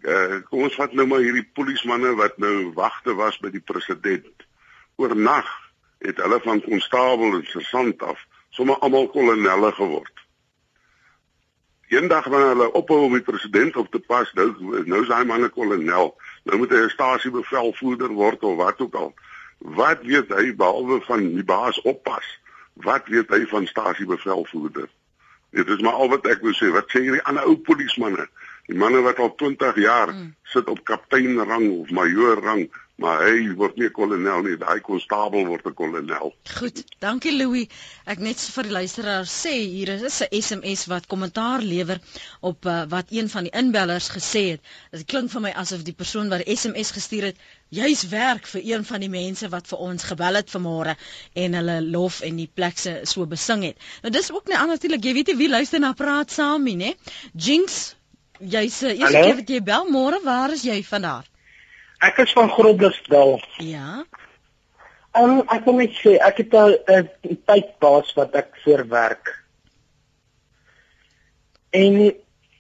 Uh, 0.00 0.40
kom 0.48 0.64
ons 0.64 0.78
vat 0.80 0.92
nou 0.96 1.04
maar 1.06 1.20
hierdie 1.20 1.44
polismanne 1.52 2.14
wat 2.16 2.38
nou 2.40 2.72
wagte 2.72 3.12
was 3.14 3.36
by 3.44 3.50
die 3.52 3.60
president. 3.60 4.46
Oornag 4.96 5.50
het 6.00 6.16
hulle 6.24 6.40
van 6.40 6.64
konstabel 6.64 7.36
en 7.36 7.44
sergeant 7.52 8.02
af 8.02 8.24
sommer 8.50 8.80
almal 8.80 9.10
kolonelle 9.12 9.72
geword. 9.76 10.16
Eendag 11.92 12.32
wanneer 12.32 12.54
hulle 12.54 12.72
ophou 12.80 13.04
om 13.04 13.12
die 13.12 13.28
president 13.28 13.76
op 13.76 13.90
te 13.92 14.00
pas, 14.00 14.32
nou 14.40 14.48
nou 14.88 15.02
is 15.04 15.12
hy 15.12 15.24
manne 15.28 15.52
kolonel. 15.52 16.14
Nou 16.48 16.58
moet 16.58 16.72
hy 16.72 16.80
'n 16.86 16.96
stasiebevelvoerder 16.96 18.08
word 18.08 18.40
of 18.42 18.56
wat 18.56 18.80
ook 18.80 18.94
al. 18.94 19.12
Wat 19.58 20.00
weet 20.02 20.32
hy 20.32 20.54
behalwe 20.56 21.00
van 21.04 21.28
die 21.34 21.44
baas 21.44 21.80
oppas? 21.84 22.39
Wat 22.74 23.06
weet 23.06 23.28
hy 23.28 23.46
van 23.46 23.66
stasiebevelvoerder? 23.66 24.88
Dit 25.50 25.68
is 25.68 25.80
maar 25.82 25.98
al 25.98 26.08
wat 26.08 26.26
ek 26.30 26.44
wil 26.46 26.54
sê. 26.54 26.70
Wat 26.70 26.90
sê 26.92 27.02
hierdie 27.02 27.24
ander 27.26 27.48
ou 27.50 27.56
polismanne? 27.66 28.28
Die 28.70 28.78
manne 28.78 29.00
wat 29.02 29.18
al 29.18 29.32
20 29.34 29.80
jaar 29.82 30.12
mm. 30.12 30.28
sit 30.52 30.68
op 30.70 30.84
kaptein 30.86 31.40
rang 31.42 31.66
of 31.80 31.90
majoor 31.90 32.38
rang, 32.44 32.68
maar 33.00 33.24
hy 33.24 33.48
word 33.58 33.78
nie 33.80 33.88
kolonel 33.96 34.44
nie, 34.44 34.54
hy 34.60 34.76
konstabel 34.84 35.48
word 35.48 35.66
'n 35.66 35.74
kolonel. 35.74 36.34
Goed, 36.58 36.84
dankie 37.02 37.32
Louis. 37.34 37.66
Ek 38.04 38.20
net 38.22 38.38
vir 38.54 38.68
die 38.68 38.76
luisteraar 38.76 39.26
sê 39.26 39.54
hier 39.56 39.94
is 39.96 40.20
'n 40.20 40.28
SMS 40.30 40.86
wat 40.92 41.08
kommentaar 41.10 41.64
lewer 41.64 41.98
op 42.40 42.66
uh, 42.66 42.84
wat 42.94 43.10
een 43.10 43.28
van 43.28 43.48
die 43.48 43.56
inbellers 43.62 44.10
gesê 44.14 44.44
het. 44.54 44.62
Dit 44.92 45.06
klink 45.06 45.32
vir 45.34 45.44
my 45.48 45.52
asof 45.64 45.82
die 45.82 45.96
persoon 45.96 46.28
wat 46.28 46.44
die 46.44 46.56
SMS 46.56 46.92
gestuur 46.92 47.32
het, 47.32 47.40
juis 47.70 48.02
werk 48.10 48.48
vir 48.50 48.62
een 48.66 48.84
van 48.84 49.02
die 49.02 49.10
mense 49.10 49.48
wat 49.50 49.68
vir 49.70 49.82
ons 49.86 50.06
gebel 50.10 50.40
het 50.40 50.50
vanmôre 50.50 50.96
en 51.38 51.56
hulle 51.58 51.78
lof 51.86 52.20
en 52.26 52.40
die 52.42 52.50
plekse 52.50 53.00
so 53.06 53.26
besing 53.30 53.62
het. 53.68 53.88
Nou 54.02 54.12
dis 54.14 54.32
ook 54.34 54.50
net 54.50 54.66
natuurlik, 54.66 55.04
jy 55.04 55.14
weet 55.14 55.32
jy 55.32 55.36
wie 55.38 55.50
luister 55.50 55.82
na 55.82 55.92
praat 55.94 56.34
saam 56.34 56.66
nie, 56.66 56.76
né? 56.76 56.94
Jinx, 57.32 57.94
jy's 58.40 58.82
uh, 58.82 58.94
eers 58.94 59.14
keer 59.14 59.36
wat 59.42 59.52
jy 59.54 59.60
bel 59.62 59.86
môre, 59.90 60.18
waar 60.24 60.54
is 60.54 60.64
jy 60.66 60.80
vandag? 60.86 61.28
Ek 62.02 62.18
is 62.24 62.32
van 62.32 62.50
Groblersdal. 62.50 63.38
Ja. 63.62 64.02
Um, 65.14 65.42
ek 65.50 65.66
wil 65.66 65.80
net 65.82 65.94
sê 65.98 66.16
ek 66.22 66.42
het 66.42 66.54
'n 66.54 67.36
tydbaas 67.46 68.14
wat 68.16 68.34
ek 68.34 68.56
voor 68.64 68.86
werk. 68.88 69.34
En 71.70 72.14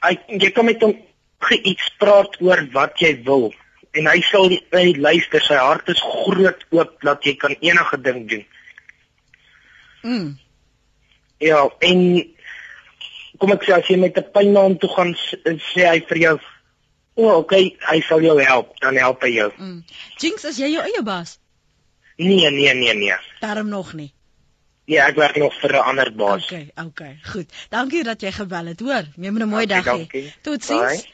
hy 0.06 0.12
jy 0.28 0.50
kom 0.52 0.66
met 0.66 0.82
hom 0.82 0.94
iets 1.50 1.90
praat 1.98 2.36
oor 2.40 2.62
wat 2.72 3.00
jy 3.00 3.16
wil 3.24 3.50
en 3.92 4.06
hy 4.06 4.20
sal 4.20 4.48
hy 4.72 4.84
luister 4.96 5.42
sy 5.42 5.58
hart 5.58 5.88
is 5.88 6.02
groot 6.02 6.66
oop 6.70 7.00
dat 7.02 7.24
jy 7.24 7.34
kan 7.36 7.56
enige 7.60 8.00
ding 8.00 8.28
doen. 8.28 8.44
Mm. 10.02 10.38
Ja, 11.40 11.68
en 11.80 12.00
kom 13.40 13.52
ek 13.52 13.64
sê 13.66 13.74
as 13.76 13.88
jy 13.88 13.98
met 13.98 14.16
'n 14.18 14.32
pynnaam 14.32 14.78
toe 14.78 14.90
gaan 14.94 15.14
sê 15.72 15.88
hy 15.88 16.00
vir 16.08 16.18
jou 16.28 16.38
O, 17.20 17.24
oh, 17.26 17.36
okay, 17.42 17.76
hy 17.90 17.98
sal 18.06 18.22
jou 18.22 18.38
help, 18.40 18.70
dan 18.80 18.96
help 18.96 19.20
hy 19.26 19.34
jou. 19.34 19.50
Mm. 19.58 19.82
Jinx, 20.22 20.44
as 20.48 20.56
jy 20.56 20.70
jou 20.72 20.84
eie 20.86 21.02
baas? 21.04 21.34
Nee, 22.16 22.48
nee, 22.54 22.72
nee, 22.74 22.94
nee. 22.94 23.16
Daarom 23.42 23.68
nog 23.68 23.92
nie. 23.98 24.12
Ja, 24.88 25.08
ek 25.10 25.18
werk 25.20 25.36
nog 25.36 25.54
vir 25.60 25.74
'n 25.76 25.84
ander 25.90 26.10
baas. 26.14 26.46
Okay, 26.46 26.70
okay, 26.86 27.18
goed. 27.32 27.52
Dankie 27.68 28.02
dat 28.04 28.22
jy 28.22 28.32
gebel 28.32 28.72
het, 28.72 28.80
hoor. 28.80 29.04
Jy 29.16 29.30
moet 29.30 29.42
'n 29.42 29.48
mooi 29.48 29.64
okay, 29.64 29.82
dag 29.82 30.08
hê. 30.08 30.22
Totsiens. 30.42 31.06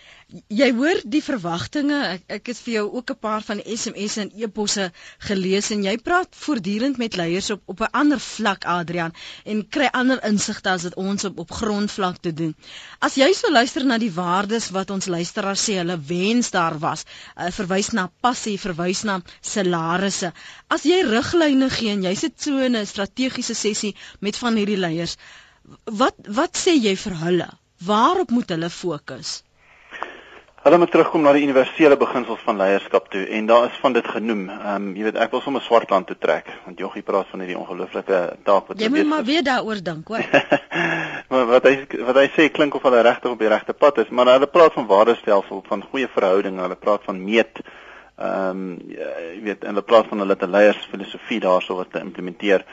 Jy 0.59 0.66
hoor 0.74 0.99
die 1.14 1.20
verwagtinge. 1.22 1.99
Ek, 2.12 2.22
ek 2.37 2.49
het 2.51 2.61
vir 2.62 2.72
jou 2.72 2.87
ook 2.99 3.11
'n 3.12 3.18
paar 3.27 3.45
van 3.49 3.61
SMS'e 3.74 4.22
en 4.22 4.33
e-posse 4.47 4.87
gelees 5.27 5.68
en 5.70 5.85
jy 5.87 5.95
praat 6.09 6.39
voortdurend 6.45 6.99
met 7.03 7.18
leiers 7.20 7.51
op 7.55 7.62
op 7.74 7.83
'n 7.87 7.93
ander 8.01 8.20
vlak 8.24 8.66
Adrian 8.72 9.14
en 9.45 9.61
kry 9.77 9.87
ander 10.01 10.24
insigte 10.31 10.72
as 10.72 10.83
dit 10.89 10.97
ons 11.05 11.29
op 11.31 11.39
op 11.45 11.55
grondvlak 11.61 12.18
te 12.27 12.33
doen. 12.41 12.57
As 12.99 13.14
jy 13.14 13.31
so 13.35 13.53
luister 13.53 13.87
na 13.87 14.01
die 14.03 14.11
waardes 14.18 14.68
wat 14.79 14.91
ons 14.91 15.07
luisteraars 15.07 15.68
sê 15.68 15.79
hulle 15.79 16.01
wens 16.11 16.51
daar 16.51 16.79
was, 16.79 17.07
uh, 17.37 17.51
verwys 17.61 17.93
na 17.93 18.11
passie, 18.20 18.59
verwys 18.59 19.05
na 19.05 19.22
salarisse. 19.41 20.33
As 20.66 20.83
jy 20.83 21.03
riglyne 21.07 21.70
gee 21.70 21.95
en 21.95 22.03
jy 22.03 22.14
sit 22.14 22.43
so 22.43 22.59
in 22.59 22.74
'n 22.77 22.87
strategiese 22.87 23.55
sessie 23.55 23.95
met 24.18 24.37
van 24.37 24.57
hierdie 24.57 24.83
leiers, 24.87 25.16
wat 25.85 26.16
wat 26.27 26.59
sê 26.66 26.74
jy 26.74 26.97
vir 26.97 27.14
hulle? 27.24 27.51
Waarop 27.79 28.31
moet 28.31 28.49
hulle 28.49 28.70
fokus? 28.70 29.43
Hulle 30.67 30.79
moet 30.83 30.91
terugkom 30.91 31.23
na 31.23 31.31
die 31.31 31.45
universele 31.47 31.95
beginsels 31.95 32.41
van 32.43 32.57
leierskap 32.59 33.05
toe 33.12 33.21
en 33.37 33.45
daar 33.47 33.69
is 33.69 33.75
van 33.79 33.93
dit 33.95 34.07
genoem. 34.11 34.41
Ehm 34.51 34.71
um, 34.75 34.87
jy 34.99 35.05
weet 35.07 35.19
ek 35.23 35.35
wil 35.37 35.43
sommer 35.45 35.62
Swartland 35.62 36.09
toe 36.11 36.17
trek 36.19 36.49
want 36.64 36.81
Joggie 36.83 37.05
praat 37.07 37.29
van 37.31 37.45
hierdie 37.45 37.59
ongelooflike 37.61 38.17
taak 38.49 38.73
wat 38.73 38.81
jy 38.83 38.89
moet 38.91 39.07
maar 39.07 39.23
weer 39.29 39.45
daaroor 39.47 39.79
dink, 39.89 40.09
hoor. 40.11 40.25
maar 41.31 41.45
wat 41.53 41.69
hy 41.71 41.75
wat 42.09 42.19
hy 42.19 42.25
sê 42.35 42.49
klink 42.57 42.75
of 42.75 42.83
hulle 42.83 43.05
regtig 43.07 43.31
op 43.31 43.45
die 43.45 43.51
regte 43.53 43.77
pad 43.79 44.01
is, 44.03 44.11
maar 44.11 44.33
hulle 44.33 44.49
praat 44.51 44.75
van 44.75 44.89
waardestelsel, 44.91 45.61
van 45.69 45.85
goeie 45.93 46.09
verhoudinge, 46.17 46.64
hulle 46.64 46.79
praat 46.81 47.07
van 47.07 47.21
meet. 47.29 47.61
Ehm 48.19 48.64
um, 48.64 48.73
jy 48.91 49.45
weet 49.45 49.69
hulle 49.69 49.85
praat 49.93 50.11
van 50.11 50.25
hulle 50.25 50.37
te 50.41 50.49
leiersfilosofie 50.51 51.39
daarso 51.47 51.77
wat 51.79 51.93
te 51.93 52.03
implementeer. 52.03 52.64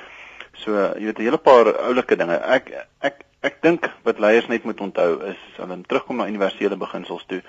So 0.63 0.79
jy 0.97 1.11
weet 1.11 1.21
'n 1.21 1.27
hele 1.27 1.41
paar 1.49 1.69
oulike 1.91 2.17
dinge. 2.17 2.41
Ek 2.57 2.73
ek 3.05 3.21
ek 3.51 3.61
dink 3.61 3.85
wat 4.01 4.17
leiers 4.17 4.49
net 4.49 4.65
moet 4.65 4.81
onthou 4.81 5.11
is 5.29 5.45
hulle 5.59 5.77
terugkom 5.85 6.17
na 6.17 6.27
universele 6.33 6.79
beginsels 6.87 7.29
toe 7.29 7.43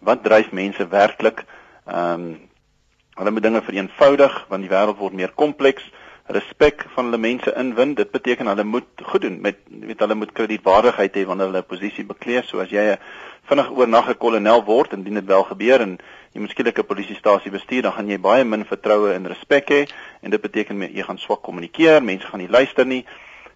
wat 0.00 0.22
dryf 0.24 0.52
mense 0.52 0.88
werklik? 0.88 1.44
Ehm 1.86 2.12
um, 2.12 2.48
hulle 3.20 3.30
moet 3.30 3.42
dinge 3.42 3.60
vereenvoudig 3.62 4.46
want 4.48 4.62
die 4.64 4.70
wêreld 4.70 4.96
word 4.96 5.12
meer 5.12 5.32
kompleks. 5.34 5.84
Respek 6.30 6.86
van 6.94 7.04
hulle 7.04 7.18
mense 7.18 7.52
inwin. 7.58 7.94
Dit 7.94 8.10
beteken 8.10 8.46
hulle 8.46 8.64
moet 8.64 9.02
goed 9.02 9.20
doen 9.20 9.40
met 9.40 9.58
weet 9.68 10.00
hulle 10.00 10.14
moet 10.14 10.32
kredietwaardigheid 10.32 11.16
hê 11.18 11.26
wanneer 11.26 11.50
hulle 11.50 11.62
'n 11.62 11.72
posisie 11.72 12.04
beklee. 12.04 12.42
So 12.42 12.60
as 12.60 12.70
jy 12.70 12.84
'n 12.92 12.98
vinnig 13.48 13.70
oornag 13.70 14.08
'n 14.08 14.18
kolonel 14.18 14.64
word 14.64 14.92
en 14.92 15.02
dit 15.02 15.24
wel 15.24 15.44
gebeur 15.44 15.80
en 15.80 15.98
jy 16.32 16.46
skielik 16.48 16.78
'n 16.78 16.86
polisiestasie 16.86 17.50
bestuur, 17.50 17.82
dan 17.82 17.92
gaan 17.92 18.08
jy 18.08 18.18
baie 18.18 18.44
min 18.44 18.64
vertroue 18.64 19.12
en 19.12 19.26
respek 19.26 19.70
hê 19.70 19.88
en 20.22 20.30
dit 20.30 20.40
beteken 20.40 20.80
jy 20.94 21.02
gaan 21.02 21.18
swak 21.18 21.42
kommunikeer, 21.42 22.02
mense 22.02 22.26
gaan 22.26 22.40
nie 22.40 22.48
luister 22.48 22.86
nie. 22.86 23.04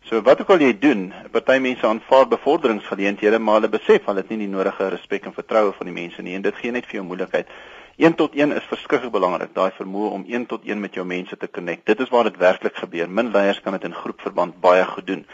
So 0.05 0.21
wat 0.21 0.41
ook 0.41 0.51
al 0.53 0.61
jy 0.61 0.75
doen, 0.77 1.07
party 1.33 1.55
mense 1.65 1.87
aanvaar 1.89 2.27
bevorderingsgeleenthede, 2.29 3.39
maar 3.41 3.55
hulle 3.57 3.71
besef 3.73 4.05
hulle 4.05 4.21
het 4.21 4.29
nie 4.29 4.43
die 4.43 4.51
nodige 4.53 4.91
respek 4.93 5.25
en 5.25 5.33
vertroue 5.33 5.73
van 5.73 5.89
die 5.89 5.95
mense 5.97 6.21
nie 6.23 6.35
en 6.37 6.45
dit 6.45 6.59
gee 6.61 6.75
net 6.75 6.85
vir 6.91 6.99
jou 6.99 7.05
moeilikheid. 7.09 7.49
1 7.97 8.19
tot 8.19 8.37
1 8.37 8.53
is 8.53 8.67
verskriklik 8.69 9.15
belangrik, 9.15 9.55
daai 9.57 9.73
vermoë 9.79 10.11
om 10.19 10.27
1 10.29 10.45
tot 10.51 10.69
1 10.69 10.81
met 10.83 10.99
jou 10.99 11.07
mense 11.09 11.39
te 11.41 11.49
connect. 11.49 11.87
Dit 11.89 12.05
is 12.05 12.13
waar 12.13 12.29
dit 12.29 12.37
werklik 12.37 12.77
gebeur. 12.77 13.09
Min 13.09 13.33
leiers 13.33 13.63
kan 13.65 13.79
dit 13.79 13.89
in 13.89 13.97
groepverband 13.97 14.61
baie 14.61 14.85
goed 14.93 15.07
doen. 15.07 15.25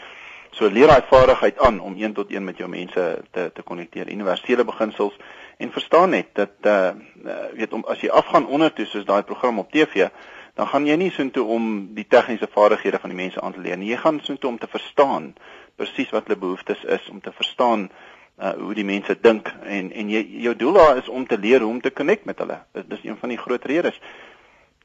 So 0.55 0.71
leer 0.71 0.87
daai 0.87 1.03
vaardigheid 1.09 1.59
aan 1.59 1.79
om 1.83 1.99
1 1.99 2.13
tot 2.13 2.31
1 2.31 2.43
met 2.43 2.63
jou 2.63 2.69
mense 2.71 3.07
te 3.31 3.49
te 3.53 3.67
konnekteer. 3.67 4.07
Universele 4.07 4.63
beginsels 4.63 5.19
en 5.57 5.71
verstaan 5.71 6.15
net 6.15 6.31
dat 6.33 6.55
uh 6.63 6.91
weet 7.59 7.73
om 7.73 7.83
as 7.91 7.99
jy 7.99 8.09
afgaan 8.09 8.47
onder 8.47 8.71
toe 8.73 8.85
soos 8.85 9.05
daai 9.05 9.23
program 9.23 9.59
op 9.59 9.71
TV 9.71 10.07
dan 10.59 10.67
gaan 10.67 10.87
jy 10.87 10.95
nie 10.99 11.11
soontoe 11.11 11.43
om 11.55 11.67
die 11.95 12.07
tegniese 12.07 12.49
vaardighede 12.51 12.99
van 12.99 13.13
die 13.13 13.19
mense 13.19 13.41
aan 13.41 13.53
te 13.55 13.61
leer 13.63 13.77
nie. 13.77 13.91
Jy 13.93 13.99
gaan 14.03 14.19
soontoe 14.23 14.49
om 14.49 14.59
te 14.59 14.69
verstaan 14.71 15.33
presies 15.79 16.11
wat 16.11 16.27
hulle 16.27 16.39
behoeftes 16.39 16.83
is, 16.83 17.07
om 17.09 17.21
te 17.21 17.31
verstaan 17.31 17.87
uh, 18.41 18.51
hoe 18.59 18.73
die 18.77 18.85
mense 18.85 19.15
dink 19.21 19.47
en 19.63 19.91
en 19.91 20.11
jy 20.11 20.21
jou 20.47 20.55
doel 20.55 20.79
daar 20.79 20.99
is 21.01 21.09
om 21.09 21.27
te 21.27 21.39
leer 21.39 21.63
hoe 21.63 21.71
om 21.71 21.81
te 21.81 21.93
connect 21.93 22.25
met 22.25 22.43
hulle. 22.43 22.59
Dit 22.77 22.97
is 22.97 23.07
een 23.07 23.17
van 23.17 23.33
die 23.33 23.39
groot 23.39 23.65
redes. 23.65 23.97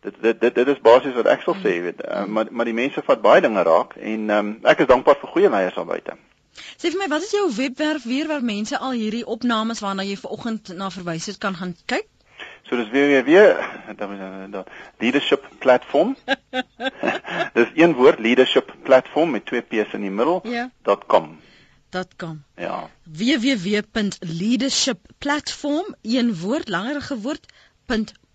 Dit 0.04 0.22
dit 0.22 0.40
dit 0.40 0.54
dit 0.54 0.72
is 0.74 0.80
basies 0.82 1.16
wat 1.18 1.28
ek 1.32 1.42
sal 1.42 1.58
sê, 1.64 1.76
weet, 1.88 2.04
uh, 2.06 2.24
maar 2.24 2.50
maar 2.50 2.68
die 2.68 2.76
mense 2.76 3.02
vat 3.02 3.22
baie 3.22 3.42
dinge 3.42 3.62
raak 3.66 3.96
en 3.96 4.30
um, 4.38 4.56
ek 4.64 4.84
is 4.84 4.90
dankbaar 4.92 5.20
vir 5.22 5.34
goeie 5.34 5.52
leiers 5.52 5.78
aan 5.78 5.90
buite. 5.90 6.16
Sê 6.56 6.88
vir 6.88 7.00
my, 7.02 7.08
wat 7.12 7.24
is 7.24 7.32
jou 7.34 7.46
webwerf 7.52 8.04
weer 8.08 8.28
waar 8.30 8.44
mense 8.44 8.78
al 8.78 8.94
hierdie 8.96 9.26
opnames 9.26 9.82
waarna 9.84 10.06
jy 10.06 10.16
vanoggend 10.20 10.72
na 10.76 10.88
verwys 10.94 11.26
het 11.28 11.40
kan 11.42 11.56
gaan 11.56 11.74
kyk? 11.84 12.08
So 12.68 12.76
dis 12.76 12.88
www 12.90 13.36
leadership 15.02 15.42
platform. 15.58 16.16
dis 17.56 17.68
een 17.74 17.94
woord 17.94 18.18
leadership 18.18 18.74
platform 18.82 19.30
met 19.30 19.46
twee 19.46 19.60
p's 19.60 19.92
in 19.92 20.00
die 20.00 20.10
middel. 20.10 20.40
Ja. 20.44 20.70
.com. 21.06 21.40
.com. 22.16 22.44
Ja. 22.56 22.90
www.leadershipplatform 23.02 25.94
een 26.02 26.38
woord 26.38 26.68
langer 26.68 27.02
gewoord 27.02 27.52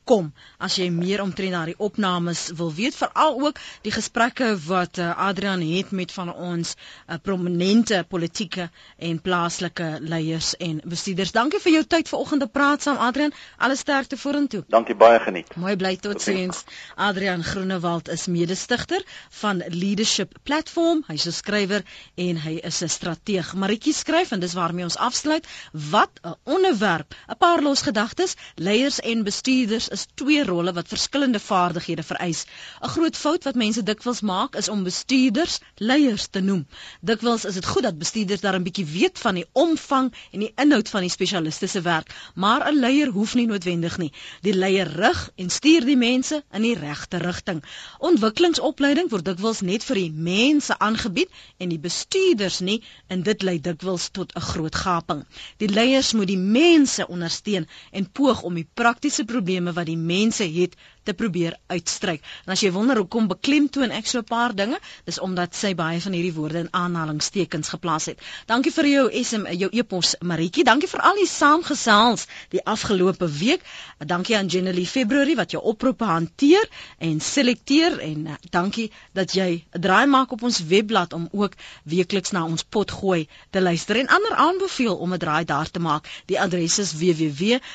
kom 0.03 0.31
as 0.57 0.77
jy 0.79 0.89
meer 0.93 1.21
omtrent 1.21 1.53
daardie 1.55 1.77
opnames 1.77 2.49
wil 2.57 2.71
weet 2.73 2.95
veral 2.95 3.39
ook 3.41 3.59
die 3.85 3.93
gesprekke 3.93 4.53
wat 4.65 4.97
uh, 4.97 5.11
Adrian 5.17 5.61
het 5.61 5.91
met 5.91 6.11
van 6.11 6.33
ons 6.33 6.73
uh, 6.75 7.17
prominente 7.21 8.01
politieke 8.09 8.69
en 8.97 9.21
plaaslike 9.21 9.97
leiers 10.01 10.53
en 10.57 10.81
bestuurders. 10.85 11.33
Dankie 11.35 11.61
vir 11.63 11.73
jou 11.77 11.83
tyd 11.95 12.09
vanoggend 12.09 12.41
te 12.41 12.47
praat 12.47 12.85
saam 12.85 12.97
Adrian. 12.97 13.33
Alles 13.57 13.83
sterkte 13.85 14.17
vorentoe. 14.17 14.63
Dankie 14.67 14.95
baie 14.95 15.19
geniet. 15.19 15.55
Mooi 15.55 15.75
bly 15.75 15.95
tot 16.01 16.21
sins. 16.21 16.63
Adrian 16.95 17.43
Groenewald 17.43 18.09
is 18.09 18.27
mede-stigter 18.27 19.03
van 19.41 19.63
Leadership 19.69 20.37
Platform. 20.43 21.03
Hy's 21.07 21.27
'n 21.27 21.37
skrywer 21.37 21.83
en 22.15 22.37
hy 22.37 22.59
is 22.63 22.81
'n 22.81 22.89
strateeg. 22.89 23.53
Maritjie 23.53 23.93
skryf 23.93 24.31
en 24.31 24.39
dis 24.39 24.53
waarmee 24.53 24.83
ons 24.83 24.97
afsluit. 24.97 25.47
Wat 25.71 26.19
'n 26.23 26.35
onderwerp. 26.43 27.15
'n 27.29 27.37
Paar 27.37 27.61
los 27.61 27.81
gedagtes. 27.81 28.35
Leiers 28.55 28.99
en 28.99 29.23
bestuurders 29.23 29.89
is 29.91 30.05
twee 30.13 30.43
rolle 30.43 30.73
wat 30.73 30.87
verskillende 30.87 31.39
vaardighede 31.39 32.03
vereis. 32.03 32.45
'n 32.81 32.87
Groot 32.87 33.17
fout 33.17 33.43
wat 33.43 33.55
mense 33.55 33.83
dikwels 33.83 34.21
maak 34.21 34.55
is 34.55 34.69
om 34.69 34.83
bestuurders 34.83 35.59
leiers 35.75 36.27
te 36.27 36.39
noem. 36.39 36.67
Dikwels 37.01 37.45
is 37.45 37.53
dit 37.53 37.65
goed 37.65 37.83
dat 37.83 37.97
bestuurders 37.97 38.41
daar 38.41 38.55
'n 38.59 38.63
bietjie 38.63 38.85
weet 38.85 39.19
van 39.19 39.35
die 39.35 39.45
omvang 39.51 40.13
en 40.31 40.39
die 40.39 40.53
inhoud 40.55 40.89
van 40.89 41.01
die 41.01 41.09
spesialiste 41.09 41.67
se 41.67 41.81
werk, 41.81 42.15
maar 42.35 42.67
'n 42.71 42.79
leier 42.79 43.09
hoef 43.11 43.35
nie 43.35 43.47
noodwendig 43.47 43.97
nie. 43.97 44.11
Die 44.41 44.53
leier 44.53 44.87
rig 44.87 45.29
en 45.35 45.49
stuur 45.49 45.85
die 45.85 45.97
mense 45.97 46.43
in 46.51 46.61
die 46.61 46.75
regte 46.75 47.17
rigting. 47.17 47.63
Ontwikkelingsopleiding 47.99 49.09
word 49.09 49.25
dikwels 49.25 49.61
net 49.61 49.83
vir 49.83 49.95
die 49.95 50.11
mense 50.11 50.77
aangebied 50.79 51.29
en 51.57 51.69
die 51.69 51.79
bestuurders 51.79 52.59
nie 52.59 52.83
en 53.07 53.23
dit 53.23 53.41
lei 53.41 53.59
dikwels 53.59 54.09
tot 54.09 54.35
'n 54.35 54.41
groot 54.41 54.75
gaping. 54.75 55.25
Die 55.57 55.69
leiers 55.69 56.13
moet 56.13 56.27
die 56.27 56.37
mense 56.37 57.07
ondersteun 57.07 57.67
en 57.91 58.11
poog 58.11 58.41
om 58.41 58.53
die 58.53 58.67
praktiese 58.73 59.25
probleme 59.25 59.73
wat 59.81 59.89
die 59.89 59.97
mense 59.97 60.45
het 60.59 60.77
te 61.03 61.13
probeer 61.13 61.57
uitstryk. 61.67 62.21
En 62.45 62.51
as 62.53 62.61
jy 62.61 62.71
wonder 62.71 62.97
hoekom 62.97 63.27
beklemtoon 63.27 63.91
ek 63.91 64.07
so 64.07 64.19
'n 64.19 64.23
paar 64.23 64.55
dinge, 64.55 64.79
dis 65.05 65.19
omdat 65.19 65.55
sy 65.55 65.75
baie 65.75 66.01
van 66.01 66.13
hierdie 66.13 66.33
woorde 66.33 66.59
in 66.59 66.67
aanhalingstekens 66.71 67.69
geplaas 67.69 68.05
het. 68.05 68.19
Dankie 68.45 68.71
vir 68.71 68.85
jou 68.85 69.23
SM 69.23 69.47
jou 69.57 69.69
e-pos 69.71 70.15
Maritjie. 70.21 70.63
Dankie 70.63 70.89
vir 70.89 71.01
al 71.01 71.15
die 71.15 71.27
saamgesels 71.27 72.27
die 72.49 72.65
afgelope 72.65 73.29
week. 73.29 73.61
Dankie 73.97 74.37
aan 74.37 74.47
Jenny 74.47 74.85
February 74.85 75.35
wat 75.35 75.51
jou 75.51 75.63
oproepe 75.63 76.03
hanteer 76.05 76.69
en 76.97 77.19
selekteer 77.19 77.99
en 77.99 78.27
uh, 78.27 78.33
dankie 78.49 78.91
dat 79.13 79.33
jy 79.33 79.65
'n 79.73 79.81
draai 79.81 80.05
maak 80.05 80.31
op 80.31 80.43
ons 80.43 80.59
webblad 80.59 81.13
om 81.13 81.27
ook 81.31 81.53
weekliks 81.83 82.31
na 82.31 82.45
ons 82.45 82.63
pot 82.63 82.91
gooi 82.91 83.27
te 83.49 83.61
luister 83.61 83.95
en 83.95 84.07
ander 84.07 84.33
aanbeveel 84.35 84.95
om 84.97 85.13
'n 85.13 85.17
draai 85.17 85.45
daar 85.45 85.71
te 85.71 85.79
maak. 85.79 86.07
Die 86.25 86.39
adres 86.39 86.79
is 86.79 86.93
www.rsg.co.za. 86.93 87.67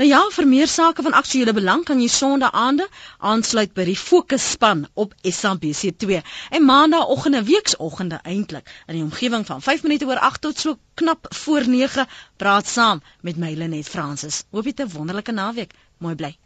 Nou 0.00 0.08
ja, 0.08 0.20
vir 0.36 0.46
meer 0.46 0.68
sake 0.68 1.02
van 1.06 1.16
aktuele 1.18 1.52
belang 1.52 1.84
kan 1.84 2.00
jy 2.00 2.08
Sondag 2.08 2.52
aande 2.52 2.88
aansluit 3.18 3.72
by 3.76 3.84
die 3.88 3.96
Fokusspan 4.02 4.86
op 5.04 5.14
SABC2 5.22 6.20
en 6.58 6.68
Maandagooggende 6.72 7.42
weeksoggende 7.52 8.20
eintlik 8.22 8.70
in 8.86 8.98
die 8.98 9.06
omgewing 9.06 9.46
van 9.46 9.62
5 9.62 9.82
minute 9.88 10.06
oor 10.10 10.22
8 10.30 10.40
tot 10.48 10.58
so 10.58 10.78
knap 10.94 11.26
voor 11.44 11.68
9 11.68 12.06
praat 12.36 12.66
saam 12.66 13.02
met 13.20 13.36
my 13.36 13.54
Lenet 13.54 13.88
Fransis. 13.88 14.44
Hoop 14.50 14.64
jy 14.64 14.74
'n 14.78 14.94
wonderlike 14.96 15.32
naweek. 15.32 15.74
Mooi 15.98 16.14
bly. 16.14 16.36